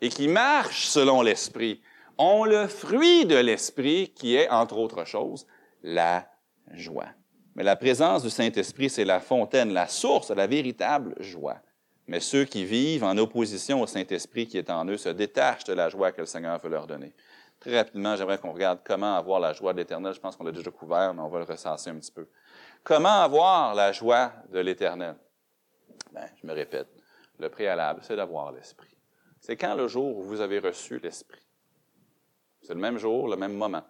et 0.00 0.08
qui 0.08 0.28
marchent 0.28 0.86
selon 0.86 1.22
l'Esprit 1.22 1.80
ont 2.18 2.44
le 2.44 2.66
fruit 2.66 3.26
de 3.26 3.36
l'Esprit 3.36 4.12
qui 4.14 4.36
est, 4.36 4.48
entre 4.48 4.78
autres 4.78 5.04
choses, 5.04 5.46
la 5.82 6.28
joie. 6.72 7.08
Mais 7.54 7.62
la 7.62 7.76
présence 7.76 8.22
du 8.22 8.30
Saint-Esprit, 8.30 8.90
c'est 8.90 9.04
la 9.04 9.20
fontaine, 9.20 9.72
la 9.72 9.86
source 9.86 10.28
de 10.28 10.34
la 10.34 10.46
véritable 10.46 11.14
joie. 11.20 11.58
Mais 12.06 12.20
ceux 12.20 12.44
qui 12.44 12.64
vivent 12.64 13.04
en 13.04 13.16
opposition 13.16 13.80
au 13.80 13.86
Saint-Esprit 13.86 14.46
qui 14.46 14.58
est 14.58 14.70
en 14.70 14.84
eux 14.86 14.96
se 14.96 15.08
détachent 15.08 15.64
de 15.64 15.72
la 15.72 15.88
joie 15.88 16.12
que 16.12 16.20
le 16.20 16.26
Seigneur 16.26 16.58
veut 16.58 16.68
leur 16.68 16.86
donner. 16.86 17.14
Très 17.60 17.78
rapidement, 17.78 18.14
j'aimerais 18.16 18.38
qu'on 18.38 18.52
regarde 18.52 18.80
comment 18.84 19.16
avoir 19.16 19.40
la 19.40 19.52
joie 19.52 19.72
de 19.72 19.78
l'Éternel. 19.78 20.12
Je 20.12 20.20
pense 20.20 20.36
qu'on 20.36 20.44
l'a 20.44 20.52
déjà 20.52 20.70
couvert, 20.70 21.14
mais 21.14 21.22
on 21.22 21.28
va 21.28 21.38
le 21.38 21.44
ressasser 21.44 21.90
un 21.90 21.96
petit 21.96 22.12
peu. 22.12 22.28
Comment 22.82 23.22
avoir 23.22 23.74
la 23.74 23.92
joie 23.92 24.32
de 24.50 24.58
l'Éternel? 24.58 25.16
Ben, 26.12 26.28
je 26.42 26.46
me 26.46 26.52
répète, 26.52 26.88
le 27.38 27.48
préalable, 27.48 28.00
c'est 28.02 28.16
d'avoir 28.16 28.52
l'Esprit. 28.52 28.94
C'est 29.40 29.56
quand 29.56 29.74
le 29.74 29.88
jour 29.88 30.18
où 30.18 30.22
vous 30.22 30.40
avez 30.40 30.58
reçu 30.58 30.98
l'Esprit. 30.98 31.40
C'est 32.60 32.74
le 32.74 32.80
même 32.80 32.98
jour, 32.98 33.28
le 33.28 33.36
même 33.36 33.54
moment, 33.54 33.82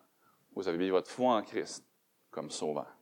vous 0.55 0.69
avez 0.69 0.79
mis 0.79 0.91
votre 0.91 1.11
foi 1.11 1.35
en 1.35 1.43
Christ 1.43 1.85
comme 2.31 2.51
sauveur. 2.51 2.94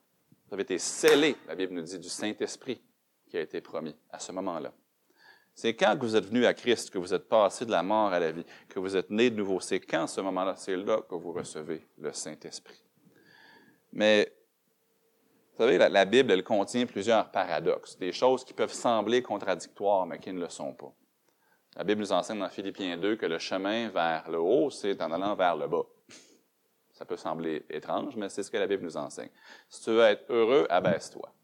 Vous 0.53 0.57
avez 0.57 0.65
été 0.65 0.77
scellé, 0.77 1.35
la 1.49 1.55
Bible 1.55 1.73
nous 1.73 1.81
dit, 1.81 1.99
du 1.99 2.11
Saint-Esprit 2.11 2.79
qui 3.27 3.39
a 3.39 3.41
été 3.41 3.63
promis 3.63 3.97
à 4.11 4.19
ce 4.19 4.33
moment-là. 4.33 4.71
C'est 5.55 5.75
quand 5.75 5.97
vous 5.99 6.15
êtes 6.15 6.27
venu 6.27 6.45
à 6.45 6.53
Christ, 6.53 6.91
que 6.91 6.99
vous 6.99 7.15
êtes 7.15 7.27
passé 7.27 7.65
de 7.65 7.71
la 7.71 7.83
mort 7.83 8.13
à 8.13 8.21
la 8.21 8.33
vie, 8.33 8.45
que 8.69 8.79
vous 8.79 8.95
êtes 8.95 9.09
né 9.09 9.31
de 9.31 9.37
nouveau? 9.37 9.61
C'est 9.61 9.81
quand 9.81 10.07
ce 10.07 10.21
moment-là, 10.21 10.53
c'est 10.59 10.77
là 10.77 11.01
que 11.09 11.15
vous 11.15 11.33
recevez 11.33 11.87
le 11.97 12.13
Saint-Esprit. 12.13 12.85
Mais 13.95 14.31
vous 15.53 15.65
savez, 15.65 15.79
la, 15.79 16.05
Bible, 16.05 16.31
elle 16.31 16.45
contient 16.45 16.85
plusieurs 16.85 17.31
paradoxes, 17.31 17.97
des 17.97 18.13
choses 18.13 18.45
qui 18.45 18.53
peuvent 18.53 18.75
sembler 18.75 19.23
contradictoires, 19.23 20.05
mais 20.05 20.19
qui 20.19 20.35
ne 20.35 20.41
le 20.41 20.51
sont 20.51 20.75
pas. 20.75 20.93
La 21.77 21.85
Bible 21.85 22.03
nous 22.03 22.13
enseigne 22.13 22.41
dans 22.41 22.51
Philippiens 22.51 22.99
2 22.99 23.17
que 23.17 23.25
le 23.25 23.39
chemin 23.39 23.89
vers 23.89 24.31
le 24.31 24.39
haut, 24.39 24.69
c'est 24.69 25.01
en 25.01 25.13
allant 25.13 25.35
vers 25.35 25.57
le 25.57 25.67
bas. 25.67 25.87
Ça 27.03 27.07
peut 27.07 27.17
sembler 27.17 27.67
étrange, 27.69 28.15
mais 28.15 28.29
c'est 28.29 28.45
ce 28.45 28.51
que 28.53 28.57
la 28.57 28.69
Bible 28.69 28.85
nous 28.85 28.97
enseigne. 28.97 29.29
Si 29.69 29.83
tu 29.83 29.91
veux 29.91 30.03
être 30.03 30.25
heureux, 30.29 30.69
abaisse-toi. 30.71 31.35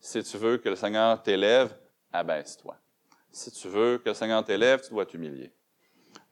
Si 0.00 0.22
tu 0.22 0.36
veux 0.36 0.58
que 0.58 0.68
le 0.68 0.76
Seigneur 0.76 1.20
t'élève, 1.20 1.76
abaisse-toi. 2.12 2.76
Si 3.32 3.50
tu 3.50 3.66
veux 3.66 3.98
que 3.98 4.10
le 4.10 4.14
Seigneur 4.14 4.44
t'élève, 4.44 4.80
tu 4.82 4.90
dois 4.90 5.04
t'humilier. 5.04 5.52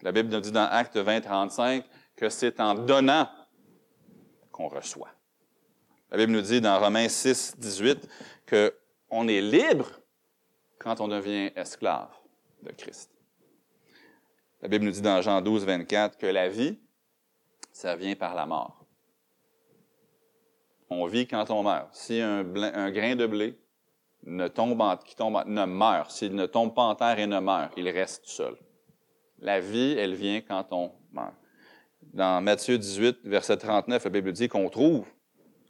La 0.02 0.12
Bible 0.12 0.28
nous 0.28 0.38
dit 0.38 0.52
dans 0.52 0.68
Acte 0.70 0.96
20, 0.96 1.22
35 1.22 1.84
que 2.14 2.28
c'est 2.28 2.60
en 2.60 2.74
donnant 2.74 3.28
qu'on 4.52 4.68
reçoit. 4.68 5.10
La 6.12 6.18
Bible 6.18 6.30
nous 6.30 6.42
dit 6.42 6.60
dans 6.60 6.78
Romains 6.78 7.08
6, 7.08 7.56
18 7.58 8.08
qu'on 8.48 9.26
est 9.26 9.40
libre 9.40 9.90
quand 10.78 11.00
on 11.00 11.08
devient 11.08 11.50
esclave 11.56 12.14
de 12.62 12.70
Christ. 12.70 13.10
La 14.62 14.68
Bible 14.68 14.84
nous 14.84 14.92
dit 14.92 15.02
dans 15.02 15.20
Jean 15.20 15.40
12, 15.40 15.64
24 15.64 16.16
que 16.16 16.26
la 16.26 16.48
vie, 16.48 16.78
ça 17.78 17.94
vient 17.94 18.16
par 18.16 18.34
la 18.34 18.44
mort. 18.44 18.84
On 20.90 21.06
vit 21.06 21.28
quand 21.28 21.48
on 21.52 21.62
meurt. 21.62 21.94
Si 21.94 22.20
un, 22.20 22.42
grain 22.42 23.14
de 23.14 23.24
blé 23.24 23.56
ne 24.24 24.48
tombe 24.48 24.82
qui 25.04 25.14
tombe 25.14 25.44
ne 25.46 25.64
meurt, 25.64 26.10
s'il 26.10 26.34
ne 26.34 26.46
tombe 26.46 26.74
pas 26.74 26.82
en 26.82 26.96
terre 26.96 27.20
et 27.20 27.28
ne 27.28 27.38
meurt, 27.38 27.72
il 27.76 27.88
reste 27.88 28.26
seul. 28.26 28.56
La 29.38 29.60
vie, 29.60 29.94
elle 29.96 30.16
vient 30.16 30.40
quand 30.40 30.72
on 30.72 30.90
meurt. 31.12 31.34
Dans 32.02 32.42
Matthieu 32.42 32.78
18, 32.78 33.20
verset 33.22 33.58
39, 33.58 34.02
la 34.02 34.10
Bible 34.10 34.32
dit 34.32 34.48
qu'on 34.48 34.68
trouve 34.70 35.06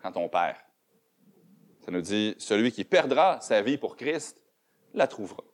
quand 0.03 0.17
on 0.17 0.31
perd. 0.31 0.57
Ça 1.85 1.91
nous 1.91 2.01
dit, 2.01 2.35
celui 2.39 2.73
qui 2.73 2.85
perdra 2.85 3.39
sa 3.43 3.61
vie 3.61 3.77
pour 3.77 3.97
Christ 3.97 4.43
la 4.95 5.07
trouvera. 5.07 5.45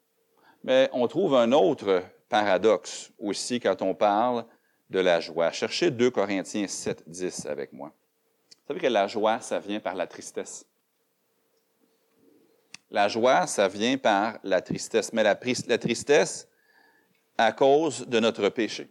Mais 0.63 0.89
on 0.93 1.09
trouve 1.09 1.35
un 1.35 1.51
autre 1.51 2.05
paradoxe 2.29 3.13
aussi 3.19 3.59
quand 3.59 3.83
on 3.83 3.97
parle 3.97 4.47
de 4.91 5.01
la 5.01 5.21
joie. 5.21 5.51
Cherchez 5.51 5.91
2 5.91 6.11
Corinthiens 6.11 6.67
7, 6.67 7.05
10 7.09 7.47
avec 7.47 7.73
moi. 7.73 7.93
Vous 8.65 8.69
savez 8.69 8.81
que 8.81 8.87
la 8.87 9.07
joie, 9.07 9.41
ça 9.41 9.59
vient 9.59 9.81
par 9.81 9.95
la 9.95 10.07
tristesse. 10.07 10.67
La 12.91 13.09
joie, 13.09 13.47
ça 13.47 13.69
vient 13.69 13.99
par 13.99 14.39
la 14.43 14.63
tristesse. 14.63 15.13
Mais 15.13 15.23
la, 15.23 15.35
tristesse 15.35 16.49
à 17.37 17.53
cause 17.53 18.07
de 18.07 18.21
notre 18.21 18.49
péché. 18.49 18.89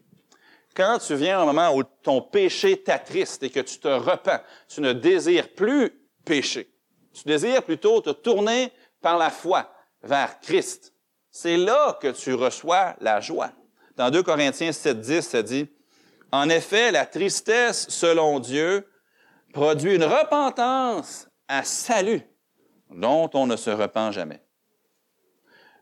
Quand 0.76 1.00
tu 1.00 1.16
viens 1.16 1.40
à 1.40 1.42
un 1.44 1.46
moment 1.46 1.76
où 1.76 1.84
ton 1.84 2.22
péché 2.22 2.82
t'attriste 2.82 3.44
et 3.44 3.50
que 3.50 3.60
tu 3.62 3.80
te 3.80 3.88
repens, 3.88 4.40
tu 4.68 4.82
ne 4.82 4.92
désires 4.92 5.54
plus 5.54 5.92
pécher. 6.26 6.70
Tu 7.14 7.24
désires 7.24 7.64
plutôt 7.64 8.02
te 8.02 8.10
tourner 8.10 8.72
par 9.02 9.18
la 9.18 9.30
foi 9.30 9.72
vers 10.02 10.40
Christ. 10.42 10.94
C'est 11.32 11.58
là 11.58 11.98
que 12.02 12.10
tu 12.10 12.34
reçois 12.34 12.96
la 13.00 13.22
joie. 13.22 13.52
Dans 13.96 14.10
2 14.10 14.24
Corinthiens 14.24 14.72
7.10, 14.72 15.22
ça 15.22 15.44
dit, 15.44 15.68
En 16.34 16.50
effet, 16.50 16.92
la 16.92 17.06
tristesse, 17.06 17.88
selon 17.90 18.40
Dieu, 18.40 18.90
produit 19.54 19.94
une 19.94 20.04
repentance 20.04 21.30
à 21.48 21.64
salut 21.64 22.24
dont 22.90 23.30
on 23.36 23.46
ne 23.46 23.56
se 23.56 23.70
repent 23.70 24.12
jamais. 24.12 24.44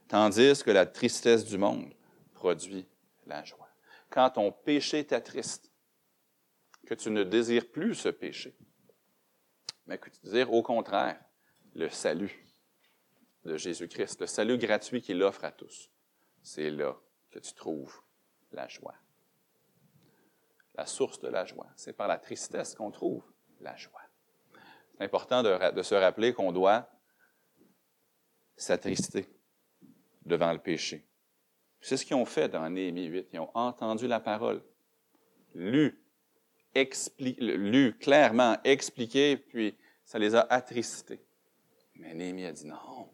Tandis 0.10 0.62
que 0.62 0.72
la 0.72 0.86
tristesse 0.86 1.46
du 1.46 1.58
monde 1.58 1.94
produit 2.34 2.86
la 3.28 3.46
joie 3.46 3.70
quand 4.10 4.32
ton 4.32 4.52
péché 4.52 5.06
t'attriste, 5.06 5.72
que 6.86 6.96
tu 6.96 7.12
ne 7.12 7.24
désires 7.24 7.72
plus 7.72 7.96
ce 7.96 8.10
péché, 8.10 8.58
mais 9.86 9.98
que 9.98 10.10
tu 10.10 10.20
désires 10.22 10.52
au 10.52 10.62
contraire 10.62 11.18
le 11.76 11.88
salut 11.88 12.46
de 13.46 13.56
Jésus-Christ, 13.56 14.20
le 14.20 14.28
salut 14.28 14.58
gratuit 14.58 15.02
qu'il 15.02 15.24
offre 15.24 15.46
à 15.46 15.54
tous. 15.54 15.90
C'est 16.44 16.72
là 16.72 16.94
que 17.30 17.40
tu 17.40 17.54
trouves 17.54 18.02
la 18.52 18.68
joie. 18.68 19.01
La 20.76 20.86
source 20.86 21.20
de 21.20 21.28
la 21.28 21.46
joie. 21.46 21.68
C'est 21.76 21.94
par 21.94 22.08
la 22.08 22.18
tristesse 22.18 22.76
qu'on 22.76 22.92
trouve 22.92 23.24
la 23.60 23.76
joie. 23.76 24.02
C'est 24.98 25.04
important 25.04 25.44
de, 25.44 25.82
se 25.82 25.96
rappeler 25.96 26.34
qu'on 26.34 26.52
doit 26.52 26.90
s'attrister 28.56 29.28
devant 30.26 30.52
le 30.54 30.60
péché. 30.60 31.08
C'est 31.80 31.98
ce 31.98 32.06
qu'ils 32.06 32.16
ont 32.16 32.26
fait 32.26 32.48
dans 32.48 32.70
Néhémie 32.70 33.06
8. 33.06 33.30
Ils 33.34 33.40
ont 33.40 33.50
entendu 33.56 34.08
la 34.08 34.20
parole, 34.20 34.64
lu, 35.56 36.00
lu 37.20 37.98
clairement, 38.00 38.58
expliqué, 38.64 39.38
puis 39.38 39.76
ça 40.06 40.20
les 40.20 40.36
a 40.36 40.42
attristés. 40.42 41.26
Mais 41.96 42.14
Néhémie 42.14 42.46
a 42.46 42.52
dit 42.52 42.68
non. 42.68 43.10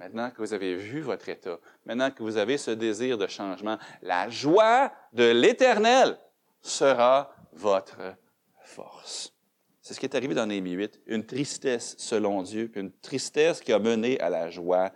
Maintenant 0.00 0.30
que 0.30 0.38
vous 0.38 0.54
avez 0.54 0.76
vu 0.76 1.00
votre 1.00 1.28
état, 1.28 1.58
maintenant 1.84 2.10
que 2.10 2.22
vous 2.22 2.38
avez 2.38 2.56
ce 2.56 2.70
désir 2.70 3.18
de 3.18 3.26
changement, 3.26 3.78
la 4.00 4.30
joie 4.30 4.92
de 5.12 5.24
l'Éternel 5.24 6.18
sera 6.62 7.34
votre 7.52 8.16
force. 8.62 9.34
C'est 9.80 9.94
ce 9.94 10.00
qui 10.00 10.06
est 10.06 10.14
arrivé 10.14 10.34
dans 10.34 10.46
Néhémie 10.46 10.72
8, 10.72 11.00
une 11.06 11.26
tristesse 11.26 11.96
selon 11.98 12.42
Dieu, 12.42 12.70
une 12.76 12.92
tristesse 12.92 13.60
qui 13.60 13.72
a 13.72 13.78
mené 13.78 14.20
à 14.20 14.30
la 14.30 14.50
joie 14.50 14.92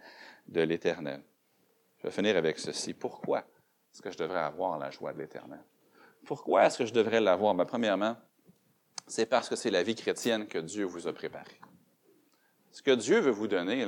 de 0.47 0.61
l'Éternel. 0.61 1.23
Je 1.99 2.05
vais 2.05 2.13
finir 2.13 2.37
avec 2.37 2.59
ceci. 2.59 2.95
Pourquoi 2.95 3.41
est-ce 3.41 4.03
que 4.03 4.11
je 4.11 4.19
devrais 4.19 4.41
avoir 4.41 4.79
la 4.79 4.91
joie 4.91 5.13
de 5.13 5.19
l'Éternel? 5.19 5.65
Pourquoi 6.25 6.67
est-ce 6.67 6.79
que 6.79 6.87
je 6.87 6.93
devrais 6.93 7.21
l'avoir? 7.21 7.55
Ben, 7.55 7.65
premièrement, 7.65 8.17
c'est 9.07 9.27
parce 9.27 9.49
que 9.49 9.57
c'est 9.57 9.71
la 9.71 9.83
vie 9.83 9.95
chrétienne 9.95 10.47
que 10.47 10.59
Dieu 10.59 10.85
vous 10.85 11.09
a 11.09 11.13
préparée. 11.13 11.61
Ce 12.71 12.83
que 12.83 12.93
Dieu 12.93 13.21
veut 13.21 13.31
vous 13.31 13.49
donner, 13.49 13.87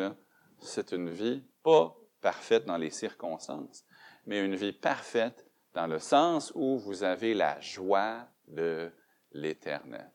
c'est 0.61 0.93
une 0.93 1.11
vie 1.11 1.43
pas 1.63 1.97
parfaite 2.21 2.65
dans 2.65 2.77
les 2.77 2.91
circonstances, 2.91 3.85
mais 4.27 4.45
une 4.45 4.55
vie 4.55 4.73
parfaite 4.73 5.46
dans 5.77 5.87
le 5.87 5.99
sens 5.99 6.53
où 6.55 6.79
vous 6.79 7.05
avez 7.05 7.35
la 7.35 7.61
joie 7.61 8.27
de 8.49 8.91
l'Éternel. 9.33 10.11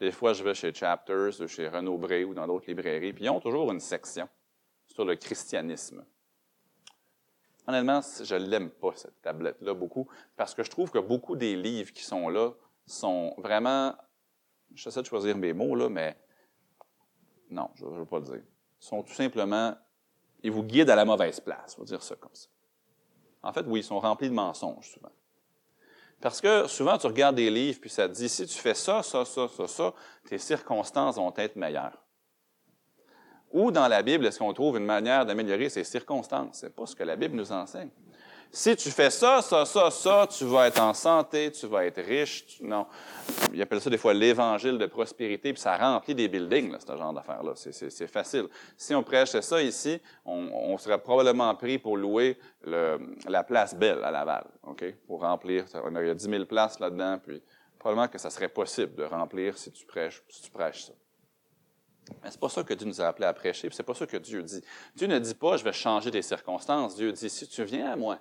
Des 0.00 0.10
fois, 0.10 0.32
je 0.32 0.42
vais 0.42 0.54
chez 0.54 0.74
Chapters, 0.74 1.46
chez 1.46 1.68
Renaud 1.68 1.98
Bré 1.98 2.24
ou 2.24 2.34
dans 2.34 2.48
d'autres 2.48 2.66
librairies, 2.66 3.12
puis 3.12 3.26
ils 3.26 3.30
ont 3.30 3.38
toujours 3.38 3.70
une 3.70 3.78
section 3.78 4.28
sur 4.88 5.04
le 5.04 5.14
christianisme. 5.14 6.04
Honnêtement, 7.68 8.00
je 8.00 8.34
l'aime 8.34 8.70
pas, 8.70 8.90
cette 8.96 9.22
tablette-là, 9.22 9.72
beaucoup, 9.72 10.08
parce 10.36 10.52
que 10.52 10.64
je 10.64 10.70
trouve 10.70 10.90
que 10.90 10.98
beaucoup 10.98 11.36
des 11.36 11.54
livres 11.54 11.92
qui 11.92 12.02
sont 12.02 12.28
là 12.28 12.50
sont 12.86 13.34
vraiment, 13.38 13.94
j'essaie 14.74 15.02
de 15.02 15.06
choisir 15.06 15.36
mes 15.36 15.52
mots, 15.52 15.76
là, 15.76 15.88
mais 15.88 16.16
non, 17.50 17.70
je 17.76 17.84
ne 17.84 17.90
veux 17.90 18.04
pas 18.04 18.18
le 18.18 18.24
dire. 18.24 18.42
Ils 18.80 18.84
sont 18.84 19.04
tout 19.04 19.14
simplement, 19.14 19.76
ils 20.42 20.50
vous 20.50 20.64
guident 20.64 20.90
à 20.90 20.96
la 20.96 21.04
mauvaise 21.04 21.38
place, 21.38 21.76
on 21.78 21.82
va 21.82 21.86
dire 21.86 22.02
ça 22.02 22.16
comme 22.16 22.34
ça. 22.34 22.48
En 23.42 23.52
fait, 23.52 23.64
oui, 23.66 23.80
ils 23.80 23.84
sont 23.84 24.00
remplis 24.00 24.28
de 24.28 24.34
mensonges 24.34 24.90
souvent. 24.90 25.12
Parce 26.20 26.40
que 26.40 26.66
souvent, 26.66 26.98
tu 26.98 27.06
regardes 27.06 27.36
des 27.36 27.50
livres, 27.50 27.78
puis 27.80 27.88
ça 27.88 28.08
te 28.08 28.14
dit, 28.14 28.28
si 28.28 28.46
tu 28.46 28.58
fais 28.58 28.74
ça, 28.74 29.02
ça, 29.02 29.24
ça, 29.24 29.48
ça, 29.48 29.66
ça, 29.66 29.94
tes 30.26 30.38
circonstances 30.38 31.16
vont 31.16 31.32
être 31.36 31.56
meilleures. 31.56 32.04
Ou 33.52 33.70
dans 33.70 33.88
la 33.88 34.02
Bible, 34.02 34.26
est-ce 34.26 34.38
qu'on 34.38 34.52
trouve 34.52 34.76
une 34.76 34.84
manière 34.84 35.24
d'améliorer 35.26 35.70
ses 35.70 35.82
circonstances? 35.82 36.58
C'est 36.60 36.74
pas 36.74 36.86
ce 36.86 36.94
que 36.94 37.02
la 37.02 37.16
Bible 37.16 37.36
nous 37.36 37.50
enseigne. 37.50 37.90
Si 38.52 38.74
tu 38.74 38.90
fais 38.90 39.10
ça, 39.10 39.42
ça, 39.42 39.64
ça, 39.64 39.90
ça, 39.92 40.26
tu 40.26 40.44
vas 40.44 40.66
être 40.66 40.80
en 40.80 40.92
santé, 40.92 41.52
tu 41.52 41.66
vas 41.68 41.84
être 41.84 42.00
riche. 42.02 42.60
non. 42.60 42.86
Ils 43.52 43.62
appellent 43.62 43.80
ça 43.80 43.90
des 43.90 43.98
fois 43.98 44.12
l'évangile 44.12 44.76
de 44.76 44.86
prospérité, 44.86 45.52
puis 45.52 45.62
ça 45.62 45.76
remplit 45.76 46.16
des 46.16 46.26
buildings, 46.26 46.72
là, 46.72 46.78
ce 46.80 46.96
genre 46.96 47.12
d'affaires-là. 47.12 47.52
C'est 47.54 48.06
facile. 48.08 48.48
Si 48.76 48.92
on 48.92 49.04
prêchait 49.04 49.42
ça 49.42 49.62
ici, 49.62 50.00
on, 50.24 50.76
serait 50.78 50.98
probablement 50.98 51.54
pris 51.54 51.78
pour 51.78 51.96
louer 51.96 52.38
la 52.64 53.44
place 53.44 53.74
Belle 53.74 54.02
à 54.02 54.10
Laval, 54.10 54.46
OK? 54.64 54.84
Pour 55.06 55.20
remplir. 55.20 55.64
On 55.74 55.94
aurait 55.94 56.14
10 56.14 56.28
000 56.28 56.44
places 56.46 56.80
là-dedans, 56.80 57.20
puis 57.24 57.40
probablement 57.78 58.08
que 58.08 58.18
ça 58.18 58.30
serait 58.30 58.48
possible 58.48 58.96
de 58.96 59.04
remplir 59.04 59.56
si 59.56 59.70
tu 59.70 59.86
prêches, 59.86 60.22
si 60.28 60.42
tu 60.42 60.50
prêches 60.50 60.86
ça. 60.86 60.92
Mais 62.22 62.30
c'est 62.30 62.40
pas 62.40 62.48
ça 62.48 62.64
que 62.64 62.74
Dieu 62.74 62.86
nous 62.86 63.00
a 63.00 63.06
appelés 63.06 63.26
à 63.26 63.32
prêcher, 63.32 63.68
c'est 63.70 63.84
pas 63.84 63.94
ça 63.94 64.06
que 64.06 64.16
Dieu 64.16 64.42
dit. 64.42 64.62
Dieu 64.96 65.06
ne 65.06 65.18
dit 65.20 65.34
pas, 65.34 65.56
je 65.56 65.62
vais 65.62 65.72
changer 65.72 66.10
des 66.10 66.22
circonstances. 66.22 66.96
Dieu 66.96 67.12
dit, 67.12 67.30
si 67.30 67.46
tu 67.46 67.62
viens 67.62 67.92
à 67.92 67.96
moi, 67.96 68.18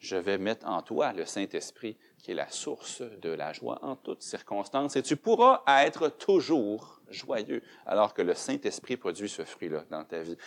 je 0.00 0.16
vais 0.16 0.38
mettre 0.38 0.66
en 0.66 0.80
toi 0.80 1.12
le 1.12 1.26
Saint-Esprit, 1.26 1.96
qui 2.18 2.32
est 2.32 2.34
la 2.34 2.48
source 2.48 3.02
de 3.02 3.30
la 3.30 3.52
joie 3.52 3.78
en 3.82 3.96
toutes 3.96 4.22
circonstances, 4.22 4.96
et 4.96 5.02
tu 5.02 5.16
pourras 5.16 5.62
être 5.84 6.08
toujours 6.08 7.00
joyeux, 7.10 7.62
alors 7.84 8.14
que 8.14 8.22
le 8.22 8.34
Saint-Esprit 8.34 8.96
produit 8.96 9.28
ce 9.28 9.44
fruit-là 9.44 9.84
dans 9.90 10.04
ta 10.04 10.22
vie. 10.22 10.38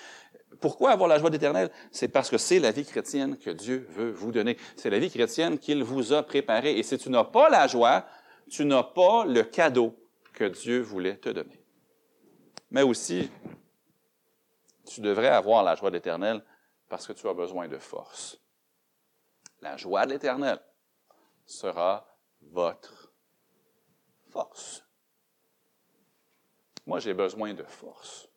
Pourquoi 0.60 0.92
avoir 0.92 1.08
la 1.08 1.20
joie 1.20 1.30
d'éternel? 1.30 1.70
C'est 1.92 2.08
parce 2.08 2.30
que 2.30 2.38
c'est 2.38 2.60
la 2.60 2.72
vie 2.72 2.86
chrétienne 2.86 3.38
que 3.38 3.52
Dieu 3.52 3.88
veut 3.92 4.12
vous 4.12 4.32
donner. 4.32 4.58
C'est 4.76 4.90
la 4.90 5.00
vie 5.00 5.10
chrétienne 5.10 5.58
qu'il 5.60 5.84
vous 5.84 6.14
a 6.14 6.24
préparée. 6.24 6.78
Et 6.78 6.84
si 6.84 6.98
tu 6.98 7.10
n'as 7.10 7.24
pas 7.24 7.50
la 7.50 7.68
joie, 7.68 8.06
tu 8.50 8.66
n'as 8.66 8.84
pas 8.84 9.26
le 9.26 9.44
cadeau 9.44 9.96
que 10.34 10.46
Dieu 10.46 10.82
voulait 10.82 11.18
te 11.18 11.30
donner. 11.30 11.64
Mais 12.72 12.84
aussi, 12.84 13.30
tu 14.86 15.02
devrais 15.02 15.30
avoir 15.30 15.64
la 15.64 15.76
joie 15.76 15.92
d'éternel 15.92 16.44
parce 16.88 17.08
que 17.08 17.14
tu 17.14 17.28
as 17.28 17.34
besoin 17.34 17.68
de 17.68 17.78
force. 17.78 18.40
La 19.64 19.78
joie 19.78 20.06
de 20.06 20.12
l'Éternel 20.12 20.60
sera 21.46 22.06
votre 22.42 23.14
force. 24.30 24.86
Moi, 26.86 27.00
j'ai 27.00 27.14
besoin 27.14 27.54
de 27.54 27.64
force. 27.64 28.28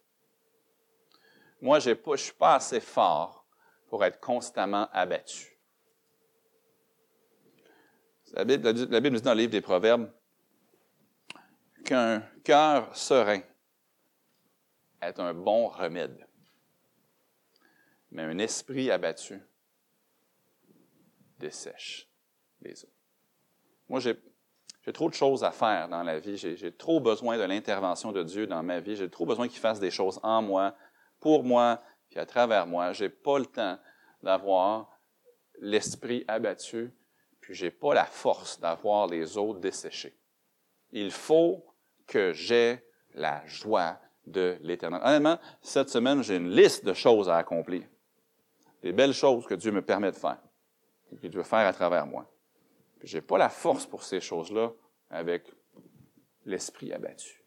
Moi, 1.60 1.80
je 1.80 1.90
ne 1.90 2.16
suis 2.16 2.32
pas 2.32 2.54
assez 2.54 2.78
fort 2.78 3.44
pour 3.88 4.04
être 4.04 4.20
constamment 4.20 4.88
abattu. 4.92 5.58
La 8.32 8.44
Bible, 8.44 8.70
la 8.70 9.00
Bible 9.00 9.14
nous 9.14 9.18
dit 9.18 9.24
dans 9.24 9.34
le 9.34 9.40
livre 9.40 9.50
des 9.50 9.60
Proverbes 9.60 10.12
qu'un 11.84 12.20
cœur 12.44 12.96
serein 12.96 13.42
est 15.02 15.18
un 15.18 15.34
bon 15.34 15.66
remède, 15.66 16.24
mais 18.12 18.22
un 18.22 18.38
esprit 18.38 18.92
abattu 18.92 19.42
dessèche 21.38 22.08
les 22.62 22.84
eaux. 22.84 22.92
Moi, 23.88 24.00
j'ai, 24.00 24.16
trop 24.92 25.08
de 25.08 25.14
choses 25.14 25.44
à 25.44 25.50
faire 25.50 25.88
dans 25.88 26.02
la 26.02 26.18
vie. 26.18 26.36
J'ai, 26.36 26.72
trop 26.72 27.00
besoin 27.00 27.38
de 27.38 27.42
l'intervention 27.42 28.12
de 28.12 28.22
Dieu 28.22 28.46
dans 28.46 28.62
ma 28.62 28.80
vie. 28.80 28.96
J'ai 28.96 29.10
trop 29.10 29.26
besoin 29.26 29.48
qu'il 29.48 29.60
fasse 29.60 29.80
des 29.80 29.90
choses 29.90 30.18
en 30.22 30.42
moi, 30.42 30.74
pour 31.20 31.44
moi, 31.44 31.82
puis 32.08 32.18
à 32.18 32.26
travers 32.26 32.66
moi. 32.66 32.92
J'ai 32.92 33.08
pas 33.08 33.38
le 33.38 33.46
temps 33.46 33.78
d'avoir 34.22 34.90
l'esprit 35.60 36.24
abattu, 36.28 36.92
puis 37.40 37.54
j'ai 37.54 37.70
pas 37.70 37.94
la 37.94 38.04
force 38.04 38.60
d'avoir 38.60 39.06
les 39.06 39.38
eaux 39.38 39.54
desséchées. 39.54 40.16
Il 40.92 41.10
faut 41.10 41.64
que 42.06 42.32
j'ai 42.32 42.80
la 43.14 43.44
joie 43.46 43.98
de 44.26 44.58
l'éternel. 44.62 45.00
Honnêtement, 45.04 45.38
cette 45.62 45.88
semaine, 45.88 46.22
j'ai 46.22 46.36
une 46.36 46.50
liste 46.50 46.84
de 46.84 46.92
choses 46.92 47.28
à 47.28 47.36
accomplir. 47.36 47.84
Des 48.82 48.92
belles 48.92 49.14
choses 49.14 49.46
que 49.46 49.54
Dieu 49.54 49.72
me 49.72 49.82
permet 49.82 50.10
de 50.10 50.16
faire 50.16 50.38
qu'il 51.20 51.30
veut 51.30 51.42
faire 51.42 51.66
à 51.66 51.72
travers 51.72 52.06
moi. 52.06 52.30
Je 53.02 53.16
n'ai 53.16 53.22
pas 53.22 53.38
la 53.38 53.48
force 53.48 53.86
pour 53.86 54.02
ces 54.02 54.20
choses-là 54.20 54.72
avec 55.10 55.52
l'esprit 56.44 56.92
abattu. 56.92 57.42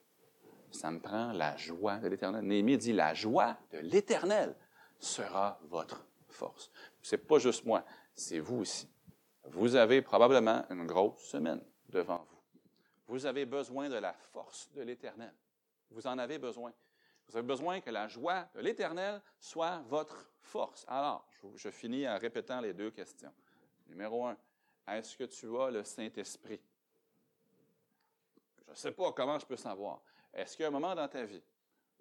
Ça 0.72 0.92
me 0.92 1.00
prend 1.00 1.32
la 1.32 1.58
joie 1.58 1.98
de 1.98 2.08
l'Éternel. 2.08 2.44
Néhémie 2.46 2.78
dit, 2.78 2.94
la 2.94 3.14
joie 3.14 3.58
de 3.72 3.80
l'Éternel 3.80 4.56
sera 5.00 5.60
votre 5.64 6.06
force. 6.28 6.72
Ce 7.02 7.16
n'est 7.16 7.22
pas 7.22 7.40
juste 7.40 7.66
moi, 7.66 7.84
c'est 8.14 8.40
vous 8.40 8.60
aussi. 8.60 8.90
Vous 9.46 9.76
avez 9.76 10.02
probablement 10.02 10.64
une 10.70 10.86
grosse 10.86 11.24
semaine 11.24 11.64
devant 11.88 12.26
vous. 12.30 12.40
Vous 13.08 13.26
avez 13.26 13.46
besoin 13.46 13.90
de 13.90 13.96
la 13.96 14.14
force 14.14 14.70
de 14.74 14.84
l'Éternel. 14.84 15.34
Vous 15.90 16.06
en 16.06 16.20
avez 16.20 16.38
besoin. 16.38 16.72
Vous 17.28 17.38
avez 17.38 17.48
besoin 17.48 17.82
que 17.82 17.90
la 17.90 18.08
joie 18.08 18.48
de 18.54 18.60
l'Éternel 18.60 19.22
soit 19.40 19.82
votre 19.88 20.32
force. 20.42 20.86
Alors, 20.88 21.28
je 21.56 21.70
finis 21.70 22.08
en 22.08 22.18
répétant 22.18 22.62
les 22.62 22.74
deux 22.74 22.92
questions. 22.92 23.34
Numéro 23.90 24.26
un, 24.26 24.38
est-ce 24.88 25.18
que 25.18 25.26
tu 25.26 25.60
as 25.60 25.72
le 25.72 25.84
Saint-Esprit? 25.84 26.62
Je 28.66 28.72
ne 28.72 28.76
sais 28.76 28.92
pas 28.92 29.12
comment 29.12 29.38
je 29.40 29.46
peux 29.46 29.58
savoir. 29.58 30.02
Est-ce 30.34 30.56
qu'il 30.56 30.64
y 30.64 30.66
a 30.66 30.70
un 30.70 30.72
moment 30.72 30.96
dans 30.96 31.08
ta 31.08 31.26
vie 31.26 31.42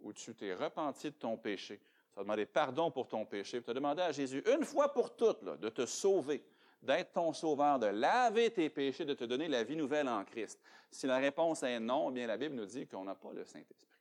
où 0.01 0.13
tu 0.13 0.35
t'es 0.35 0.55
repenti 0.55 1.11
de 1.11 1.17
ton 1.17 1.37
péché, 1.37 1.81
tu 2.13 2.21
as 2.21 2.23
demandé 2.23 2.47
pardon 2.47 2.91
pour 2.91 3.09
ton 3.09 3.25
péché, 3.25 3.63
tu 3.63 3.71
as 3.71 3.75
demandé 3.75 4.03
à 4.03 4.13
Jésus 4.13 4.43
une 4.47 4.65
fois 4.65 4.93
pour 4.93 5.17
toutes 5.17 5.45
de 5.45 5.69
te 5.69 5.87
sauver, 5.87 6.45
d'être 6.83 7.13
ton 7.13 7.33
sauveur, 7.33 7.79
de 7.79 7.87
laver 7.87 8.53
tes 8.53 8.71
péchés, 8.71 9.05
de 9.05 9.15
te 9.15 9.25
donner 9.25 9.49
la 9.49 9.65
vie 9.65 9.77
nouvelle 9.77 10.09
en 10.09 10.25
Christ? 10.25 10.61
Si 10.91 11.07
la 11.07 11.19
réponse 11.19 11.63
est 11.63 11.81
non, 11.81 12.11
eh 12.11 12.13
bien 12.13 12.27
la 12.27 12.37
Bible 12.37 12.55
nous 12.55 12.67
dit 12.67 12.87
qu'on 12.87 13.05
n'a 13.05 13.15
pas 13.15 13.33
le 13.33 13.45
Saint-Esprit. 13.45 13.97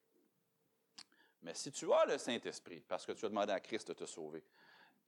Mais 1.41 1.53
si 1.53 1.71
tu 1.71 1.91
as 1.93 2.05
le 2.05 2.17
Saint-Esprit, 2.17 2.83
parce 2.87 3.05
que 3.05 3.13
tu 3.13 3.25
as 3.25 3.29
demandé 3.29 3.53
à 3.53 3.59
Christ 3.59 3.87
de 3.87 3.93
te 3.93 4.05
sauver, 4.05 4.43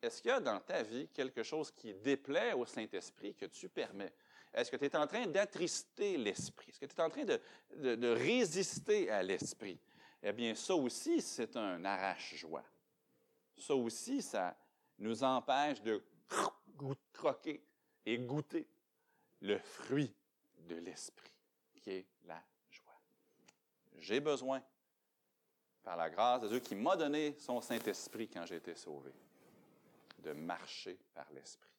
est-ce 0.01 0.21
qu'il 0.21 0.31
y 0.31 0.33
a 0.33 0.39
dans 0.39 0.59
ta 0.59 0.81
vie 0.83 1.07
quelque 1.09 1.43
chose 1.43 1.71
qui 1.71 1.93
déplaît 1.93 2.53
au 2.53 2.65
Saint-Esprit 2.65 3.35
que 3.35 3.45
tu 3.45 3.67
permets? 3.67 4.13
Est-ce 4.53 4.71
que 4.71 4.77
tu 4.77 4.85
es 4.85 4.95
en 4.95 5.05
train 5.05 5.27
d'attrister 5.27 6.17
l'Esprit? 6.17 6.69
Est-ce 6.69 6.79
que 6.79 6.85
tu 6.85 6.95
es 6.95 7.01
en 7.01 7.09
train 7.09 7.25
de, 7.25 8.07
résister 8.13 9.09
à 9.09 9.21
l'Esprit? 9.21 9.79
Eh 10.23 10.33
bien, 10.33 10.55
ça 10.55 10.73
aussi, 10.75 11.21
c'est 11.21 11.55
un 11.55 11.83
arrache-joie. 11.83 12.63
Ça 13.55 13.75
aussi, 13.75 14.21
ça 14.21 14.57
nous 14.97 15.23
empêche 15.23 15.81
de 15.81 16.01
croquer 17.13 17.63
et 18.05 18.17
goûter 18.17 18.67
le 19.41 19.59
fruit 19.59 20.13
de 20.57 20.75
l'Esprit, 20.75 21.33
qui 21.75 21.91
est 21.91 22.07
la 22.25 22.41
joie. 22.69 22.99
J'ai 23.97 24.19
besoin, 24.19 24.61
par 25.83 25.97
la 25.97 26.09
grâce 26.09 26.41
de 26.41 26.47
Dieu 26.47 26.59
qui 26.59 26.75
m'a 26.75 26.95
donné 26.95 27.35
son 27.37 27.61
Saint-Esprit 27.61 28.29
quand 28.29 28.45
j'ai 28.45 28.55
été 28.55 28.75
sauvé, 28.75 29.11
de 30.19 30.33
marcher 30.33 30.99
par 31.13 31.31
l'Esprit. 31.31 31.69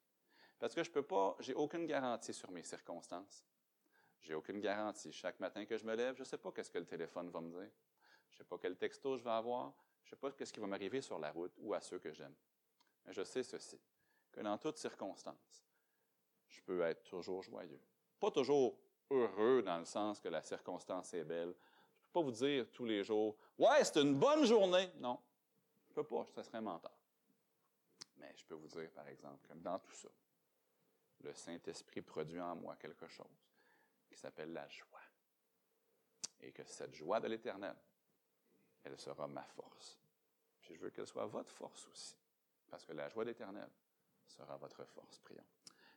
Parce 0.58 0.74
que 0.74 0.84
je 0.84 0.90
peux 0.90 1.02
pas, 1.02 1.36
j'ai 1.40 1.54
aucune 1.54 1.86
garantie 1.86 2.34
sur 2.34 2.50
mes 2.50 2.62
circonstances. 2.62 3.44
J'ai 4.20 4.34
aucune 4.34 4.60
garantie. 4.60 5.10
Chaque 5.12 5.40
matin 5.40 5.64
que 5.64 5.78
je 5.78 5.84
me 5.84 5.94
lève, 5.94 6.14
je 6.14 6.20
ne 6.20 6.24
sais 6.26 6.36
pas 6.36 6.52
qu'est-ce 6.52 6.70
que 6.70 6.78
le 6.78 6.84
téléphone 6.84 7.30
va 7.30 7.40
me 7.40 7.50
dire. 7.50 7.70
Je 8.28 8.34
ne 8.34 8.38
sais 8.38 8.44
pas 8.44 8.58
quel 8.58 8.76
texto 8.76 9.16
je 9.16 9.24
vais 9.24 9.30
avoir. 9.30 9.72
Je 10.04 10.08
ne 10.08 10.10
sais 10.10 10.16
pas 10.16 10.30
qu'est-ce 10.32 10.52
qui 10.52 10.60
va 10.60 10.66
m'arriver 10.66 11.00
sur 11.00 11.18
la 11.18 11.30
route 11.30 11.52
ou 11.58 11.72
à 11.72 11.80
ceux 11.80 11.98
que 11.98 12.12
j'aime. 12.12 12.34
Mais 13.06 13.12
je 13.12 13.22
sais 13.22 13.42
ceci, 13.42 13.80
que 14.30 14.40
dans 14.40 14.58
toutes 14.58 14.76
circonstances, 14.76 15.64
je 16.48 16.60
peux 16.60 16.82
être 16.82 17.04
toujours 17.04 17.42
joyeux. 17.42 17.80
Pas 18.18 18.30
toujours 18.30 18.76
heureux 19.10 19.62
dans 19.62 19.78
le 19.78 19.84
sens 19.84 20.20
que 20.20 20.28
la 20.28 20.42
circonstance 20.42 21.14
est 21.14 21.24
belle. 21.24 21.54
Je 22.02 22.08
ne 22.08 22.12
peux 22.12 22.12
pas 22.12 22.22
vous 22.22 22.32
dire 22.32 22.70
tous 22.70 22.84
les 22.84 23.02
jours, 23.02 23.36
ouais, 23.58 23.84
c'est 23.84 24.00
une 24.00 24.18
bonne 24.18 24.44
journée. 24.44 24.90
Non, 24.98 25.18
je 25.86 25.92
ne 25.92 25.94
peux 25.94 26.04
pas, 26.04 26.26
ça 26.34 26.42
serait 26.42 26.60
mental. 26.60 26.92
Mais 28.20 28.32
je 28.36 28.44
peux 28.44 28.54
vous 28.54 28.68
dire, 28.68 28.90
par 28.92 29.08
exemple, 29.08 29.46
que 29.48 29.54
dans 29.54 29.78
tout 29.78 29.92
ça, 29.92 30.08
le 31.22 31.34
Saint-Esprit 31.34 32.02
produit 32.02 32.40
en 32.40 32.54
moi 32.56 32.76
quelque 32.76 33.08
chose 33.08 33.26
qui 34.06 34.16
s'appelle 34.16 34.52
la 34.52 34.68
joie. 34.68 35.00
Et 36.40 36.52
que 36.52 36.64
cette 36.64 36.94
joie 36.94 37.20
de 37.20 37.28
l'Éternel, 37.28 37.76
elle 38.84 38.98
sera 38.98 39.26
ma 39.26 39.44
force. 39.44 39.98
Puis 40.60 40.74
je 40.74 40.80
veux 40.80 40.90
qu'elle 40.90 41.06
soit 41.06 41.26
votre 41.26 41.50
force 41.50 41.86
aussi. 41.88 42.16
parce 42.70 42.84
que 42.84 42.92
la 42.92 43.08
joie 43.08 43.24
d'Éternel 43.24 43.68
sera 44.26 44.56
votre 44.56 44.84
force. 44.84 45.18
Prions. 45.18 45.44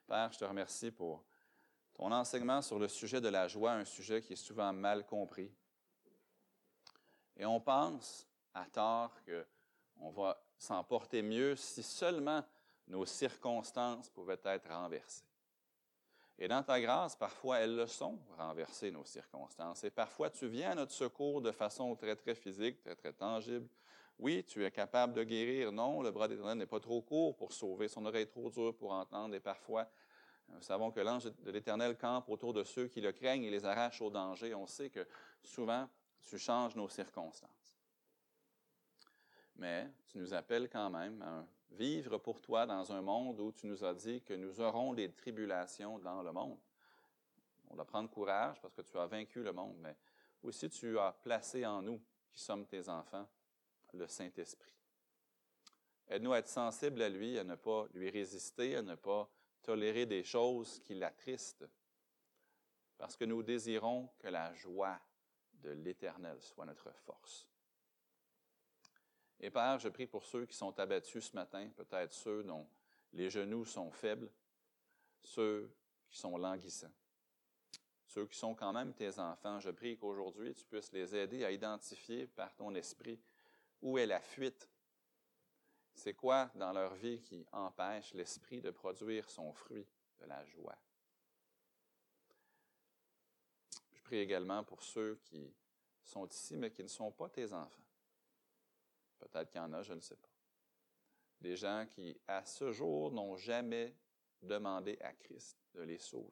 Père, 0.08 0.32
je 0.32 0.40
te 0.40 0.46
remercie 0.46 0.92
pour 0.92 1.24
ton 1.94 2.12
enseignement 2.12 2.62
sur 2.62 2.80
le 2.80 2.88
sujet 2.88 3.22
de 3.22 3.30
la 3.30 3.48
joie, 3.48 3.74
un 3.74 3.86
sujet 3.86 4.22
qui 4.22 4.34
est 4.34 4.38
souvent 4.38 4.74
mal 4.74 5.06
compris. 5.06 5.54
Et 7.38 7.46
on 7.46 7.62
pense 7.62 8.28
à 8.54 8.66
tort 8.66 9.16
qu'on 9.24 10.12
va 10.12 10.44
s'en 10.64 10.84
porter 10.84 11.22
mieux 11.22 11.55
si 11.55 11.84
seulement 11.84 12.43
nos 12.88 13.05
circonstances 13.05 14.09
pouvaient 14.09 14.39
être 14.45 14.70
renversées. 14.70 15.26
Et 16.39 16.47
dans 16.47 16.64
ta 16.64 16.82
grâce, 16.82 17.16
parfois 17.16 17.59
elles 17.59 17.76
le 17.76 17.86
sont, 17.86 18.18
renversées 18.38 18.89
nos 18.89 19.05
circonstances. 19.05 19.84
Et 19.84 19.91
parfois 19.91 20.30
tu 20.30 20.47
viens 20.47 20.72
à 20.72 20.76
notre 20.76 20.93
secours 20.93 21.41
de 21.41 21.51
façon 21.51 21.95
très, 21.95 22.16
très 22.16 22.34
physique, 22.34 22.80
très, 22.80 22.95
très 22.95 23.14
tangible. 23.14 23.68
Oui, 24.20 24.43
tu 24.43 24.66
es 24.66 24.72
capable 24.72 25.14
de 25.14 25.24
guérir. 25.24 25.72
Non, 25.72 26.01
le 26.01 26.11
bras 26.11 26.28
d'Éternel 26.28 26.57
n'est 26.57 26.66
pas 26.66 26.80
trop 26.80 27.01
court 27.01 27.36
pour 27.36 27.51
sauver. 27.51 27.88
Son 27.88 28.05
oreille 28.05 28.24
est 28.24 28.28
trop 28.28 28.49
dure 28.49 28.76
pour 28.76 28.91
entendre. 28.91 29.36
Et 29.36 29.39
parfois, 29.39 29.88
nous 30.49 30.61
savons 30.61 30.91
que 30.91 30.99
l'ange 30.99 31.26
de 31.26 31.51
l'Éternel 31.51 31.97
campe 31.97 32.30
autour 32.30 32.53
de 32.53 32.64
ceux 32.64 32.88
qui 32.88 33.01
le 33.01 33.11
craignent 33.11 33.43
et 33.43 33.51
les 33.51 33.66
arrache 33.66 34.01
au 34.01 34.09
danger. 34.09 34.53
On 34.53 34.68
sait 34.68 34.89
que 34.89 35.05
souvent, 35.43 35.89
tu 36.22 36.38
changes 36.38 36.76
nos 36.76 36.89
circonstances. 36.89 37.62
Mais 39.56 39.89
tu 40.08 40.18
nous 40.18 40.34
appelles 40.34 40.70
quand 40.70 40.89
même 40.89 41.22
à 41.22 41.45
vivre 41.72 42.18
pour 42.18 42.41
toi 42.41 42.66
dans 42.66 42.91
un 42.91 43.01
monde 43.01 43.39
où 43.39 43.51
tu 43.51 43.68
nous 43.68 43.84
as 43.84 43.93
dit 43.93 44.22
que 44.22 44.34
nous 44.34 44.60
aurons 44.62 44.93
des 44.93 45.12
tribulations 45.12 45.99
dans 45.99 46.22
le 46.22 46.32
monde. 46.32 46.60
On 47.70 47.76
doit 47.76 47.86
prendre 47.86 48.10
courage 48.10 48.62
parce 48.62 48.74
que 48.74 48.82
tu 48.82 48.97
as 48.97 49.08
vaincu 49.08 49.41
le 49.41 49.51
monde, 49.51 49.78
mais 49.80 49.95
aussi 50.43 50.70
tu 50.70 50.97
as 50.99 51.12
placé 51.12 51.66
en 51.66 51.82
nous, 51.82 52.01
qui 52.32 52.39
sommes 52.39 52.66
tes 52.66 52.89
enfants, 52.89 53.28
le 53.93 54.08
Saint-Esprit. 54.08 54.74
Aide-nous 56.08 56.34
à 56.34 56.39
être 56.39 56.49
sensibles 56.49 57.01
à 57.01 57.10
lui, 57.10 57.38
à 57.39 57.43
ne 57.43 57.56
pas 57.56 57.88
lui 57.93 58.10
résister, 58.10 58.76
à 58.76 58.82
ne 58.82 58.95
pas 58.95 59.30
tolérer 59.62 60.06
des 60.06 60.24
choses 60.24 60.80
qui 60.80 60.95
l'attristent, 60.95 61.66
parce 62.97 63.16
que 63.16 63.26
nous 63.26 63.41
désirons 63.41 64.10
que 64.20 64.28
la 64.28 64.54
joie 64.54 64.99
de 65.54 65.72
l'Éternel 65.72 66.41
soit 66.41 66.66
notre 66.66 66.91
force. 66.91 67.47
Et 69.44 69.52
Père, 69.52 69.78
je 69.78 69.89
prie 69.89 70.08
pour 70.08 70.26
ceux 70.26 70.46
qui 70.46 70.56
sont 70.56 70.80
abattus 70.80 71.26
ce 71.26 71.36
matin, 71.36 71.70
peut-être 71.76 72.14
ceux 72.14 72.46
dont 72.46 72.66
les 73.12 73.30
genoux 73.30 73.66
sont 73.66 73.91
faibles, 73.91 74.32
ceux 75.22 75.70
qui 76.08 76.18
sont 76.18 76.38
languissants, 76.38 76.94
ceux 78.08 78.26
qui 78.26 78.38
sont 78.38 78.56
quand 78.56 78.72
même 78.72 78.94
tes 78.94 79.20
enfants. 79.20 79.60
Je 79.60 79.70
prie 79.70 79.98
qu'aujourd'hui, 79.98 80.54
tu 80.54 80.64
puisses 80.64 80.94
les 80.94 81.14
aider 81.14 81.44
à 81.44 81.52
identifier 81.52 82.26
par 82.26 82.56
ton 82.56 82.74
esprit 82.74 83.20
où 83.82 83.98
est 83.98 84.06
la 84.06 84.22
fuite. 84.22 84.70
C'est 85.94 86.14
quoi 86.14 86.50
dans 86.56 86.72
leur 86.72 86.96
vie 86.96 87.20
qui 87.20 87.46
empêche 87.52 88.14
l'esprit 88.14 88.62
de 88.62 88.72
produire 88.72 89.30
son 89.30 89.52
fruit 89.52 89.86
de 90.20 90.26
la 90.26 90.46
joie? 90.46 90.78
Je 93.91 94.02
prie 94.04 94.20
également 94.20 94.64
pour 94.64 94.82
ceux 94.82 95.20
qui 95.26 95.54
sont 96.02 96.26
ici 96.28 96.56
mais 96.56 96.72
qui 96.72 96.84
ne 96.84 96.88
sont 96.88 97.12
pas 97.12 97.28
tes 97.28 97.52
enfants. 97.52 97.84
Peut-être 99.24 99.50
qu'il 99.50 99.62
y 99.62 99.64
en 99.64 99.74
a, 99.74 99.82
je 99.82 99.94
ne 99.94 100.00
sais 100.00 100.16
pas. 100.16 100.30
Des 101.40 101.56
gens 101.56 101.86
qui, 101.90 102.20
à 102.28 102.46
ce 102.46 102.72
jour, 102.72 103.12
n'ont 103.12 103.36
jamais 103.36 103.96
demandé 104.42 104.98
à 105.02 105.14
Christ 105.14 105.58
de 105.74 105.82
les 105.82 105.98
sauver. 105.98 106.32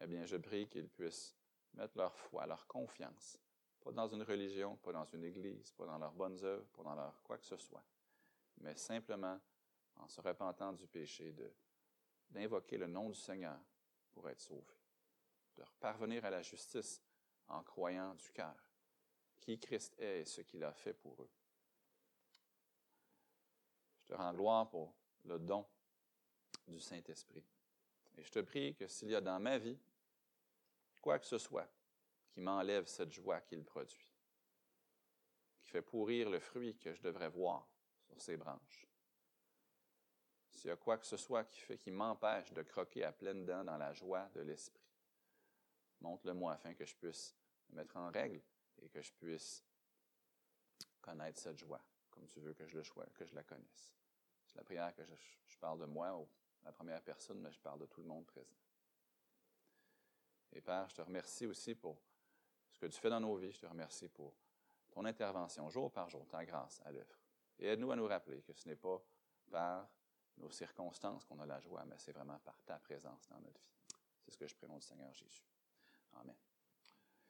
Eh 0.00 0.06
bien, 0.06 0.24
je 0.24 0.36
prie 0.36 0.68
qu'ils 0.68 0.88
puissent 0.88 1.36
mettre 1.74 1.96
leur 1.98 2.16
foi, 2.16 2.46
leur 2.46 2.66
confiance, 2.66 3.38
pas 3.80 3.92
dans 3.92 4.08
une 4.08 4.22
religion, 4.22 4.76
pas 4.76 4.92
dans 4.92 5.04
une 5.04 5.24
église, 5.24 5.72
pas 5.72 5.86
dans 5.86 5.98
leurs 5.98 6.12
bonnes 6.12 6.42
œuvres, 6.44 6.66
pas 6.68 6.82
dans 6.82 6.94
leur 6.94 7.20
quoi 7.22 7.38
que 7.38 7.46
ce 7.46 7.56
soit, 7.56 7.84
mais 8.58 8.76
simplement 8.76 9.40
en 9.96 10.08
se 10.08 10.20
repentant 10.20 10.72
du 10.72 10.86
péché, 10.86 11.34
d'invoquer 12.30 12.78
le 12.78 12.86
nom 12.86 13.08
du 13.10 13.18
Seigneur 13.18 13.58
pour 14.12 14.28
être 14.30 14.40
sauvés, 14.40 14.80
de 15.56 15.64
parvenir 15.80 16.24
à 16.24 16.30
la 16.30 16.42
justice 16.42 17.02
en 17.48 17.62
croyant 17.62 18.14
du 18.14 18.30
cœur 18.30 18.67
qui 19.40 19.58
Christ 19.58 19.94
est 19.98 20.20
et 20.20 20.24
ce 20.24 20.40
qu'il 20.42 20.62
a 20.64 20.72
fait 20.72 20.94
pour 20.94 21.22
eux. 21.22 21.30
Je 24.00 24.08
te 24.08 24.14
rends 24.14 24.32
gloire 24.32 24.68
pour 24.68 24.94
le 25.24 25.38
don 25.38 25.66
du 26.66 26.80
Saint-Esprit. 26.80 27.44
Et 28.16 28.24
je 28.24 28.30
te 28.30 28.40
prie 28.40 28.74
que 28.74 28.88
s'il 28.88 29.10
y 29.10 29.14
a 29.14 29.20
dans 29.20 29.38
ma 29.38 29.58
vie 29.58 29.78
quoi 31.00 31.18
que 31.18 31.26
ce 31.26 31.38
soit 31.38 31.68
qui 32.30 32.40
m'enlève 32.40 32.86
cette 32.86 33.12
joie 33.12 33.40
qu'il 33.40 33.64
produit, 33.64 34.10
qui 35.60 35.70
fait 35.70 35.82
pourrir 35.82 36.28
le 36.28 36.40
fruit 36.40 36.76
que 36.76 36.92
je 36.92 37.02
devrais 37.02 37.28
voir 37.28 37.66
sur 38.06 38.20
ses 38.20 38.36
branches, 38.36 38.86
s'il 40.50 40.68
y 40.68 40.72
a 40.72 40.76
quoi 40.76 40.98
que 40.98 41.06
ce 41.06 41.16
soit 41.16 41.44
qui 41.44 41.78
qui 41.78 41.90
m'empêche 41.90 42.52
de 42.52 42.62
croquer 42.62 43.04
à 43.04 43.12
pleines 43.12 43.44
dents 43.44 43.64
dans 43.64 43.76
la 43.76 43.92
joie 43.92 44.28
de 44.34 44.40
l'esprit, 44.40 44.88
montre-le-moi 46.00 46.52
afin 46.52 46.74
que 46.74 46.84
je 46.84 46.96
puisse 46.96 47.36
me 47.70 47.76
mettre 47.76 47.96
en 47.96 48.10
règle 48.10 48.40
et 48.82 48.88
que 48.88 49.00
je 49.02 49.12
puisse 49.12 49.64
connaître 51.00 51.38
cette 51.38 51.58
joie, 51.58 51.82
comme 52.10 52.26
tu 52.26 52.40
veux 52.40 52.54
que 52.54 52.66
je, 52.66 52.76
le 52.76 52.82
que 53.14 53.26
je 53.26 53.34
la 53.34 53.42
connaisse. 53.42 53.94
C'est 54.46 54.56
la 54.56 54.64
prière 54.64 54.94
que 54.94 55.02
je, 55.04 55.58
parle 55.58 55.80
de 55.80 55.86
moi, 55.86 56.16
ou 56.16 56.28
la 56.64 56.72
première 56.72 57.02
personne, 57.02 57.40
mais 57.40 57.52
je 57.52 57.60
parle 57.60 57.80
de 57.80 57.86
tout 57.86 58.00
le 58.00 58.06
monde 58.06 58.26
présent. 58.26 58.56
Et 60.52 60.60
Père, 60.60 60.88
je 60.88 60.96
te 60.96 61.02
remercie 61.02 61.46
aussi 61.46 61.74
pour 61.74 62.00
ce 62.72 62.78
que 62.78 62.86
tu 62.86 62.98
fais 62.98 63.10
dans 63.10 63.20
nos 63.20 63.36
vies. 63.36 63.52
Je 63.52 63.60
te 63.60 63.66
remercie 63.66 64.08
pour 64.08 64.34
ton 64.90 65.04
intervention 65.04 65.68
jour 65.68 65.92
par 65.92 66.08
jour, 66.08 66.26
ta 66.26 66.44
grâce 66.44 66.80
à 66.84 66.90
l'œuvre. 66.90 67.18
Et 67.58 67.66
aide-nous 67.66 67.92
à 67.92 67.96
nous 67.96 68.06
rappeler 68.06 68.42
que 68.42 68.52
ce 68.52 68.68
n'est 68.68 68.76
pas 68.76 69.02
par 69.50 69.88
nos 70.38 70.50
circonstances 70.50 71.24
qu'on 71.24 71.38
a 71.40 71.46
la 71.46 71.60
joie, 71.60 71.84
mais 71.84 71.98
c'est 71.98 72.12
vraiment 72.12 72.38
par 72.38 72.62
ta 72.62 72.78
présence 72.78 73.28
dans 73.28 73.40
notre 73.40 73.60
vie. 73.60 73.74
C'est 74.24 74.30
ce 74.30 74.38
que 74.38 74.46
je 74.46 74.54
prie 74.54 74.66
au 74.66 74.80
Seigneur 74.80 75.12
Jésus. 75.12 75.44
Amen. 76.14 76.36